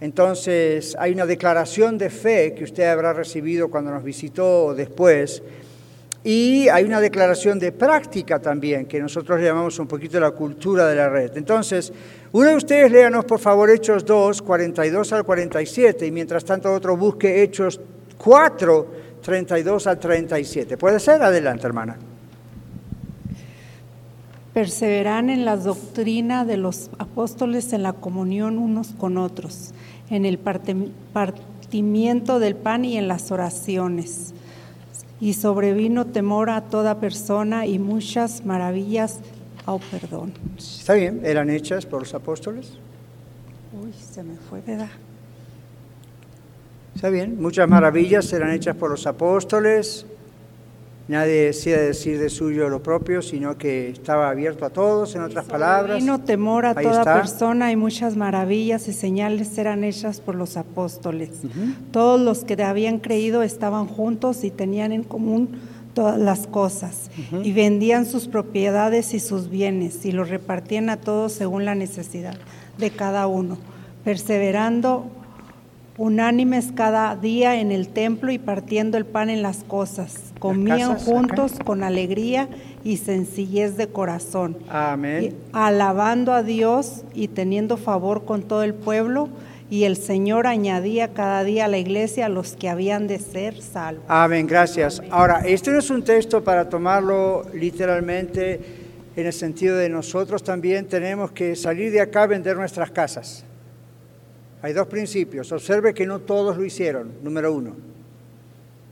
Entonces, 0.00 0.94
hay 0.98 1.12
una 1.12 1.26
declaración 1.26 1.96
de 1.96 2.10
fe 2.10 2.54
que 2.54 2.64
usted 2.64 2.84
habrá 2.84 3.12
recibido 3.12 3.68
cuando 3.68 3.90
nos 3.90 4.04
visitó 4.04 4.74
después, 4.74 5.42
y 6.22 6.68
hay 6.68 6.84
una 6.84 7.00
declaración 7.00 7.58
de 7.58 7.70
práctica 7.70 8.40
también, 8.40 8.86
que 8.86 9.00
nosotros 9.00 9.40
llamamos 9.40 9.78
un 9.78 9.86
poquito 9.86 10.18
la 10.18 10.32
cultura 10.32 10.88
de 10.88 10.96
la 10.96 11.08
red. 11.08 11.36
Entonces, 11.36 11.92
uno 12.32 12.48
de 12.48 12.56
ustedes 12.56 12.90
léanos 12.90 13.24
por 13.24 13.38
favor 13.38 13.70
Hechos 13.70 14.04
2, 14.04 14.42
42 14.42 15.12
al 15.12 15.24
47, 15.24 16.04
y 16.04 16.10
mientras 16.10 16.44
tanto 16.44 16.72
otro 16.72 16.96
busque 16.96 17.42
Hechos 17.42 17.80
4, 18.18 18.86
32 19.22 19.86
al 19.86 19.98
37. 20.00 20.76
¿Puede 20.76 20.98
ser? 20.98 21.22
Adelante, 21.22 21.66
hermana. 21.66 21.96
Perseveran 24.56 25.28
en 25.28 25.44
la 25.44 25.58
doctrina 25.58 26.46
de 26.46 26.56
los 26.56 26.88
apóstoles, 26.98 27.74
en 27.74 27.82
la 27.82 27.92
comunión 27.92 28.56
unos 28.56 28.94
con 28.96 29.18
otros, 29.18 29.74
en 30.08 30.24
el 30.24 30.38
partimiento 30.38 32.38
del 32.38 32.56
pan 32.56 32.86
y 32.86 32.96
en 32.96 33.06
las 33.06 33.30
oraciones. 33.30 34.32
Y 35.20 35.34
sobrevino 35.34 36.06
temor 36.06 36.48
a 36.48 36.62
toda 36.62 37.00
persona 37.00 37.66
y 37.66 37.78
muchas 37.78 38.46
maravillas, 38.46 39.20
oh 39.66 39.78
perdón. 39.90 40.32
Está 40.56 40.94
bien, 40.94 41.20
eran 41.22 41.50
hechas 41.50 41.84
por 41.84 42.00
los 42.00 42.14
apóstoles. 42.14 42.78
Uy, 43.78 43.92
se 43.92 44.22
me 44.22 44.36
fue, 44.36 44.62
¿verdad? 44.62 44.88
Está 46.94 47.10
bien, 47.10 47.38
muchas 47.38 47.68
maravillas 47.68 48.32
eran 48.32 48.52
hechas 48.52 48.74
por 48.74 48.88
los 48.88 49.06
apóstoles. 49.06 50.06
Nadie 51.08 51.46
decía 51.46 51.78
decir 51.80 52.18
de 52.18 52.28
suyo 52.28 52.68
lo 52.68 52.82
propio, 52.82 53.22
sino 53.22 53.56
que 53.56 53.90
estaba 53.90 54.28
abierto 54.28 54.64
a 54.64 54.70
todos, 54.70 55.14
en 55.14 55.22
otras 55.22 55.44
palabras. 55.44 55.98
Vino 55.98 56.20
temor 56.20 56.66
a 56.66 56.70
Ahí 56.76 56.84
toda 56.84 56.98
está. 56.98 57.14
persona 57.14 57.70
y 57.70 57.76
muchas 57.76 58.16
maravillas 58.16 58.88
y 58.88 58.92
señales 58.92 59.56
eran 59.56 59.84
hechas 59.84 60.20
por 60.20 60.34
los 60.34 60.56
apóstoles. 60.56 61.30
Todos 61.92 62.20
los 62.20 62.42
que 62.42 62.60
habían 62.60 62.98
creído 62.98 63.44
estaban 63.44 63.86
juntos 63.86 64.42
y 64.42 64.50
tenían 64.50 64.90
en 64.90 65.04
común 65.04 65.50
todas 65.94 66.18
las 66.18 66.48
cosas. 66.48 67.10
Y 67.42 67.52
vendían 67.52 68.04
sus 68.04 68.26
propiedades 68.26 69.14
y 69.14 69.20
sus 69.20 69.48
bienes 69.48 70.04
y 70.04 70.10
los 70.12 70.28
repartían 70.28 70.90
a 70.90 70.96
todos 70.96 71.32
según 71.32 71.64
la 71.64 71.76
necesidad 71.76 72.36
de 72.78 72.90
cada 72.90 73.28
uno, 73.28 73.58
perseverando 74.04 75.06
unánimes 75.98 76.72
cada 76.74 77.16
día 77.16 77.60
en 77.60 77.72
el 77.72 77.88
templo 77.88 78.30
y 78.30 78.38
partiendo 78.38 78.98
el 78.98 79.06
pan 79.06 79.30
en 79.30 79.42
las 79.42 79.64
cosas. 79.64 80.32
Comían 80.38 80.92
casas, 80.92 81.02
acá. 81.02 81.12
juntos 81.12 81.52
con 81.64 81.82
alegría 81.82 82.48
y 82.84 82.98
sencillez 82.98 83.76
de 83.76 83.88
corazón, 83.88 84.58
Amén. 84.68 85.24
y 85.24 85.34
alabando 85.52 86.32
a 86.32 86.42
Dios 86.42 87.04
y 87.14 87.28
teniendo 87.28 87.76
favor 87.76 88.24
con 88.24 88.42
todo 88.42 88.62
el 88.62 88.74
pueblo. 88.74 89.28
Y 89.68 89.82
el 89.82 89.96
Señor 89.96 90.46
añadía 90.46 91.12
cada 91.12 91.42
día 91.42 91.64
a 91.64 91.68
la 91.68 91.78
iglesia 91.78 92.26
a 92.26 92.28
los 92.28 92.54
que 92.54 92.68
habían 92.68 93.08
de 93.08 93.18
ser 93.18 93.60
salvos. 93.60 94.04
Amén, 94.06 94.46
gracias. 94.46 95.02
Ahora, 95.10 95.40
este 95.44 95.72
no 95.72 95.80
es 95.80 95.90
un 95.90 96.04
texto 96.04 96.44
para 96.44 96.68
tomarlo 96.68 97.44
literalmente 97.52 98.60
en 99.16 99.26
el 99.26 99.32
sentido 99.32 99.78
de 99.78 99.88
nosotros 99.88 100.44
también 100.44 100.86
tenemos 100.86 101.32
que 101.32 101.56
salir 101.56 101.90
de 101.90 102.02
acá 102.02 102.24
a 102.24 102.26
vender 102.26 102.54
nuestras 102.54 102.90
casas. 102.90 103.45
Hay 104.66 104.72
dos 104.72 104.88
principios. 104.88 105.52
Observe 105.52 105.94
que 105.94 106.06
no 106.06 106.18
todos 106.18 106.56
lo 106.56 106.64
hicieron, 106.64 107.12
número 107.22 107.52
uno. 107.52 107.76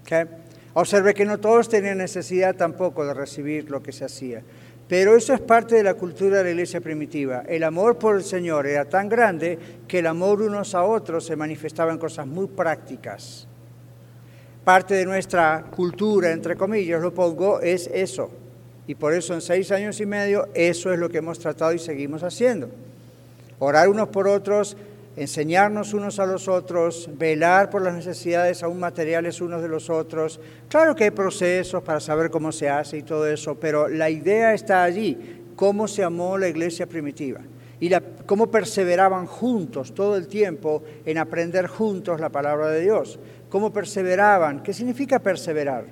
¿Ok? 0.03 0.29
Observe 0.75 1.15
que 1.15 1.25
no 1.25 1.41
todos 1.41 1.69
tenían 1.69 1.99
necesidad 1.99 2.55
tampoco 2.55 3.05
de 3.05 3.13
recibir 3.13 3.69
lo 3.69 3.83
que 3.83 3.91
se 3.91 4.05
hacía. 4.05 4.41
Pero 4.87 5.17
eso 5.17 5.35
es 5.35 5.41
parte 5.41 5.75
de 5.75 5.83
la 5.83 5.95
cultura 5.95 6.39
de 6.39 6.45
la 6.45 6.51
iglesia 6.51 6.81
primitiva. 6.81 7.43
El 7.49 7.65
amor 7.65 7.99
por 7.99 8.15
el 8.15 8.23
Señor 8.23 8.69
era 8.69 8.85
tan 8.85 9.09
grande 9.09 9.59
que 9.89 9.99
el 9.99 10.07
amor 10.07 10.43
unos 10.43 10.77
a 10.77 10.85
otros 10.85 11.27
se 11.27 11.35
manifestaba 11.35 11.91
en 11.91 11.99
cosas 11.99 12.29
muy 12.29 12.47
prácticas. 12.47 13.49
Parte 14.63 14.95
de 14.95 15.05
nuestra 15.05 15.65
cultura, 15.75 16.31
entre 16.31 16.55
comillas, 16.55 17.03
lo 17.03 17.13
pongo, 17.13 17.61
es 17.61 17.91
eso. 17.93 18.31
Y 18.87 18.95
por 18.95 19.13
eso 19.13 19.35
en 19.35 19.41
seis 19.41 19.73
años 19.73 20.01
y 20.01 20.07
medio 20.07 20.47
eso 20.55 20.93
es 20.93 21.01
lo 21.01 21.09
que 21.09 21.19
hemos 21.19 21.41
tratado 21.41 21.73
y 21.73 21.81
seguimos 21.81 22.23
haciendo. 22.23 22.71
Orar 23.59 23.89
unos 23.89 24.09
por 24.11 24.29
otros, 24.29 24.77
enseñarnos 25.17 25.95
unos 25.95 26.19
a 26.19 26.27
los 26.27 26.49
otros, 26.49 27.09
velar 27.17 27.71
por 27.71 27.83
las 27.83 27.95
necesidades 27.95 28.63
aún 28.63 28.81
materiales 28.81 29.41
unos 29.41 29.63
de 29.63 29.69
los 29.69 29.91
otros. 29.91 30.41
Claro 30.69 30.95
que 30.95 31.05
hay 31.05 31.11
procesos 31.11 31.83
para 31.83 32.01
saber 32.01 32.31
cómo 32.31 32.51
se 32.53 32.69
hace 32.69 32.99
y 32.99 33.03
todo 33.03 33.27
eso, 33.27 33.55
pero 33.55 33.89
la 33.89 34.11
idea 34.11 34.55
está 34.55 34.83
allí, 34.83 35.45
cómo 35.57 35.87
se 35.87 36.03
amó 36.03 36.37
la 36.37 36.49
iglesia 36.49 36.87
primitiva 36.87 37.41
y 37.81 37.91
cómo 38.27 38.51
perseveraban 38.51 39.27
juntos 39.27 39.95
todo 39.95 40.17
el 40.17 40.27
tiempo 40.27 40.83
en 41.05 41.19
aprender 41.19 41.67
juntos 41.67 42.21
la 42.21 42.31
palabra 42.31 42.69
de 42.69 42.81
Dios. 42.81 43.19
Cómo 43.49 43.73
perseveraban. 43.73 44.63
¿Qué 44.63 44.73
significa 44.73 45.19
perseverar? 45.19 45.85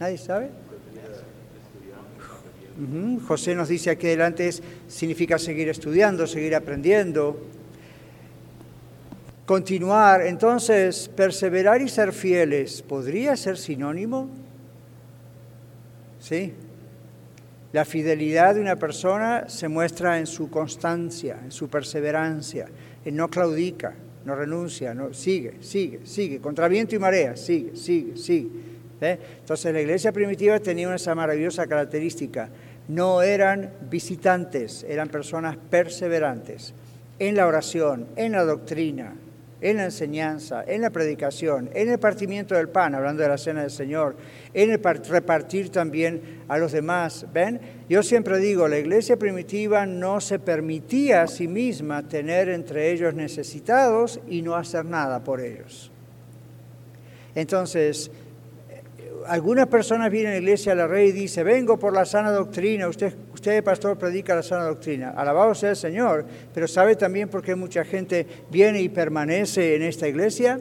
¿Nadie 0.00 0.18
sabe? 0.18 0.50
José 3.26 3.54
nos 3.54 3.68
dice 3.68 3.90
aquí 3.90 4.06
adelante 4.06 4.50
significa 4.88 5.38
seguir 5.38 5.68
estudiando, 5.68 6.26
seguir 6.26 6.54
aprendiendo, 6.54 7.40
continuar. 9.46 10.22
Entonces, 10.22 11.08
perseverar 11.08 11.82
y 11.82 11.88
ser 11.88 12.12
fieles, 12.12 12.82
¿podría 12.82 13.36
ser 13.36 13.58
sinónimo? 13.58 14.30
¿Sí? 16.20 16.54
La 17.72 17.84
fidelidad 17.84 18.54
de 18.54 18.60
una 18.60 18.76
persona 18.76 19.48
se 19.48 19.68
muestra 19.68 20.18
en 20.18 20.26
su 20.26 20.50
constancia, 20.50 21.38
en 21.44 21.52
su 21.52 21.68
perseverancia, 21.68 22.66
en 23.04 23.16
no 23.16 23.28
claudica, 23.28 23.94
no 24.24 24.34
renuncia, 24.34 24.92
no, 24.92 25.14
sigue, 25.14 25.54
sigue, 25.60 26.00
sigue, 26.04 26.40
contra 26.40 26.68
viento 26.68 26.94
y 26.94 26.98
marea, 26.98 27.36
sigue, 27.36 27.76
sigue, 27.76 28.16
sigue. 28.16 28.48
¿Ve? 29.00 29.18
Entonces 29.38 29.72
la 29.72 29.80
iglesia 29.80 30.12
primitiva 30.12 30.58
tenía 30.58 30.94
esa 30.94 31.14
maravillosa 31.14 31.66
característica. 31.66 32.50
No 32.90 33.22
eran 33.22 33.70
visitantes, 33.88 34.84
eran 34.88 35.08
personas 35.08 35.56
perseverantes 35.56 36.74
en 37.20 37.36
la 37.36 37.46
oración, 37.46 38.06
en 38.16 38.32
la 38.32 38.44
doctrina, 38.44 39.14
en 39.60 39.76
la 39.76 39.84
enseñanza, 39.84 40.64
en 40.66 40.80
la 40.80 40.90
predicación, 40.90 41.70
en 41.74 41.88
el 41.90 41.98
partimiento 41.98 42.54
del 42.54 42.68
pan, 42.68 42.94
hablando 42.94 43.22
de 43.22 43.28
la 43.28 43.38
cena 43.38 43.60
del 43.60 43.70
Señor, 43.70 44.16
en 44.54 44.70
el 44.72 44.80
par- 44.80 45.02
repartir 45.06 45.70
también 45.70 46.42
a 46.48 46.58
los 46.58 46.72
demás. 46.72 47.26
¿Ven? 47.32 47.60
Yo 47.88 48.02
siempre 48.02 48.38
digo, 48.38 48.66
la 48.66 48.78
iglesia 48.78 49.18
primitiva 49.18 49.86
no 49.86 50.20
se 50.20 50.38
permitía 50.38 51.22
a 51.22 51.28
sí 51.28 51.46
misma 51.46 52.08
tener 52.08 52.48
entre 52.48 52.90
ellos 52.90 53.14
necesitados 53.14 54.18
y 54.26 54.42
no 54.42 54.56
hacer 54.56 54.84
nada 54.84 55.22
por 55.22 55.40
ellos. 55.40 55.92
Entonces, 57.34 58.10
algunas 59.30 59.68
personas 59.68 60.10
vienen 60.10 60.32
a 60.32 60.34
la 60.34 60.40
iglesia 60.40 60.72
a 60.72 60.74
la 60.74 60.88
rey 60.88 61.10
y 61.10 61.12
dicen, 61.12 61.46
vengo 61.46 61.78
por 61.78 61.92
la 61.92 62.04
sana 62.04 62.32
doctrina, 62.32 62.88
usted, 62.88 63.14
usted 63.32 63.62
pastor 63.62 63.96
predica 63.96 64.34
la 64.34 64.42
sana 64.42 64.64
doctrina, 64.64 65.10
alabado 65.10 65.54
sea 65.54 65.70
el 65.70 65.76
Señor, 65.76 66.26
pero 66.52 66.66
¿sabe 66.66 66.96
también 66.96 67.28
por 67.28 67.40
qué 67.40 67.54
mucha 67.54 67.84
gente 67.84 68.26
viene 68.50 68.82
y 68.82 68.88
permanece 68.88 69.76
en 69.76 69.82
esta 69.82 70.08
iglesia? 70.08 70.58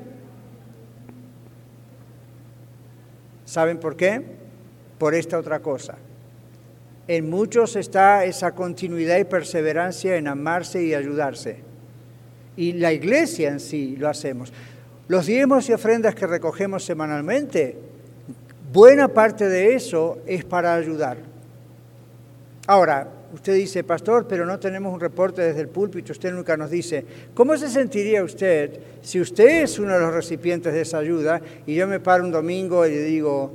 ¿Saben 3.44 3.80
por 3.80 3.96
qué? 3.96 4.22
Por 5.00 5.16
esta 5.16 5.40
otra 5.40 5.62
cosa. 5.62 5.98
En 7.08 7.28
muchos 7.28 7.76
está 7.76 8.24
esa 8.24 8.54
continuidad 8.54 9.18
y 9.18 9.24
perseverancia 9.24 10.16
en 10.16 10.28
amarse 10.28 10.84
y 10.84 10.94
ayudarse. 10.94 11.58
Y 12.56 12.74
la 12.74 12.94
iglesia 12.94 13.50
en 13.50 13.60
sí 13.60 13.96
lo 13.98 14.08
hacemos. 14.08 14.54
Los 15.08 15.26
diezmos 15.26 15.68
y 15.70 15.74
ofrendas 15.74 16.14
que 16.14 16.28
recogemos 16.28 16.86
semanalmente, 16.86 17.89
buena 18.72 19.08
parte 19.08 19.48
de 19.48 19.76
eso 19.76 20.20
es 20.26 20.46
para 20.46 20.76
ayudar. 20.76 21.18
Ahora, 22.68 23.08
usted 23.34 23.56
dice, 23.56 23.84
pastor, 23.84 24.28
pero 24.28 24.46
no 24.46 24.60
tenemos 24.60 24.94
un 24.94 25.00
reporte 25.00 25.42
desde 25.42 25.62
el 25.62 25.70
púlpito, 25.70 26.12
usted 26.12 26.32
nunca 26.32 26.56
nos 26.58 26.70
dice, 26.70 27.06
¿cómo 27.34 27.58
se 27.58 27.70
sentiría 27.70 28.24
usted 28.24 28.80
si 29.02 29.20
usted 29.20 29.64
es 29.64 29.80
uno 29.80 29.94
de 29.94 30.00
los 30.00 30.14
recipientes 30.14 30.74
de 30.74 30.82
esa 30.82 31.00
ayuda 31.00 31.42
y 31.66 31.76
yo 31.76 31.88
me 31.88 32.00
paro 32.00 32.24
un 32.24 32.32
domingo 32.32 32.86
y 32.86 32.92
le 32.92 33.04
digo, 33.04 33.52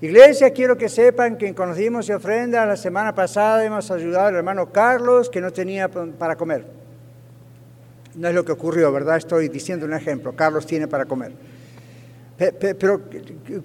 iglesia, 0.00 0.50
quiero 0.50 0.76
que 0.76 0.88
sepan 0.88 1.36
que 1.36 1.54
con 1.54 1.68
los 1.68 1.78
diezmos 1.78 2.08
y 2.08 2.12
ofrendas 2.12 2.66
la 2.66 2.76
semana 2.76 3.14
pasada 3.14 3.64
hemos 3.64 3.90
ayudado 3.90 4.28
al 4.28 4.36
hermano 4.36 4.70
Carlos 4.70 5.30
que 5.30 5.40
no 5.40 5.52
tenía 5.52 5.88
para 5.88 6.36
comer? 6.36 6.64
No 8.14 8.28
es 8.28 8.34
lo 8.34 8.44
que 8.44 8.52
ocurrió, 8.52 8.92
¿verdad? 8.92 9.18
Estoy 9.18 9.48
diciendo 9.48 9.84
un 9.84 9.92
ejemplo, 9.92 10.34
Carlos 10.34 10.66
tiene 10.66 10.88
para 10.88 11.04
comer. 11.04 11.32
Pe- 12.36 12.52
pe- 12.52 12.74
Pero, 12.74 13.00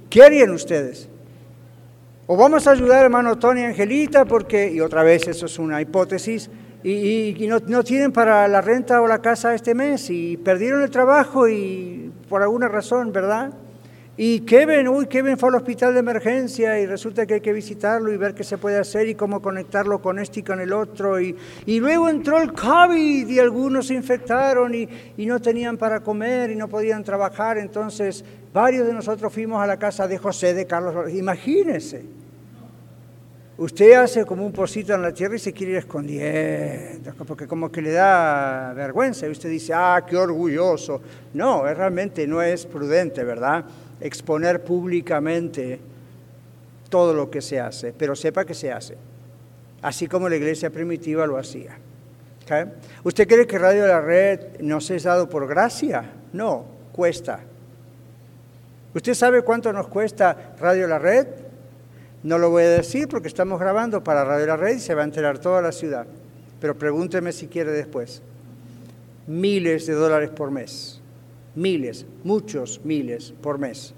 ¿qué 0.09 0.23
harían 0.23 0.51
ustedes? 0.51 1.07
O 2.27 2.37
vamos 2.37 2.65
a 2.67 2.71
ayudar 2.71 2.99
al 2.99 3.05
hermano 3.05 3.37
Tony 3.37 3.61
y 3.61 3.63
Angelita 3.65 4.25
porque, 4.25 4.71
y 4.71 4.79
otra 4.79 5.03
vez 5.03 5.27
eso 5.27 5.45
es 5.47 5.59
una 5.59 5.81
hipótesis, 5.81 6.49
y, 6.83 7.47
no 7.67 7.83
tienen 7.83 8.11
para 8.11 8.47
la 8.47 8.61
renta 8.61 9.01
o 9.01 9.07
la 9.07 9.21
casa 9.21 9.53
este 9.53 9.75
mes 9.75 10.09
y 10.09 10.37
perdieron 10.37 10.81
el 10.81 10.89
trabajo 10.89 11.47
y 11.47 12.11
por 12.27 12.41
alguna 12.41 12.67
razón, 12.69 13.11
¿verdad? 13.11 13.51
Y 14.17 14.41
Kevin, 14.41 14.87
uy, 14.87 15.05
Kevin 15.07 15.37
fue 15.37 15.49
al 15.49 15.55
hospital 15.55 15.93
de 15.93 15.99
emergencia 15.99 16.79
y 16.79 16.85
resulta 16.85 17.25
que 17.25 17.35
hay 17.35 17.41
que 17.41 17.53
visitarlo 17.53 18.11
y 18.11 18.17
ver 18.17 18.33
qué 18.33 18.43
se 18.43 18.57
puede 18.57 18.77
hacer 18.77 19.07
y 19.07 19.15
cómo 19.15 19.41
conectarlo 19.41 20.01
con 20.01 20.19
este 20.19 20.41
y 20.41 20.43
con 20.43 20.59
el 20.59 20.73
otro. 20.73 21.19
Y, 21.19 21.35
y 21.65 21.79
luego 21.79 22.09
entró 22.09 22.39
el 22.41 22.51
COVID 22.53 23.27
y 23.27 23.39
algunos 23.39 23.87
se 23.87 23.93
infectaron 23.95 24.73
y, 24.75 24.87
y 25.17 25.25
no 25.25 25.39
tenían 25.39 25.77
para 25.77 26.01
comer 26.01 26.51
y 26.51 26.55
no 26.55 26.67
podían 26.67 27.03
trabajar. 27.03 27.57
Entonces, 27.57 28.23
varios 28.53 28.87
de 28.87 28.93
nosotros 28.93 29.31
fuimos 29.33 29.61
a 29.61 29.67
la 29.67 29.77
casa 29.77 30.07
de 30.07 30.17
José, 30.17 30.53
de 30.53 30.65
Carlos. 30.65 31.11
Imagínense. 31.13 32.03
Usted 33.57 33.93
hace 33.93 34.25
como 34.25 34.43
un 34.43 34.51
pocito 34.51 34.95
en 34.95 35.03
la 35.03 35.13
tierra 35.13 35.35
y 35.35 35.39
se 35.39 35.53
quiere 35.53 35.73
ir 35.73 35.77
escondiendo, 35.77 37.13
porque 37.27 37.47
como 37.47 37.71
que 37.71 37.81
le 37.81 37.91
da 37.91 38.73
vergüenza. 38.73 39.27
Y 39.27 39.29
usted 39.29 39.49
dice, 39.49 39.73
ah, 39.75 40.03
qué 40.07 40.17
orgulloso. 40.17 41.01
No, 41.33 41.63
realmente 41.63 42.25
no 42.25 42.41
es 42.41 42.65
prudente, 42.65 43.23
¿verdad? 43.23 43.65
Exponer 43.99 44.63
públicamente 44.63 45.79
todo 46.89 47.13
lo 47.13 47.29
que 47.29 47.41
se 47.41 47.59
hace, 47.59 47.93
pero 47.93 48.15
sepa 48.15 48.45
que 48.45 48.53
se 48.53 48.71
hace, 48.71 48.97
así 49.81 50.07
como 50.07 50.27
la 50.27 50.37
iglesia 50.37 50.69
primitiva 50.71 51.27
lo 51.27 51.37
hacía. 51.37 51.77
¿Usted 53.03 53.27
cree 53.27 53.47
que 53.47 53.57
Radio 53.57 53.87
La 53.87 54.01
Red 54.01 54.59
nos 54.59 54.89
es 54.89 55.03
dado 55.03 55.29
por 55.29 55.47
gracia? 55.47 56.03
No, 56.33 56.65
cuesta. 56.91 57.39
¿Usted 58.93 59.13
sabe 59.13 59.41
cuánto 59.43 59.71
nos 59.71 59.87
cuesta 59.87 60.55
Radio 60.59 60.87
La 60.87 60.99
Red? 60.99 61.27
No 62.23 62.37
lo 62.37 62.49
voy 62.49 62.63
a 62.63 62.69
decir 62.69 63.07
porque 63.07 63.29
estamos 63.29 63.59
grabando 63.59 64.03
para 64.03 64.25
Radio 64.25 64.47
La 64.47 64.57
Red 64.57 64.77
y 64.77 64.79
se 64.79 64.93
va 64.93 65.01
a 65.01 65.05
enterar 65.05 65.39
toda 65.39 65.61
la 65.61 65.71
ciudad. 65.71 66.05
Pero 66.59 66.77
pregúnteme 66.77 67.31
si 67.31 67.47
quiere 67.47 67.71
después. 67.71 68.21
Miles 69.27 69.87
de 69.87 69.93
dólares 69.93 70.29
por 70.29 70.51
mes. 70.51 71.01
Miles, 71.55 72.05
muchos 72.23 72.81
miles 72.83 73.33
por 73.41 73.57
mes. 73.57 73.93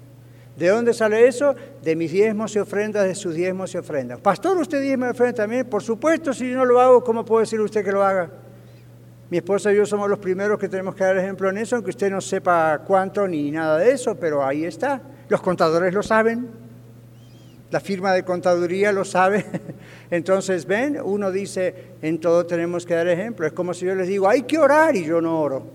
¿De 0.57 0.67
dónde 0.67 0.93
sale 0.93 1.27
eso? 1.27 1.55
De 1.81 1.95
mis 1.95 2.11
diezmos 2.11 2.55
y 2.55 2.59
ofrendas, 2.59 3.05
de 3.05 3.15
sus 3.15 3.33
diezmos 3.33 3.73
y 3.73 3.77
ofrendas. 3.77 4.19
Pastor, 4.19 4.57
¿usted 4.57 4.81
diezma 4.81 5.07
y 5.07 5.09
ofrenda 5.09 5.33
también? 5.33 5.65
Por 5.65 5.81
supuesto, 5.81 6.33
si 6.33 6.49
yo 6.49 6.57
no 6.57 6.65
lo 6.65 6.79
hago, 6.79 7.03
¿cómo 7.03 7.25
puede 7.25 7.43
decir 7.43 7.59
usted 7.59 7.83
que 7.83 7.91
lo 7.91 8.03
haga? 8.03 8.29
Mi 9.29 9.37
esposa 9.37 9.71
y 9.71 9.77
yo 9.77 9.85
somos 9.85 10.09
los 10.09 10.19
primeros 10.19 10.59
que 10.59 10.69
tenemos 10.69 10.95
que 10.95 11.03
dar 11.03 11.17
ejemplo 11.17 11.49
en 11.49 11.57
eso, 11.57 11.75
aunque 11.75 11.89
usted 11.89 12.11
no 12.11 12.21
sepa 12.21 12.83
cuánto 12.85 13.27
ni 13.27 13.49
nada 13.51 13.79
de 13.79 13.91
eso, 13.91 14.15
pero 14.15 14.45
ahí 14.45 14.65
está. 14.65 15.01
Los 15.29 15.41
contadores 15.41 15.93
lo 15.93 16.03
saben, 16.03 16.49
la 17.71 17.79
firma 17.79 18.13
de 18.13 18.23
contaduría 18.23 18.91
lo 18.91 19.03
sabe. 19.03 19.45
Entonces, 20.11 20.67
ven, 20.67 20.99
uno 21.03 21.31
dice, 21.31 21.73
en 22.03 22.19
todo 22.19 22.45
tenemos 22.45 22.85
que 22.85 22.93
dar 22.93 23.07
ejemplo. 23.07 23.47
Es 23.47 23.53
como 23.53 23.73
si 23.73 23.85
yo 23.85 23.95
les 23.95 24.07
digo, 24.07 24.29
hay 24.29 24.43
que 24.43 24.59
orar 24.59 24.95
y 24.95 25.03
yo 25.03 25.19
no 25.19 25.41
oro. 25.41 25.65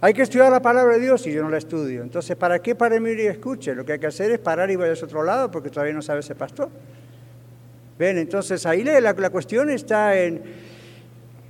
Hay 0.00 0.12
que 0.12 0.22
estudiar 0.22 0.50
la 0.50 0.60
palabra 0.60 0.94
de 0.94 1.00
Dios 1.00 1.24
y 1.28 1.32
yo 1.32 1.42
no 1.42 1.50
la 1.50 1.58
estudio. 1.58 2.02
Entonces, 2.02 2.36
¿para 2.36 2.60
qué 2.60 2.74
para 2.74 2.98
mí 2.98 3.12
y 3.12 3.26
escuche? 3.26 3.74
Lo 3.74 3.84
que 3.84 3.92
hay 3.92 3.98
que 4.00 4.08
hacer 4.08 4.32
es 4.32 4.40
parar 4.40 4.70
y 4.70 4.76
vayas 4.76 5.00
a 5.02 5.06
otro 5.06 5.22
lado 5.22 5.50
porque 5.50 5.70
todavía 5.70 5.94
no 5.94 6.02
sabe 6.02 6.20
ese 6.20 6.34
pastor. 6.34 6.68
Ven, 7.96 8.18
entonces 8.18 8.66
ahí 8.66 8.82
la, 8.82 9.00
la 9.00 9.30
cuestión 9.30 9.70
está 9.70 10.20
en 10.20 10.42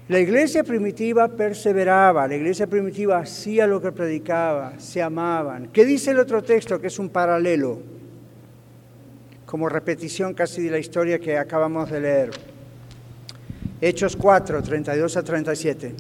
la 0.07 0.21
iglesia 0.21 0.63
primitiva 0.63 1.29
perseveraba, 1.29 2.29
la 2.29 2.37
iglesia 2.37 2.67
primitiva 2.67 3.19
hacía 3.19 3.67
lo 3.67 3.81
que 3.81 3.91
predicaba, 3.91 4.75
se 4.79 5.01
amaban. 5.01 5.69
¿Qué 5.73 5.87
dice 5.87 6.11
el 6.11 6.19
otro 6.19 6.43
texto 6.43 6.79
que 6.79 6.89
es 6.89 6.99
un 6.99 7.09
paralelo? 7.09 7.79
Como 9.47 9.69
repetición 9.71 10.35
casi 10.35 10.63
de 10.63 10.71
la 10.71 10.79
historia 10.79 11.19
que 11.19 11.39
acabamos 11.39 11.91
de 11.91 12.01
leer. 12.01 12.31
Hechos 13.81 14.15
4, 14.15 14.63
32 14.63 15.17
a 15.17 15.23
37. 15.23 15.95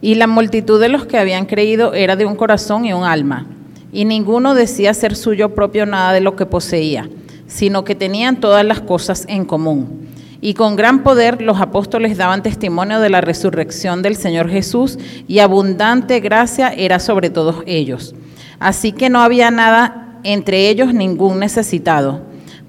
Y 0.00 0.14
la 0.14 0.28
multitud 0.28 0.80
de 0.80 0.88
los 0.88 1.04
que 1.06 1.18
habían 1.18 1.46
creído 1.46 1.94
era 1.94 2.14
de 2.14 2.26
un 2.26 2.36
corazón 2.36 2.84
y 2.84 2.92
un 2.92 3.02
alma, 3.02 3.46
y 3.92 4.04
ninguno 4.04 4.54
decía 4.54 4.94
ser 4.94 5.16
suyo 5.16 5.54
propio 5.54 5.84
nada 5.84 6.12
de 6.12 6.20
lo 6.20 6.36
que 6.36 6.46
poseía, 6.46 7.10
sino 7.48 7.82
que 7.82 7.96
tenían 7.96 8.38
todas 8.38 8.64
las 8.64 8.80
cosas 8.80 9.24
en 9.28 9.44
común. 9.44 9.99
Y 10.40 10.54
con 10.54 10.76
gran 10.76 11.02
poder 11.02 11.42
los 11.42 11.60
apóstoles 11.60 12.16
daban 12.16 12.42
testimonio 12.42 13.00
de 13.00 13.10
la 13.10 13.20
resurrección 13.20 14.02
del 14.02 14.16
Señor 14.16 14.48
Jesús 14.48 14.98
y 15.28 15.40
abundante 15.40 16.20
gracia 16.20 16.68
era 16.70 16.98
sobre 16.98 17.28
todos 17.28 17.56
ellos. 17.66 18.14
Así 18.58 18.92
que 18.92 19.10
no 19.10 19.20
había 19.20 19.50
nada 19.50 20.18
entre 20.24 20.68
ellos 20.68 20.94
ningún 20.94 21.38
necesitado, 21.38 22.22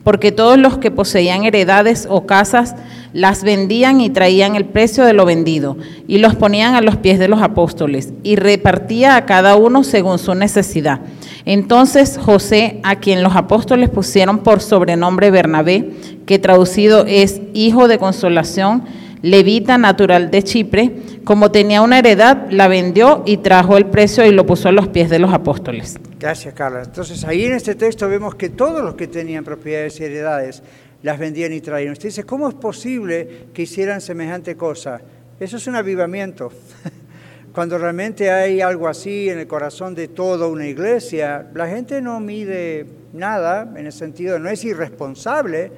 porque 0.03 0.31
todos 0.31 0.57
los 0.57 0.77
que 0.77 0.91
poseían 0.91 1.43
heredades 1.43 2.07
o 2.09 2.25
casas 2.25 2.75
las 3.13 3.43
vendían 3.43 3.99
y 3.99 4.09
traían 4.09 4.55
el 4.55 4.65
precio 4.65 5.03
de 5.03 5.13
lo 5.13 5.25
vendido 5.25 5.77
y 6.07 6.19
los 6.19 6.35
ponían 6.35 6.75
a 6.75 6.81
los 6.81 6.95
pies 6.97 7.19
de 7.19 7.27
los 7.27 7.41
apóstoles 7.41 8.13
y 8.23 8.35
repartía 8.37 9.15
a 9.15 9.25
cada 9.25 9.55
uno 9.55 9.83
según 9.83 10.17
su 10.17 10.33
necesidad. 10.33 11.01
Entonces 11.45 12.19
José, 12.21 12.79
a 12.83 12.97
quien 12.97 13.23
los 13.23 13.35
apóstoles 13.35 13.89
pusieron 13.89 14.39
por 14.39 14.61
sobrenombre 14.61 15.31
Bernabé, 15.31 15.91
que 16.25 16.39
traducido 16.39 17.05
es 17.07 17.41
hijo 17.53 17.87
de 17.87 17.97
consolación, 17.97 18.83
levita 19.21 19.77
natural 19.77 20.31
de 20.31 20.43
Chipre, 20.43 20.91
como 21.23 21.51
tenía 21.51 21.81
una 21.81 21.99
heredad, 21.99 22.47
la 22.49 22.67
vendió 22.67 23.23
y 23.25 23.37
trajo 23.37 23.77
el 23.77 23.85
precio 23.85 24.25
y 24.25 24.31
lo 24.31 24.45
puso 24.45 24.69
a 24.69 24.71
los 24.71 24.87
pies 24.87 25.09
de 25.09 25.19
los 25.19 25.33
apóstoles. 25.33 25.99
Gracias, 26.19 26.53
Carla. 26.53 26.83
Entonces 26.83 27.23
ahí 27.23 27.45
en 27.45 27.53
este 27.53 27.75
texto 27.75 28.09
vemos 28.09 28.35
que 28.35 28.49
todos 28.49 28.83
los 28.83 28.95
que 28.95 29.07
tenían 29.07 29.43
propiedades 29.43 29.99
y 29.99 30.03
heredades 30.03 30.63
las 31.03 31.19
vendían 31.19 31.53
y 31.53 31.61
traían. 31.61 31.93
Usted 31.93 32.09
dice, 32.09 32.23
¿cómo 32.23 32.47
es 32.49 32.55
posible 32.55 33.47
que 33.53 33.63
hicieran 33.63 34.01
semejante 34.01 34.55
cosa? 34.55 35.01
Eso 35.39 35.57
es 35.57 35.67
un 35.67 35.75
avivamiento. 35.75 36.51
Cuando 37.53 37.77
realmente 37.77 38.31
hay 38.31 38.61
algo 38.61 38.87
así 38.87 39.29
en 39.29 39.39
el 39.39 39.47
corazón 39.47 39.93
de 39.93 40.07
toda 40.07 40.47
una 40.47 40.67
iglesia, 40.67 41.47
la 41.53 41.67
gente 41.67 42.01
no 42.01 42.19
mide 42.19 42.85
nada 43.13 43.73
en 43.75 43.85
el 43.85 43.91
sentido, 43.91 44.39
no 44.39 44.49
es 44.49 44.63
irresponsable, 44.63 45.71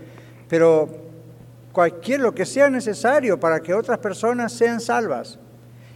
pero 0.54 0.88
cualquier 1.72 2.20
lo 2.20 2.36
que 2.36 2.46
sea 2.46 2.70
necesario 2.70 3.40
para 3.40 3.60
que 3.60 3.74
otras 3.74 3.98
personas 3.98 4.54
sean 4.54 4.80
salvas. 4.80 5.40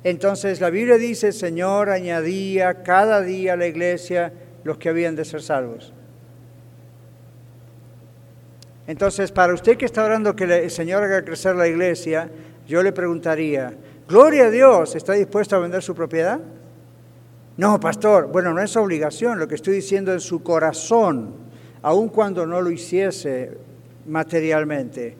Entonces 0.03 0.59
la 0.59 0.71
Biblia 0.71 0.97
dice, 0.97 1.31
Señor 1.31 1.91
añadía 1.91 2.81
cada 2.81 3.21
día 3.21 3.53
a 3.53 3.55
la 3.55 3.67
iglesia 3.67 4.33
los 4.63 4.79
que 4.79 4.89
habían 4.89 5.15
de 5.15 5.25
ser 5.25 5.43
salvos. 5.43 5.93
Entonces, 8.87 9.31
para 9.31 9.53
usted 9.53 9.77
que 9.77 9.85
está 9.85 10.03
orando 10.03 10.35
que 10.35 10.45
el 10.45 10.71
Señor 10.71 11.03
haga 11.03 11.23
crecer 11.23 11.55
la 11.55 11.67
iglesia, 11.67 12.27
yo 12.67 12.81
le 12.81 12.91
preguntaría, 12.91 13.75
Gloria 14.07 14.45
a 14.45 14.49
Dios, 14.49 14.95
¿está 14.95 15.13
dispuesto 15.13 15.55
a 15.55 15.59
vender 15.59 15.83
su 15.83 15.93
propiedad? 15.93 16.39
No, 17.57 17.79
pastor, 17.79 18.25
bueno, 18.31 18.55
no 18.55 18.63
es 18.63 18.75
obligación, 18.75 19.37
lo 19.37 19.47
que 19.47 19.53
estoy 19.53 19.75
diciendo 19.75 20.15
es 20.15 20.23
su 20.23 20.41
corazón, 20.41 21.35
aun 21.83 22.09
cuando 22.09 22.47
no 22.47 22.59
lo 22.59 22.71
hiciese 22.71 23.66
materialmente. 24.07 25.15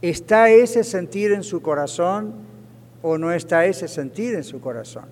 ¿Está 0.00 0.50
ese 0.50 0.84
sentir 0.84 1.32
en 1.32 1.42
su 1.42 1.60
corazón 1.62 2.34
o 3.02 3.18
no 3.18 3.32
está 3.32 3.66
ese 3.66 3.88
sentir 3.88 4.34
en 4.34 4.44
su 4.44 4.60
corazón? 4.60 5.04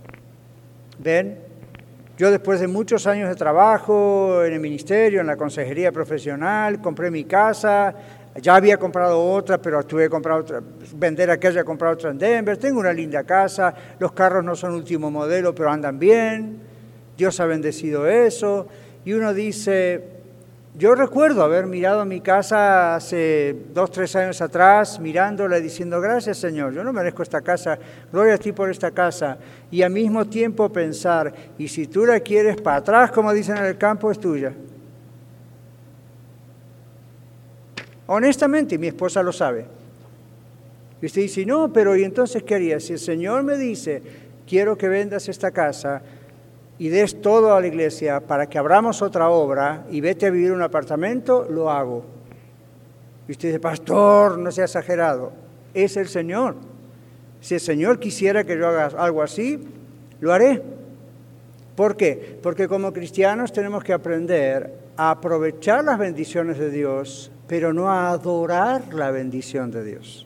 ¿Ven? 0.98 1.38
Yo 2.18 2.30
después 2.30 2.60
de 2.60 2.66
muchos 2.66 3.06
años 3.06 3.28
de 3.28 3.34
trabajo 3.34 4.44
en 4.44 4.52
el 4.52 4.60
ministerio, 4.60 5.20
en 5.20 5.26
la 5.26 5.36
consejería 5.36 5.90
profesional, 5.90 6.80
compré 6.80 7.10
mi 7.10 7.24
casa, 7.24 7.94
ya 8.36 8.56
había 8.56 8.76
comprado 8.76 9.24
otra, 9.24 9.58
pero 9.58 9.82
tuve 9.84 10.04
que 10.04 10.10
comprar 10.10 10.40
otra, 10.40 10.62
vender 10.94 11.30
aquella, 11.30 11.64
comprar 11.64 11.94
otra 11.94 12.10
en 12.10 12.18
Denver. 12.18 12.58
Tengo 12.58 12.78
una 12.78 12.92
linda 12.92 13.24
casa, 13.24 13.74
los 13.98 14.12
carros 14.12 14.44
no 14.44 14.54
son 14.54 14.74
último 14.74 15.10
modelo, 15.10 15.54
pero 15.54 15.70
andan 15.70 15.98
bien. 15.98 16.58
Dios 17.16 17.40
ha 17.40 17.46
bendecido 17.46 18.06
eso. 18.06 18.68
Y 19.04 19.14
uno 19.14 19.34
dice, 19.34 20.19
yo 20.74 20.94
recuerdo 20.94 21.42
haber 21.42 21.66
mirado 21.66 22.04
mi 22.04 22.20
casa 22.20 22.94
hace 22.94 23.56
dos, 23.74 23.90
tres 23.90 24.14
años 24.14 24.40
atrás, 24.40 25.00
mirándola 25.00 25.58
y 25.58 25.62
diciendo, 25.62 26.00
gracias 26.00 26.38
Señor, 26.38 26.72
yo 26.72 26.84
no 26.84 26.92
merezco 26.92 27.22
esta 27.22 27.40
casa, 27.40 27.78
gloria 28.12 28.34
a 28.34 28.38
ti 28.38 28.52
por 28.52 28.70
esta 28.70 28.92
casa. 28.92 29.36
Y 29.70 29.82
al 29.82 29.90
mismo 29.90 30.24
tiempo 30.26 30.68
pensar, 30.68 31.34
y 31.58 31.66
si 31.66 31.86
tú 31.86 32.06
la 32.06 32.20
quieres 32.20 32.60
para 32.60 32.76
atrás, 32.76 33.10
como 33.10 33.32
dicen 33.32 33.56
en 33.56 33.64
el 33.64 33.78
campo, 33.78 34.10
es 34.10 34.20
tuya. 34.20 34.52
Honestamente, 38.06 38.78
mi 38.78 38.88
esposa 38.88 39.22
lo 39.22 39.32
sabe. 39.32 39.66
Y 41.02 41.06
usted 41.06 41.22
dice, 41.22 41.44
no, 41.46 41.72
pero 41.72 41.96
¿y 41.96 42.04
entonces 42.04 42.42
qué 42.42 42.54
haría? 42.54 42.78
Si 42.78 42.92
el 42.92 42.98
Señor 42.98 43.42
me 43.42 43.56
dice, 43.56 44.02
quiero 44.46 44.76
que 44.78 44.88
vendas 44.88 45.28
esta 45.28 45.50
casa 45.50 46.02
y 46.80 46.88
des 46.88 47.20
todo 47.20 47.54
a 47.54 47.60
la 47.60 47.66
iglesia 47.66 48.20
para 48.20 48.48
que 48.48 48.58
abramos 48.58 49.02
otra 49.02 49.28
obra 49.28 49.84
y 49.90 50.00
vete 50.00 50.26
a 50.26 50.30
vivir 50.30 50.48
en 50.48 50.54
un 50.54 50.62
apartamento, 50.62 51.46
lo 51.48 51.70
hago. 51.70 52.04
Y 53.28 53.32
usted 53.32 53.48
dice, 53.48 53.60
pastor, 53.60 54.38
no 54.38 54.50
sea 54.50 54.64
exagerado. 54.64 55.30
Es 55.74 55.96
el 55.98 56.08
Señor. 56.08 56.56
Si 57.42 57.54
el 57.54 57.60
Señor 57.60 58.00
quisiera 58.00 58.44
que 58.44 58.58
yo 58.58 58.66
haga 58.66 58.86
algo 58.96 59.22
así, 59.22 59.60
lo 60.20 60.32
haré. 60.32 60.62
¿Por 61.76 61.96
qué? 61.96 62.38
Porque 62.42 62.66
como 62.66 62.92
cristianos 62.92 63.52
tenemos 63.52 63.84
que 63.84 63.92
aprender 63.92 64.72
a 64.96 65.10
aprovechar 65.10 65.84
las 65.84 65.98
bendiciones 65.98 66.58
de 66.58 66.70
Dios 66.70 67.30
pero 67.50 67.72
no 67.72 67.90
a 67.90 68.10
adorar 68.10 68.94
la 68.94 69.10
bendición 69.10 69.72
de 69.72 69.82
Dios, 69.82 70.24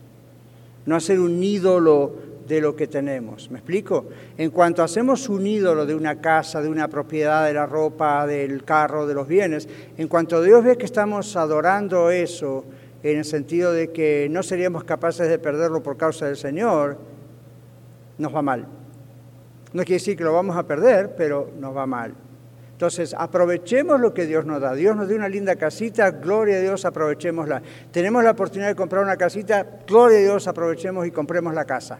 no 0.84 0.94
a 0.94 1.00
ser 1.00 1.20
un 1.20 1.42
ídolo 1.42 2.12
de 2.46 2.60
lo 2.60 2.76
que 2.76 2.86
tenemos. 2.86 3.50
¿Me 3.50 3.58
explico? 3.58 4.06
En 4.36 4.50
cuanto 4.50 4.82
hacemos 4.82 5.28
un 5.28 5.46
ídolo 5.46 5.86
de 5.86 5.94
una 5.94 6.20
casa, 6.20 6.60
de 6.60 6.68
una 6.68 6.88
propiedad, 6.88 7.46
de 7.46 7.54
la 7.54 7.66
ropa, 7.66 8.26
del 8.26 8.64
carro, 8.64 9.06
de 9.06 9.14
los 9.14 9.26
bienes, 9.26 9.68
en 9.96 10.08
cuanto 10.08 10.42
Dios 10.42 10.64
ve 10.64 10.76
que 10.76 10.84
estamos 10.84 11.36
adorando 11.36 12.10
eso, 12.10 12.64
en 13.02 13.18
el 13.18 13.24
sentido 13.24 13.72
de 13.72 13.92
que 13.92 14.28
no 14.30 14.42
seríamos 14.42 14.84
capaces 14.84 15.28
de 15.28 15.38
perderlo 15.38 15.82
por 15.82 15.96
causa 15.96 16.26
del 16.26 16.36
Señor, 16.36 16.98
nos 18.18 18.34
va 18.34 18.42
mal. 18.42 18.66
No 19.72 19.82
quiere 19.82 19.94
decir 19.94 20.16
que 20.16 20.24
lo 20.24 20.32
vamos 20.32 20.56
a 20.56 20.66
perder, 20.66 21.14
pero 21.16 21.50
nos 21.58 21.76
va 21.76 21.86
mal. 21.86 22.14
Entonces, 22.72 23.14
aprovechemos 23.16 24.00
lo 24.00 24.14
que 24.14 24.26
Dios 24.26 24.46
nos 24.46 24.60
da. 24.60 24.74
Dios 24.74 24.96
nos 24.96 25.08
dio 25.08 25.16
una 25.16 25.28
linda 25.28 25.56
casita, 25.56 26.10
gloria 26.10 26.56
a 26.56 26.60
Dios, 26.60 26.84
aprovechémosla. 26.84 27.62
Tenemos 27.90 28.24
la 28.24 28.32
oportunidad 28.32 28.68
de 28.68 28.74
comprar 28.74 29.02
una 29.02 29.16
casita, 29.16 29.66
gloria 29.86 30.18
a 30.18 30.22
Dios, 30.22 30.48
aprovechemos 30.48 31.06
y 31.06 31.10
compremos 31.10 31.54
la 31.54 31.64
casa. 31.64 31.98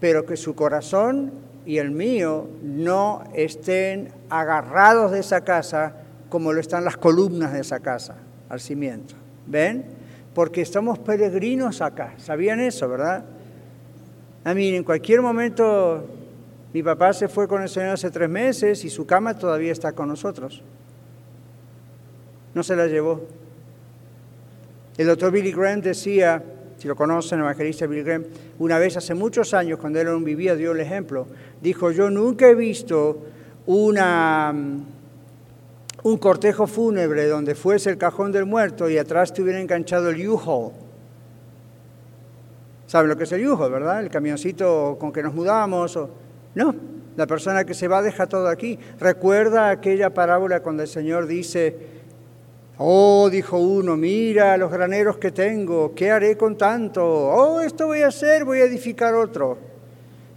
Pero 0.00 0.26
que 0.26 0.36
su 0.36 0.54
corazón 0.54 1.32
y 1.66 1.78
el 1.78 1.90
mío 1.90 2.48
no 2.62 3.22
estén 3.34 4.12
agarrados 4.28 5.12
de 5.12 5.20
esa 5.20 5.42
casa 5.42 5.94
como 6.28 6.52
lo 6.52 6.60
están 6.60 6.84
las 6.84 6.96
columnas 6.96 7.52
de 7.52 7.60
esa 7.60 7.80
casa, 7.80 8.16
al 8.48 8.60
cimiento. 8.60 9.14
¿Ven? 9.46 9.84
Porque 10.34 10.62
estamos 10.62 10.98
peregrinos 10.98 11.82
acá. 11.82 12.14
¿Sabían 12.18 12.60
eso, 12.60 12.88
verdad? 12.88 13.24
A 14.44 14.54
mí, 14.54 14.74
en 14.74 14.84
cualquier 14.84 15.20
momento 15.20 16.06
mi 16.72 16.82
papá 16.82 17.12
se 17.12 17.28
fue 17.28 17.48
con 17.48 17.62
el 17.62 17.68
Señor 17.68 17.90
hace 17.90 18.10
tres 18.10 18.28
meses 18.28 18.84
y 18.84 18.90
su 18.90 19.04
cama 19.04 19.36
todavía 19.36 19.72
está 19.72 19.92
con 19.92 20.08
nosotros. 20.08 20.62
No 22.54 22.62
se 22.62 22.76
la 22.76 22.86
llevó. 22.86 23.22
El 24.96 25.08
doctor 25.08 25.32
Billy 25.32 25.52
Graham 25.52 25.80
decía, 25.80 26.42
si 26.80 26.88
lo 26.88 26.96
conocen, 26.96 27.40
el 27.40 27.44
evangelista 27.44 27.86
Billy 27.86 28.02
Graham, 28.02 28.24
una 28.58 28.78
vez 28.78 28.96
hace 28.96 29.12
muchos 29.12 29.52
años, 29.52 29.78
cuando 29.78 30.00
él 30.00 30.08
aún 30.08 30.24
vivía, 30.24 30.56
dio 30.56 30.72
el 30.72 30.80
ejemplo. 30.80 31.26
Dijo, 31.60 31.90
yo 31.90 32.08
nunca 32.08 32.48
he 32.48 32.54
visto 32.54 33.18
una, 33.66 34.50
un 36.02 36.16
cortejo 36.16 36.66
fúnebre 36.66 37.28
donde 37.28 37.54
fuese 37.54 37.90
el 37.90 37.98
cajón 37.98 38.32
del 38.32 38.46
muerto 38.46 38.88
y 38.88 38.96
atrás 38.96 39.34
te 39.34 39.42
hubiera 39.42 39.60
enganchado 39.60 40.08
el 40.08 40.26
U-Haul. 40.26 40.72
¿Saben 42.86 43.10
lo 43.10 43.16
que 43.18 43.24
es 43.24 43.32
el 43.32 43.46
U-Haul, 43.46 43.70
verdad? 43.70 44.00
El 44.00 44.08
camioncito 44.08 44.96
con 44.98 45.12
que 45.12 45.22
nos 45.22 45.34
mudamos. 45.34 45.94
O... 45.98 46.08
No, 46.54 46.74
la 47.14 47.26
persona 47.26 47.64
que 47.66 47.74
se 47.74 47.88
va 47.88 48.00
deja 48.00 48.26
todo 48.26 48.48
aquí. 48.48 48.78
Recuerda 48.98 49.68
aquella 49.68 50.14
parábola 50.14 50.60
cuando 50.60 50.82
el 50.82 50.88
Señor 50.88 51.26
dice, 51.26 51.99
oh, 52.82 53.28
dijo 53.30 53.58
uno, 53.58 53.96
mira 53.96 54.56
los 54.56 54.70
graneros 54.70 55.18
que 55.18 55.30
tengo, 55.30 55.94
¿qué 55.94 56.10
haré 56.10 56.36
con 56.36 56.56
tanto? 56.56 57.04
Oh, 57.04 57.60
esto 57.60 57.86
voy 57.86 58.00
a 58.00 58.08
hacer, 58.08 58.44
voy 58.44 58.60
a 58.60 58.64
edificar 58.64 59.14
otro. 59.14 59.58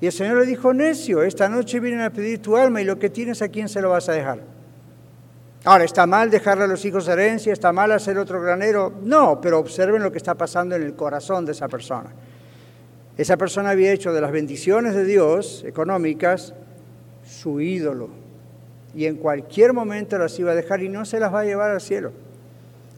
Y 0.02 0.08
el 0.08 0.12
Señor 0.12 0.40
le 0.40 0.46
dijo, 0.46 0.74
necio, 0.74 1.24
esta 1.24 1.48
noche 1.48 1.80
vienen 1.80 2.02
a 2.02 2.10
pedir 2.10 2.42
tu 2.42 2.58
alma 2.58 2.82
y 2.82 2.86
lo 2.86 3.00
que 3.00 3.10
tienes 3.10 3.42
a 3.42 3.48
quién 3.48 3.70
se 3.70 3.82
lo 3.82 3.90
vas 3.90 4.10
a 4.10 4.14
dejar. 4.14 4.40
Ahora, 5.64 5.86
¿está 5.86 6.06
mal 6.06 6.30
dejarle 6.30 6.66
a 6.66 6.68
los 6.68 6.84
hijos 6.84 7.08
herencia? 7.08 7.54
¿Está 7.54 7.72
mal 7.72 7.94
hacer 7.94 8.18
otro 8.18 8.42
granero? 8.42 8.92
No, 9.02 9.40
pero 9.40 9.60
observen 9.60 10.04
lo 10.04 10.12
que 10.12 10.18
está 10.18 10.36
pasando 10.36 10.76
en 10.76 10.84
el 10.84 10.96
corazón 10.96 11.46
de 11.46 11.54
esa 11.54 11.70
persona. 11.70 12.10
Esa 13.18 13.38
persona 13.38 13.70
había 13.70 13.94
hecho 13.94 14.12
de 14.12 14.20
las 14.20 14.34
bendiciones 14.34 14.94
de 14.96 15.06
Dios 15.06 15.64
económicas 15.66 16.54
su 17.26 17.62
ídolo. 17.62 18.10
Y 18.94 19.06
en 19.06 19.16
cualquier 19.16 19.72
momento 19.72 20.18
las 20.18 20.38
iba 20.38 20.52
a 20.52 20.56
dejar 20.56 20.84
y 20.84 20.90
no 20.90 21.06
se 21.06 21.22
las 21.22 21.34
va 21.34 21.40
a 21.40 21.46
llevar 21.46 21.72
al 21.72 21.80
cielo. 21.80 22.12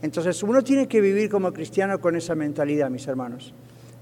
Entonces 0.06 0.42
uno 0.44 0.64
tiene 0.64 0.88
que 0.88 1.02
vivir 1.02 1.30
como 1.30 1.52
cristiano 1.52 2.00
con 2.00 2.16
esa 2.16 2.36
mentalidad, 2.36 2.90
mis 2.92 3.08
hermanos. 3.08 3.54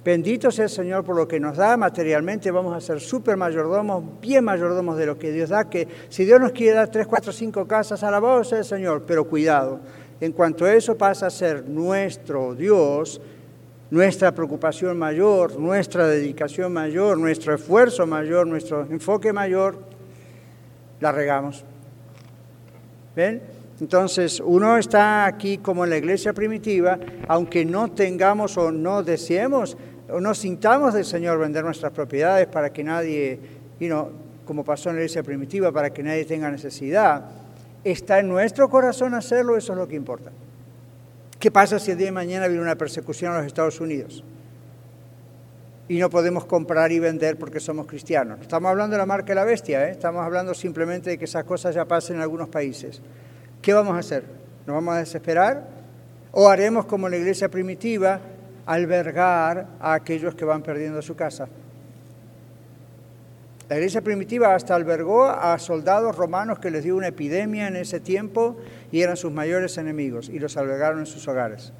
Bendito 0.03 0.51
sea 0.51 0.65
el 0.65 0.69
Señor 0.69 1.05
por 1.05 1.15
lo 1.15 1.25
que 1.25 1.39
nos 1.39 1.55
da 1.55 1.77
materialmente. 1.77 2.51
Vamos 2.51 2.75
a 2.75 2.81
ser 2.81 2.99
súper 2.99 3.37
mayordomos, 3.37 4.03
bien 4.19 4.43
mayordomos 4.43 4.97
de 4.97 5.05
lo 5.05 5.17
que 5.17 5.31
Dios 5.31 5.49
da. 5.49 5.69
Que 5.69 5.87
si 6.09 6.25
Dios 6.25 6.41
nos 6.41 6.51
quiere 6.51 6.75
dar 6.75 6.89
tres, 6.89 7.07
cuatro, 7.07 7.31
cinco 7.31 7.65
casas, 7.65 8.03
alabado 8.03 8.43
sea 8.43 8.57
el 8.57 8.65
Señor. 8.65 9.03
Pero 9.07 9.23
cuidado, 9.23 9.79
en 10.19 10.33
cuanto 10.33 10.65
a 10.65 10.73
eso 10.73 10.97
pasa 10.97 11.27
a 11.27 11.29
ser 11.29 11.69
nuestro 11.69 12.53
Dios, 12.53 13.21
nuestra 13.89 14.33
preocupación 14.33 14.97
mayor, 14.99 15.57
nuestra 15.57 16.05
dedicación 16.07 16.73
mayor, 16.73 17.17
nuestro 17.17 17.55
esfuerzo 17.55 18.05
mayor, 18.05 18.45
nuestro 18.45 18.81
enfoque 18.81 19.31
mayor, 19.31 19.77
la 20.99 21.13
regamos. 21.13 21.63
¿Ven? 23.15 23.52
Entonces, 23.79 24.39
uno 24.39 24.77
está 24.77 25.25
aquí 25.25 25.57
como 25.57 25.83
en 25.83 25.89
la 25.89 25.97
iglesia 25.97 26.33
primitiva, 26.33 26.99
aunque 27.27 27.65
no 27.65 27.91
tengamos 27.91 28.57
o 28.57 28.71
no 28.71 29.03
deseemos 29.03 29.77
o 30.09 30.19
no 30.19 30.33
sintamos 30.35 30.93
del 30.93 31.05
Señor 31.05 31.39
vender 31.39 31.63
nuestras 31.63 31.91
propiedades 31.91 32.47
para 32.47 32.71
que 32.71 32.83
nadie, 32.83 33.39
como 34.45 34.63
pasó 34.63 34.89
en 34.89 34.97
la 34.97 35.01
iglesia 35.01 35.23
primitiva, 35.23 35.71
para 35.71 35.91
que 35.91 36.03
nadie 36.03 36.25
tenga 36.25 36.51
necesidad, 36.51 37.25
está 37.83 38.19
en 38.19 38.29
nuestro 38.29 38.69
corazón 38.69 39.13
hacerlo, 39.13 39.57
eso 39.57 39.73
es 39.73 39.79
lo 39.79 39.87
que 39.87 39.95
importa. 39.95 40.31
¿Qué 41.39 41.51
pasa 41.51 41.79
si 41.79 41.91
el 41.91 41.97
día 41.97 42.05
de 42.05 42.11
mañana 42.11 42.47
viene 42.47 42.61
una 42.61 42.77
persecución 42.77 43.33
a 43.33 43.37
los 43.37 43.47
Estados 43.47 43.81
Unidos? 43.81 44.23
Y 45.89 45.99
no 45.99 46.09
podemos 46.09 46.45
comprar 46.45 46.91
y 46.91 46.99
vender 46.99 47.37
porque 47.37 47.59
somos 47.59 47.85
cristianos. 47.85 48.39
Estamos 48.39 48.69
hablando 48.69 48.93
de 48.93 48.99
la 48.99 49.05
marca 49.05 49.27
de 49.27 49.35
la 49.35 49.43
bestia, 49.43 49.87
¿eh? 49.87 49.91
estamos 49.91 50.23
hablando 50.23 50.53
simplemente 50.53 51.09
de 51.09 51.17
que 51.17 51.25
esas 51.25 51.43
cosas 51.43 51.75
ya 51.75 51.85
pasen 51.85 52.17
en 52.17 52.21
algunos 52.21 52.47
países. 52.47 53.01
¿Qué 53.63 53.73
vamos 53.73 53.95
a 53.95 53.99
hacer? 53.99 54.25
¿Nos 54.67 54.75
vamos 54.75 54.93
a 54.93 54.99
desesperar? 54.99 55.67
¿O 56.31 56.47
haremos 56.47 56.85
como 56.85 57.09
la 57.09 57.17
iglesia 57.17 57.49
primitiva, 57.49 58.21
albergar 58.65 59.67
a 59.79 59.93
aquellos 59.93 60.35
que 60.35 60.45
van 60.45 60.63
perdiendo 60.63 61.01
su 61.01 61.15
casa. 61.15 61.47
La 63.69 63.77
iglesia 63.77 64.01
primitiva 64.01 64.53
hasta 64.53 64.75
albergó 64.75 65.25
a 65.25 65.57
soldados 65.57 66.15
romanos 66.15 66.59
que 66.59 66.69
les 66.69 66.83
dio 66.83 66.95
una 66.95 67.07
epidemia 67.07 67.67
en 67.67 67.75
ese 67.75 67.99
tiempo 67.99 68.57
y 68.91 69.01
eran 69.01 69.17
sus 69.17 69.31
mayores 69.31 69.77
enemigos 69.77 70.29
y 70.29 70.39
los 70.39 70.57
albergaron 70.57 70.99
en 70.99 71.05
sus 71.05 71.27
hogares. 71.27 71.71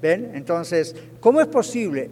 ¿Ven? 0.00 0.32
Entonces, 0.34 0.94
¿cómo 1.20 1.40
es 1.40 1.46
posible? 1.46 2.10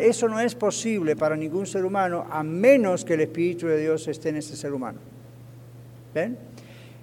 eso 0.00 0.28
no 0.28 0.40
es 0.40 0.54
posible 0.54 1.14
para 1.14 1.36
ningún 1.36 1.66
ser 1.66 1.84
humano 1.84 2.26
a 2.30 2.42
menos 2.42 3.04
que 3.04 3.14
el 3.14 3.20
Espíritu 3.20 3.66
de 3.66 3.78
Dios 3.78 4.08
esté 4.08 4.30
en 4.30 4.36
ese 4.36 4.56
ser 4.56 4.72
humano. 4.72 4.98
¿Ven? 6.14 6.38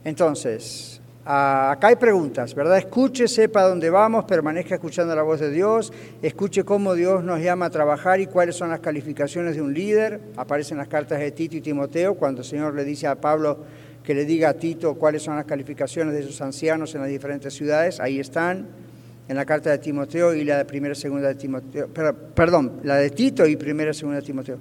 Entonces, 0.03 1.01
acá 1.23 1.87
hay 1.87 1.95
preguntas, 1.95 2.55
¿verdad? 2.55 2.77
Escuche, 2.77 3.27
sepa 3.27 3.63
dónde 3.63 3.89
vamos, 3.89 4.25
permanezca 4.25 4.75
escuchando 4.75 5.15
la 5.15 5.21
voz 5.21 5.39
de 5.39 5.51
Dios, 5.51 5.93
escuche 6.21 6.63
cómo 6.63 6.95
Dios 6.95 7.23
nos 7.23 7.39
llama 7.39 7.67
a 7.67 7.69
trabajar 7.69 8.19
y 8.19 8.25
cuáles 8.27 8.55
son 8.55 8.69
las 8.69 8.79
calificaciones 8.79 9.55
de 9.55 9.61
un 9.61 9.73
líder. 9.73 10.19
Aparecen 10.37 10.77
las 10.77 10.87
cartas 10.87 11.19
de 11.19 11.31
Tito 11.31 11.55
y 11.55 11.61
Timoteo, 11.61 12.15
cuando 12.15 12.41
el 12.41 12.47
Señor 12.47 12.73
le 12.73 12.83
dice 12.83 13.07
a 13.07 13.15
Pablo 13.15 13.59
que 14.03 14.15
le 14.15 14.25
diga 14.25 14.49
a 14.49 14.53
Tito 14.55 14.95
cuáles 14.95 15.21
son 15.21 15.35
las 15.35 15.45
calificaciones 15.45 16.15
de 16.15 16.23
sus 16.23 16.41
ancianos 16.41 16.95
en 16.95 17.01
las 17.01 17.09
diferentes 17.09 17.53
ciudades. 17.53 17.99
Ahí 17.99 18.19
están, 18.19 18.67
en 19.27 19.37
la 19.37 19.45
carta 19.45 19.69
de 19.69 19.77
Timoteo 19.77 20.33
y 20.33 20.43
la 20.43 20.57
de 20.57 20.65
primera 20.65 20.93
y 20.93 20.95
segunda 20.95 21.29
de 21.29 21.35
Timoteo. 21.35 21.87
perdón, 21.87 22.81
la 22.83 22.95
de 22.95 23.11
Tito 23.11 23.45
y 23.45 23.55
primera 23.55 23.91
y 23.91 23.93
segunda 23.93 24.19
de 24.19 24.25
Timoteo. 24.25 24.57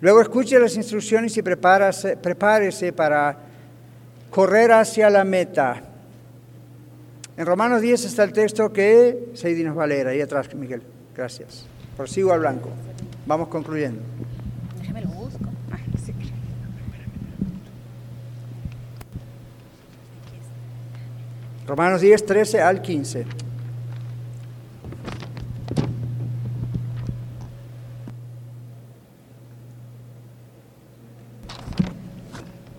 Luego 0.00 0.20
escuche 0.20 0.58
las 0.60 0.76
instrucciones 0.76 1.36
y 1.36 1.42
prepárese, 1.42 2.16
prepárese 2.16 2.92
para 2.92 3.36
correr 4.34 4.72
hacia 4.72 5.08
la 5.10 5.22
meta. 5.22 5.80
En 7.36 7.46
Romanos 7.46 7.80
10 7.80 8.04
está 8.04 8.24
el 8.24 8.32
texto 8.32 8.72
que 8.72 9.30
Seidi 9.34 9.62
nos 9.62 9.78
va 9.78 9.84
a 9.84 9.86
leer. 9.86 10.08
Ahí 10.08 10.20
atrás, 10.20 10.52
Miguel. 10.56 10.82
Gracias. 11.16 11.66
Prosigo 11.96 12.32
al 12.32 12.40
blanco. 12.40 12.68
Vamos 13.26 13.46
concluyendo. 13.46 14.00
Déjame 14.80 15.02
lo 15.02 15.08
busco. 15.10 15.38
Romanos 21.68 22.00
10, 22.00 22.26
13 22.26 22.60
al 22.60 22.82
15. 22.82 23.26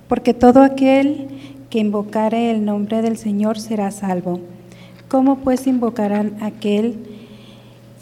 Porque 0.10 0.34
todo 0.34 0.62
aquel 0.62 1.35
que 1.76 1.82
invocare 1.82 2.51
el 2.51 2.63
nombre 2.63 3.01
del 3.01 3.17
Señor 3.17 3.59
será 3.59 3.91
salvo. 3.91 4.39
¿Cómo 5.09 5.39
pues 5.39 5.67
invocarán 5.67 6.41
aquel 6.41 6.95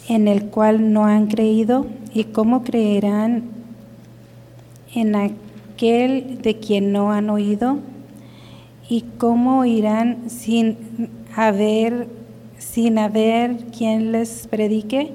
en 0.08 0.28
el 0.28 0.44
cual 0.44 0.92
no 0.92 1.06
han 1.06 1.26
creído? 1.26 1.84
¿Y 2.14 2.22
cómo 2.22 2.62
creerán 2.62 3.42
en 4.94 5.16
aquel 5.16 6.40
de 6.40 6.56
quien 6.60 6.92
no 6.92 7.10
han 7.10 7.28
oído? 7.30 7.78
¿Y 8.88 9.06
cómo 9.18 9.64
irán 9.64 10.30
sin 10.30 10.78
haber 11.34 12.06
sin 12.58 12.96
haber 12.96 13.56
quien 13.76 14.12
les 14.12 14.46
predique? 14.46 15.14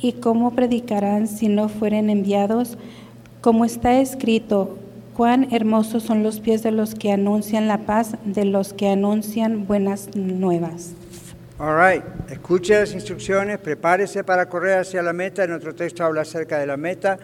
¿Y 0.00 0.14
cómo 0.14 0.50
predicarán 0.50 1.28
si 1.28 1.46
no 1.46 1.68
fueren 1.68 2.10
enviados? 2.10 2.76
Como 3.40 3.64
está 3.64 4.00
escrito, 4.00 4.78
Cuán 5.14 5.48
hermosos 5.52 6.02
son 6.02 6.24
los 6.24 6.40
pies 6.40 6.62
de 6.64 6.72
los 6.72 6.96
que 6.96 7.12
anuncian 7.12 7.68
la 7.68 7.78
paz, 7.78 8.16
de 8.24 8.44
los 8.44 8.72
que 8.72 8.88
anuncian 8.88 9.66
buenas 9.66 10.14
nuevas. 10.16 10.92
All 11.58 11.76
right. 11.76 12.02
Escuche 12.28 12.80
las 12.80 12.94
instrucciones, 12.94 13.58
prepárese 13.58 14.24
para 14.24 14.48
correr 14.48 14.78
hacia 14.80 15.02
la 15.02 15.12
meta. 15.12 15.44
En 15.44 15.52
otro 15.52 15.72
texto 15.72 16.04
habla 16.04 16.22
acerca 16.22 16.58
de 16.58 16.66
la 16.66 16.76
meta. 16.76 17.18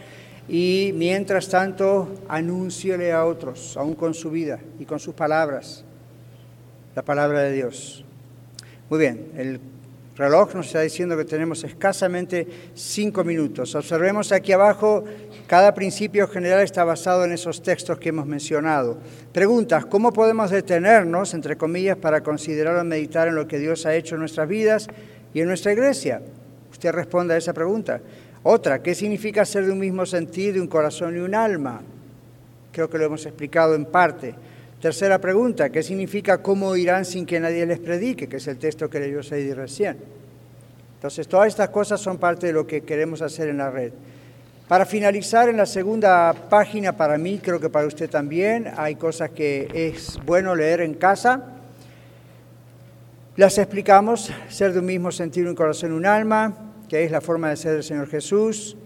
Y 0.48 0.92
mientras 0.94 1.48
tanto, 1.48 2.14
anúnciele 2.28 3.12
a 3.12 3.24
otros, 3.24 3.76
aún 3.76 3.94
con 3.94 4.14
su 4.14 4.30
vida 4.30 4.60
y 4.78 4.84
con 4.84 5.00
sus 5.00 5.14
palabras, 5.14 5.84
la 6.94 7.02
palabra 7.02 7.40
de 7.40 7.52
Dios. 7.52 8.04
Muy 8.88 9.00
bien, 9.00 9.32
el 9.36 9.60
reloj 10.20 10.54
nos 10.54 10.66
está 10.66 10.82
diciendo 10.82 11.16
que 11.16 11.24
tenemos 11.24 11.64
escasamente 11.64 12.46
cinco 12.74 13.24
minutos. 13.24 13.74
Observemos 13.74 14.30
aquí 14.32 14.52
abajo, 14.52 15.02
cada 15.46 15.74
principio 15.74 16.28
general 16.28 16.60
está 16.60 16.84
basado 16.84 17.24
en 17.24 17.32
esos 17.32 17.62
textos 17.62 17.98
que 17.98 18.10
hemos 18.10 18.26
mencionado. 18.26 18.98
Preguntas, 19.32 19.86
¿cómo 19.86 20.12
podemos 20.12 20.50
detenernos, 20.50 21.32
entre 21.34 21.56
comillas, 21.56 21.96
para 21.96 22.22
considerar 22.22 22.76
o 22.76 22.84
meditar 22.84 23.28
en 23.28 23.34
lo 23.34 23.48
que 23.48 23.58
Dios 23.58 23.86
ha 23.86 23.94
hecho 23.94 24.14
en 24.14 24.20
nuestras 24.20 24.46
vidas 24.46 24.88
y 25.32 25.40
en 25.40 25.48
nuestra 25.48 25.72
iglesia? 25.72 26.20
Usted 26.70 26.92
responde 26.92 27.34
a 27.34 27.38
esa 27.38 27.52
pregunta. 27.52 28.00
Otra, 28.42 28.82
¿qué 28.82 28.94
significa 28.94 29.44
ser 29.44 29.66
de 29.66 29.72
un 29.72 29.78
mismo 29.78 30.04
sentido, 30.06 30.54
de 30.54 30.60
un 30.60 30.68
corazón 30.68 31.16
y 31.16 31.20
un 31.20 31.34
alma? 31.34 31.80
Creo 32.72 32.88
que 32.88 32.98
lo 32.98 33.06
hemos 33.06 33.26
explicado 33.26 33.74
en 33.74 33.86
parte. 33.86 34.34
Tercera 34.80 35.20
pregunta, 35.20 35.68
¿qué 35.68 35.82
significa 35.82 36.38
cómo 36.38 36.74
irán 36.74 37.04
sin 37.04 37.26
que 37.26 37.38
nadie 37.38 37.66
les 37.66 37.78
predique? 37.78 38.28
Que 38.28 38.38
es 38.38 38.46
el 38.46 38.56
texto 38.56 38.88
que 38.88 38.98
leyó 38.98 39.22
Seidi 39.22 39.52
recién. 39.52 39.98
Entonces, 40.94 41.28
todas 41.28 41.48
estas 41.48 41.68
cosas 41.68 42.00
son 42.00 42.16
parte 42.16 42.46
de 42.46 42.54
lo 42.54 42.66
que 42.66 42.80
queremos 42.80 43.20
hacer 43.20 43.50
en 43.50 43.58
la 43.58 43.70
red. 43.70 43.92
Para 44.68 44.86
finalizar, 44.86 45.50
en 45.50 45.58
la 45.58 45.66
segunda 45.66 46.32
página, 46.48 46.96
para 46.96 47.18
mí, 47.18 47.40
creo 47.42 47.60
que 47.60 47.68
para 47.68 47.86
usted 47.86 48.08
también, 48.08 48.70
hay 48.74 48.94
cosas 48.94 49.30
que 49.30 49.68
es 49.74 50.18
bueno 50.24 50.54
leer 50.54 50.80
en 50.80 50.94
casa. 50.94 51.44
Las 53.36 53.58
explicamos, 53.58 54.32
ser 54.48 54.72
de 54.72 54.78
un 54.78 54.86
mismo 54.86 55.12
sentido, 55.12 55.50
un 55.50 55.56
corazón, 55.56 55.92
un 55.92 56.06
alma, 56.06 56.72
que 56.88 57.04
es 57.04 57.10
la 57.10 57.20
forma 57.20 57.50
de 57.50 57.56
ser 57.56 57.72
del 57.72 57.84
Señor 57.84 58.08
Jesús. 58.08 58.78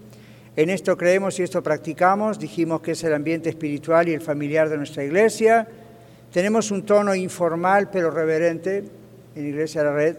En 0.57 0.69
esto 0.69 0.97
creemos 0.97 1.39
y 1.39 1.43
esto 1.43 1.63
practicamos. 1.63 2.37
Dijimos 2.37 2.81
que 2.81 2.91
es 2.91 3.03
el 3.05 3.13
ambiente 3.13 3.47
espiritual 3.47 4.09
y 4.09 4.13
el 4.13 4.21
familiar 4.21 4.67
de 4.67 4.77
nuestra 4.77 5.03
iglesia. 5.03 5.67
Tenemos 6.35 6.69
un 6.69 6.83
tono 6.83 7.15
informal 7.15 7.89
pero 7.89 8.11
reverente 8.11 8.83
en 9.35 9.47
Iglesia 9.47 9.81
de 9.81 9.87
la 9.87 9.95
Red, 9.95 10.17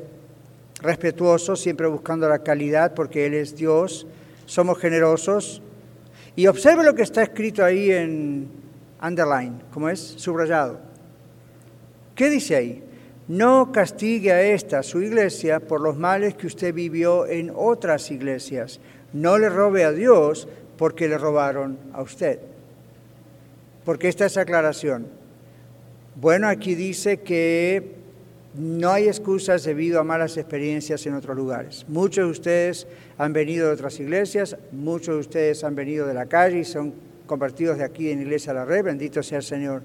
respetuoso, 0.81 1.57
siempre 1.57 1.89
buscando 1.89 2.27
la 2.27 2.39
calidad 2.39 2.95
porque 2.95 3.27
Él 3.27 3.35
es 3.35 3.55
Dios. 3.55 4.07
Somos 4.47 4.79
generosos. 4.79 5.61
Y 6.35 6.47
observe 6.47 6.85
lo 6.85 6.95
que 6.95 7.03
está 7.03 7.23
escrito 7.23 7.63
ahí 7.63 7.91
en 7.91 8.49
underline, 9.03 9.61
como 9.71 9.91
es 9.91 10.01
subrayado. 10.01 10.81
¿Qué 12.15 12.31
dice 12.31 12.57
ahí? 12.57 12.83
No 13.29 13.71
castigue 13.71 14.33
a 14.33 14.41
esta, 14.41 14.83
su 14.83 15.03
iglesia, 15.03 15.61
por 15.61 15.83
los 15.83 15.99
males 15.99 16.35
que 16.35 16.47
usted 16.47 16.73
vivió 16.73 17.27
en 17.27 17.53
otras 17.55 18.11
iglesias. 18.11 18.81
No 19.13 19.37
le 19.37 19.51
robe 19.51 19.85
a 19.85 19.93
Dios 19.93 20.49
porque 20.79 21.09
le 21.09 21.19
robaron 21.19 21.77
a 21.93 22.01
usted. 22.01 22.41
Porque 23.85 24.09
esta 24.09 24.25
es 24.25 24.39
aclaración. 24.39 25.26
Bueno, 26.19 26.49
aquí 26.49 26.75
dice 26.75 27.19
que 27.19 27.93
no 28.55 28.91
hay 28.91 29.07
excusas 29.07 29.65
debido 29.65 30.01
a 30.01 30.05
malas 30.05 30.39
experiencias 30.39 31.05
en 31.05 31.13
otros 31.13 31.37
lugares. 31.37 31.85
Muchos 31.89 32.25
de 32.25 32.31
ustedes 32.31 32.87
han 33.19 33.35
venido 33.35 33.67
de 33.67 33.75
otras 33.75 34.01
iglesias, 34.01 34.57
muchos 34.73 35.15
de 35.15 35.21
ustedes 35.21 35.63
han 35.63 35.75
venido 35.75 36.07
de 36.07 36.15
la 36.15 36.25
calle 36.25 36.61
y 36.61 36.65
son 36.65 36.95
convertidos 37.27 37.77
de 37.77 37.85
aquí 37.85 38.09
en 38.09 38.23
Iglesia 38.23 38.55
de 38.55 38.61
la 38.61 38.65
Red, 38.65 38.85
bendito 38.85 39.23
sea 39.23 39.39
el 39.39 39.45
Señor. 39.45 39.83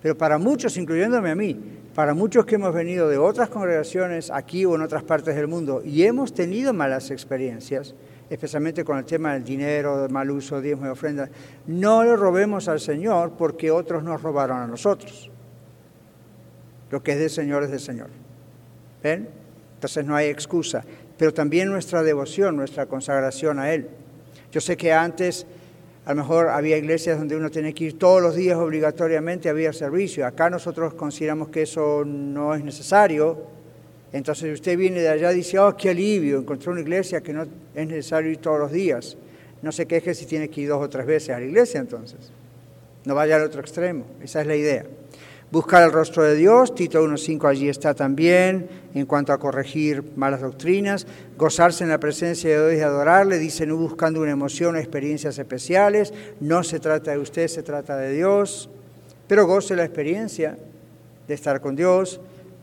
Pero 0.00 0.16
para 0.16 0.38
muchos, 0.38 0.76
incluyéndome 0.76 1.32
a 1.32 1.34
mí, 1.34 1.60
para 1.96 2.14
muchos 2.14 2.46
que 2.46 2.54
hemos 2.54 2.72
venido 2.72 3.08
de 3.08 3.18
otras 3.18 3.48
congregaciones 3.48 4.30
aquí 4.30 4.64
o 4.64 4.76
en 4.76 4.82
otras 4.82 5.02
partes 5.02 5.34
del 5.34 5.48
mundo 5.48 5.82
y 5.84 6.04
hemos 6.04 6.32
tenido 6.32 6.72
malas 6.72 7.10
experiencias, 7.10 7.96
especialmente 8.30 8.84
con 8.84 8.98
el 8.98 9.04
tema 9.04 9.34
del 9.34 9.42
dinero, 9.42 10.06
mal 10.08 10.30
uso, 10.30 10.60
diezmo 10.60 10.86
y 10.86 10.90
ofrenda, 10.90 11.28
no 11.66 12.04
le 12.04 12.14
robemos 12.14 12.68
al 12.68 12.78
Señor 12.78 13.32
porque 13.36 13.72
otros 13.72 14.04
nos 14.04 14.22
robaron 14.22 14.58
a 14.58 14.68
nosotros. 14.68 15.31
Lo 16.92 17.02
que 17.02 17.12
es 17.12 17.18
del 17.18 17.30
Señor 17.30 17.64
es 17.64 17.70
del 17.70 17.80
Señor. 17.80 18.08
¿Ven? 19.02 19.28
Entonces 19.74 20.04
no 20.04 20.14
hay 20.14 20.28
excusa. 20.28 20.84
Pero 21.16 21.32
también 21.32 21.68
nuestra 21.70 22.02
devoción, 22.02 22.54
nuestra 22.54 22.86
consagración 22.86 23.58
a 23.58 23.72
Él. 23.72 23.88
Yo 24.52 24.60
sé 24.60 24.76
que 24.76 24.92
antes 24.92 25.46
a 26.04 26.10
lo 26.10 26.16
mejor 26.16 26.48
había 26.48 26.76
iglesias 26.76 27.18
donde 27.18 27.34
uno 27.34 27.50
tenía 27.50 27.72
que 27.72 27.84
ir 27.84 27.98
todos 27.98 28.20
los 28.20 28.34
días 28.34 28.58
obligatoriamente, 28.58 29.48
había 29.48 29.72
servicio. 29.72 30.26
Acá 30.26 30.50
nosotros 30.50 30.92
consideramos 30.92 31.48
que 31.48 31.62
eso 31.62 32.04
no 32.04 32.54
es 32.54 32.62
necesario. 32.62 33.38
Entonces 34.12 34.52
usted 34.52 34.76
viene 34.76 35.00
de 35.00 35.08
allá 35.08 35.32
y 35.32 35.36
dice, 35.36 35.58
oh, 35.58 35.74
qué 35.74 35.90
alivio, 35.90 36.40
encontró 36.40 36.72
una 36.72 36.82
iglesia 36.82 37.22
que 37.22 37.32
no 37.32 37.46
es 37.74 37.88
necesario 37.88 38.30
ir 38.30 38.36
todos 38.36 38.58
los 38.58 38.70
días. 38.70 39.16
No 39.62 39.72
se 39.72 39.86
queje 39.86 40.14
si 40.14 40.26
tiene 40.26 40.50
que 40.50 40.60
ir 40.60 40.68
dos 40.68 40.82
o 40.82 40.90
tres 40.90 41.06
veces 41.06 41.30
a 41.30 41.38
la 41.38 41.46
iglesia 41.46 41.80
entonces. 41.80 42.18
No 43.06 43.14
vaya 43.14 43.36
al 43.36 43.44
otro 43.44 43.62
extremo, 43.62 44.04
esa 44.22 44.42
es 44.42 44.46
la 44.46 44.56
idea. 44.56 44.84
Buscar 45.52 45.82
el 45.82 45.92
rostro 45.92 46.22
de 46.22 46.34
Dios, 46.34 46.74
Tito 46.74 47.04
1.5 47.04 47.46
allí 47.46 47.68
está 47.68 47.92
también, 47.92 48.70
en 48.94 49.04
cuanto 49.04 49.34
a 49.34 49.38
corregir 49.38 50.02
malas 50.16 50.40
doctrinas, 50.40 51.06
gozarse 51.36 51.84
en 51.84 51.90
la 51.90 52.00
presencia 52.00 52.48
de 52.48 52.70
Dios 52.70 52.80
y 52.80 52.82
adorarle, 52.82 53.38
dice 53.38 53.66
no 53.66 53.76
buscando 53.76 54.22
una 54.22 54.30
emoción 54.30 54.76
o 54.76 54.78
experiencias 54.78 55.38
especiales, 55.38 56.14
no 56.40 56.64
se 56.64 56.80
trata 56.80 57.10
de 57.10 57.18
usted, 57.18 57.48
se 57.48 57.62
trata 57.62 57.98
de 57.98 58.14
Dios, 58.14 58.70
pero 59.28 59.46
goce 59.46 59.76
la 59.76 59.84
experiencia 59.84 60.56
de 61.28 61.34
estar 61.34 61.60
con 61.60 61.76
Dios, 61.76 62.18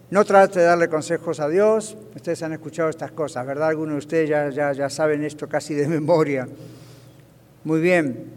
no 0.10 0.26
trate 0.26 0.58
de 0.58 0.66
darle 0.66 0.90
consejos 0.90 1.40
a 1.40 1.48
Dios, 1.48 1.96
ustedes 2.16 2.42
han 2.42 2.54
escuchado 2.54 2.90
estas 2.90 3.12
cosas, 3.12 3.46
¿verdad? 3.46 3.70
Algunos 3.70 3.94
de 3.94 4.00
ustedes 4.00 4.30
ya, 4.30 4.50
ya, 4.50 4.74
ya 4.74 4.90
saben 4.90 5.24
esto 5.24 5.48
casi 5.48 5.76
de 5.76 5.88
memoria. 6.00 6.48
Muy 7.64 7.82
bien, 7.82 8.32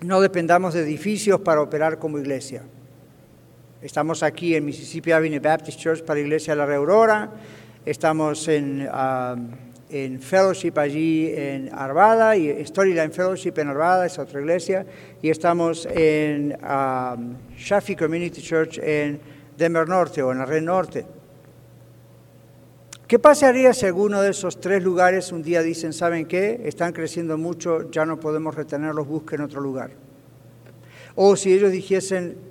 no 0.00 0.20
dependamos 0.20 0.74
de 0.74 0.82
edificios 0.82 1.38
para 1.40 1.62
operar 1.62 2.00
como 2.00 2.18
iglesia. 2.18 2.64
Estamos 3.82 4.22
aquí 4.22 4.54
en 4.54 4.64
Mississippi 4.64 5.12
Avenue 5.12 5.38
Baptist 5.38 5.78
Church 5.78 6.02
para 6.02 6.18
la 6.18 6.24
Iglesia 6.24 6.54
de 6.54 6.58
la 6.58 6.64
Reaurora. 6.64 7.30
Estamos 7.84 8.48
en, 8.48 8.88
um, 8.88 10.18
Fellowship 10.18 10.72
allí 10.76 11.30
en 11.36 11.68
Arvada, 11.72 12.34
y 12.36 12.64
Storyline 12.64 13.12
Fellowship 13.12 13.52
en 13.58 13.68
Arvada, 13.68 14.06
es 14.06 14.18
otra 14.18 14.40
iglesia. 14.40 14.86
Y 15.20 15.28
estamos 15.28 15.86
en 15.90 16.56
um, 16.64 17.36
Shafi 17.54 17.94
Community 17.94 18.40
Church 18.40 18.78
en 18.78 19.20
Denver 19.58 19.86
Norte 19.86 20.22
o 20.22 20.32
en 20.32 20.38
la 20.38 20.46
Red 20.46 20.62
Norte. 20.62 21.04
¿Qué 23.06 23.18
pasaría 23.18 23.74
si 23.74 23.84
alguno 23.84 24.22
de 24.22 24.30
esos 24.30 24.58
tres 24.58 24.82
lugares 24.82 25.32
un 25.32 25.42
día 25.42 25.62
dicen, 25.62 25.92
¿saben 25.92 26.24
qué? 26.26 26.62
Están 26.64 26.94
creciendo 26.94 27.36
mucho, 27.36 27.90
ya 27.90 28.06
no 28.06 28.18
podemos 28.18 28.54
retenerlos, 28.54 29.06
busquen 29.06 29.42
otro 29.42 29.60
lugar. 29.60 29.90
O 31.14 31.36
si 31.36 31.52
ellos 31.52 31.70
dijesen, 31.70 32.45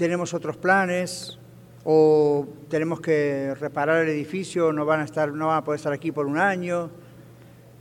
tenemos 0.00 0.32
otros 0.32 0.56
planes 0.56 1.38
o 1.84 2.46
tenemos 2.70 3.02
que 3.02 3.54
reparar 3.60 4.02
el 4.02 4.08
edificio, 4.08 4.72
no 4.72 4.86
van 4.86 5.00
a 5.00 5.04
estar, 5.04 5.30
no 5.30 5.48
van 5.48 5.58
a 5.58 5.62
poder 5.62 5.76
estar 5.76 5.92
aquí 5.92 6.10
por 6.10 6.24
un 6.24 6.38
año. 6.38 6.88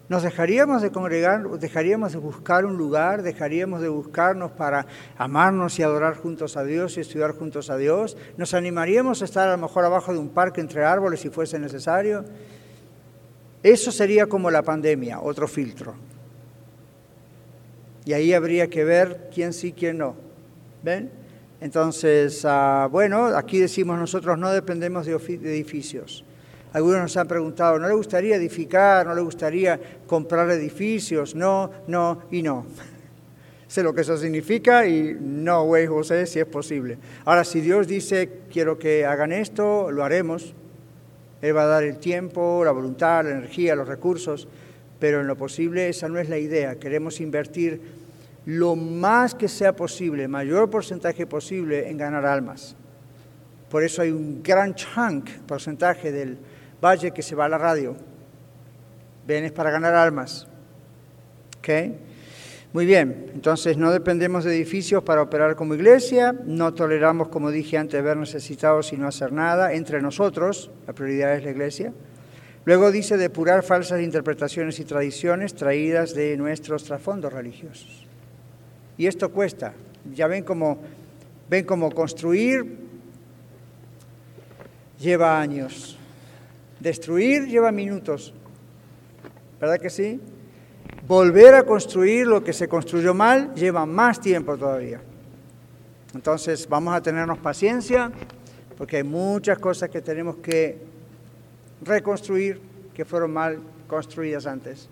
¿Nos 0.09 0.23
dejaríamos 0.23 0.81
de 0.81 0.91
congregar, 0.91 1.47
dejaríamos 1.47 2.11
de 2.11 2.17
buscar 2.17 2.65
un 2.65 2.75
lugar, 2.75 3.21
dejaríamos 3.21 3.79
de 3.79 3.87
buscarnos 3.87 4.51
para 4.51 4.85
amarnos 5.17 5.79
y 5.79 5.83
adorar 5.83 6.17
juntos 6.17 6.57
a 6.57 6.65
Dios 6.65 6.97
y 6.97 6.99
estudiar 6.99 7.31
juntos 7.31 7.69
a 7.69 7.77
Dios? 7.77 8.17
¿Nos 8.35 8.53
animaríamos 8.53 9.21
a 9.21 9.25
estar 9.25 9.47
a 9.47 9.53
lo 9.53 9.57
mejor 9.57 9.85
abajo 9.85 10.11
de 10.11 10.19
un 10.19 10.27
parque 10.27 10.59
entre 10.59 10.83
árboles 10.83 11.21
si 11.21 11.29
fuese 11.29 11.57
necesario? 11.57 12.25
Eso 13.63 13.93
sería 13.93 14.25
como 14.25 14.51
la 14.51 14.61
pandemia, 14.61 15.21
otro 15.21 15.47
filtro. 15.47 15.95
Y 18.03 18.11
ahí 18.11 18.33
habría 18.33 18.69
que 18.69 18.83
ver 18.83 19.29
quién 19.33 19.53
sí, 19.53 19.71
quién 19.71 19.99
no. 19.99 20.17
¿Ven? 20.83 21.18
Entonces, 21.61 22.45
uh, 22.45 22.89
bueno, 22.89 23.25
aquí 23.25 23.59
decimos 23.59 23.99
nosotros 23.99 24.37
no 24.37 24.51
dependemos 24.51 25.05
de, 25.05 25.17
de, 25.17 25.55
edificios. 25.55 26.23
Algunos 26.71 27.01
nos 27.01 27.17
han 27.17 27.27
preguntado, 27.27 27.79
¿no 27.79 27.87
le 27.87 27.95
gustaría 27.95 28.35
edificar? 28.35 29.05
¿No 29.05 29.15
le 29.15 29.21
gustaría 29.21 29.79
comprar 30.07 30.49
edificios? 30.51 31.35
No, 31.35 31.69
no 31.87 32.21
y 32.31 32.41
no. 32.41 32.65
sé 33.67 33.83
lo 33.83 33.93
que 33.93 34.01
eso 34.01 34.17
significa 34.17 34.87
y 34.87 35.15
no, 35.19 35.65
güey, 35.65 35.85
José, 35.85 36.25
si 36.25 36.39
es 36.39 36.45
posible. 36.45 36.97
Ahora, 37.25 37.43
si 37.43 37.61
Dios 37.61 37.87
dice, 37.87 38.29
quiero 38.51 38.79
que 38.79 39.05
hagan 39.05 39.31
esto, 39.31 39.91
lo 39.91 40.03
haremos. 40.03 40.53
Él 41.41 41.55
va 41.55 41.63
a 41.63 41.67
dar 41.67 41.83
el 41.83 41.97
tiempo, 41.97 42.63
la 42.65 42.71
voluntad, 42.71 43.23
la 43.23 43.31
energía, 43.31 43.75
los 43.75 43.87
recursos, 43.87 44.47
pero 44.99 45.21
en 45.21 45.27
lo 45.27 45.35
posible 45.35 45.87
esa 45.87 46.09
no 46.09 46.19
es 46.19 46.29
la 46.29 46.37
idea. 46.37 46.75
Queremos 46.75 47.21
invertir 47.21 47.98
lo 48.49 48.75
más 48.75 49.35
que 49.35 49.47
sea 49.47 49.75
posible, 49.75 50.27
mayor 50.27 50.71
porcentaje 50.71 51.27
posible 51.27 51.87
en 51.87 51.97
ganar 51.97 52.25
almas. 52.25 52.75
Por 53.69 53.83
eso 53.83 54.01
hay 54.01 54.09
un 54.09 54.41
gran 54.41 54.73
chunk, 54.73 55.29
porcentaje 55.45 56.11
del 56.11 56.35
valle 56.83 57.11
que 57.11 57.21
se 57.21 57.35
va 57.35 57.45
a 57.45 57.49
la 57.49 57.59
radio. 57.59 57.95
Ven, 59.27 59.43
es 59.43 59.51
para 59.51 59.69
ganar 59.69 59.93
almas. 59.93 60.47
¿Ok? 61.59 61.69
Muy 62.73 62.87
bien, 62.87 63.29
entonces 63.35 63.77
no 63.77 63.91
dependemos 63.91 64.45
de 64.45 64.55
edificios 64.55 65.03
para 65.03 65.21
operar 65.21 65.55
como 65.55 65.75
iglesia, 65.75 66.35
no 66.43 66.73
toleramos, 66.73 67.27
como 67.27 67.51
dije 67.51 67.77
antes, 67.77 68.03
ver 68.03 68.17
necesitados 68.17 68.91
y 68.93 68.97
no 68.97 69.07
hacer 69.07 69.31
nada 69.31 69.73
entre 69.73 70.01
nosotros, 70.01 70.71
la 70.87 70.93
prioridad 70.93 71.35
es 71.35 71.43
la 71.43 71.51
iglesia. 71.51 71.93
Luego 72.65 72.91
dice 72.91 73.15
depurar 73.15 73.61
falsas 73.61 74.01
interpretaciones 74.01 74.79
y 74.79 74.85
tradiciones 74.85 75.53
traídas 75.53 76.15
de 76.15 76.35
nuestros 76.35 76.83
trasfondos 76.83 77.31
religiosos. 77.31 77.98
Y 78.99 79.07
esto 79.07 79.31
cuesta. 79.31 79.73
Ya 80.13 80.27
ven 80.27 80.43
cómo, 80.43 80.77
ven 81.49 81.65
cómo 81.65 81.89
construir 81.89 82.77
lleva 84.99 85.39
años. 85.39 85.97
Destruir 86.81 87.47
lleva 87.47 87.71
minutos. 87.71 88.33
¿Verdad 89.59 89.79
que 89.79 89.89
sí? 89.89 90.19
Volver 91.07 91.55
a 91.55 91.63
construir 91.63 92.27
lo 92.27 92.43
que 92.43 92.51
se 92.51 92.67
construyó 92.67 93.13
mal 93.13 93.55
lleva 93.55 93.85
más 93.85 94.19
tiempo 94.19 94.57
todavía. 94.57 94.99
Entonces 96.13 96.67
vamos 96.67 96.93
a 96.93 97.01
tenernos 97.01 97.37
paciencia 97.37 98.11
porque 98.77 98.97
hay 98.97 99.03
muchas 99.03 99.59
cosas 99.59 99.89
que 99.89 100.01
tenemos 100.01 100.35
que 100.37 100.77
reconstruir 101.83 102.59
que 102.93 103.05
fueron 103.05 103.31
mal 103.31 103.59
construidas 103.87 104.45
antes. 104.45 104.89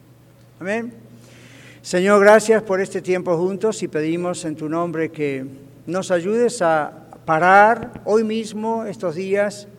Amén. 0.61 1.06
Señor, 1.87 2.19
gracias 2.19 2.63
por 2.63 2.81
este 2.81 3.01
tiempo 3.01 3.37
juntos 3.37 3.81
y 3.81 3.87
pedimos 3.87 4.43
en 4.43 4.57
tu 4.57 4.67
nombre 4.67 5.09
que 5.09 5.45
nos 5.85 6.11
ayudes 6.11 6.61
a 6.61 6.91
parar 7.23 8.01
hoy 8.03 8.25
mismo, 8.25 8.83
estos 8.83 9.15
días, 9.15 9.69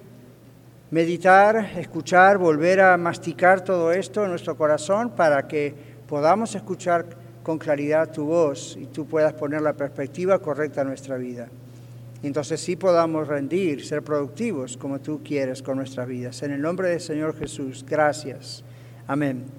meditar, 0.91 1.73
escuchar, 1.77 2.39
volver 2.39 2.81
a 2.81 2.97
masticar 2.97 3.63
todo 3.63 3.93
esto 3.93 4.25
en 4.25 4.31
nuestro 4.31 4.57
corazón 4.57 5.11
para 5.11 5.47
que 5.47 5.75
podamos 6.09 6.55
escuchar 6.55 7.05
con 7.43 7.59
claridad 7.59 8.11
tu 8.11 8.25
voz 8.25 8.79
y 8.81 8.87
tú 8.87 9.07
puedas 9.07 9.35
poner 9.35 9.61
la 9.61 9.75
perspectiva 9.75 10.39
correcta 10.39 10.81
a 10.81 10.85
nuestra 10.85 11.19
vida. 11.19 11.51
Y 12.23 12.27
entonces 12.27 12.59
sí 12.59 12.75
podamos 12.75 13.29
rendir, 13.29 13.85
ser 13.85 14.03
productivos 14.03 14.79
como 14.79 14.99
tú 14.99 15.21
quieres 15.23 15.63
con 15.63 15.77
nuestras 15.77 16.09
vidas. 16.09 16.43
En 16.43 16.53
el 16.53 16.63
nombre 16.63 16.89
del 16.89 17.03
Señor 17.03 17.39
Jesús, 17.39 17.85
gracias. 17.87 18.65
Amén. 19.07 19.59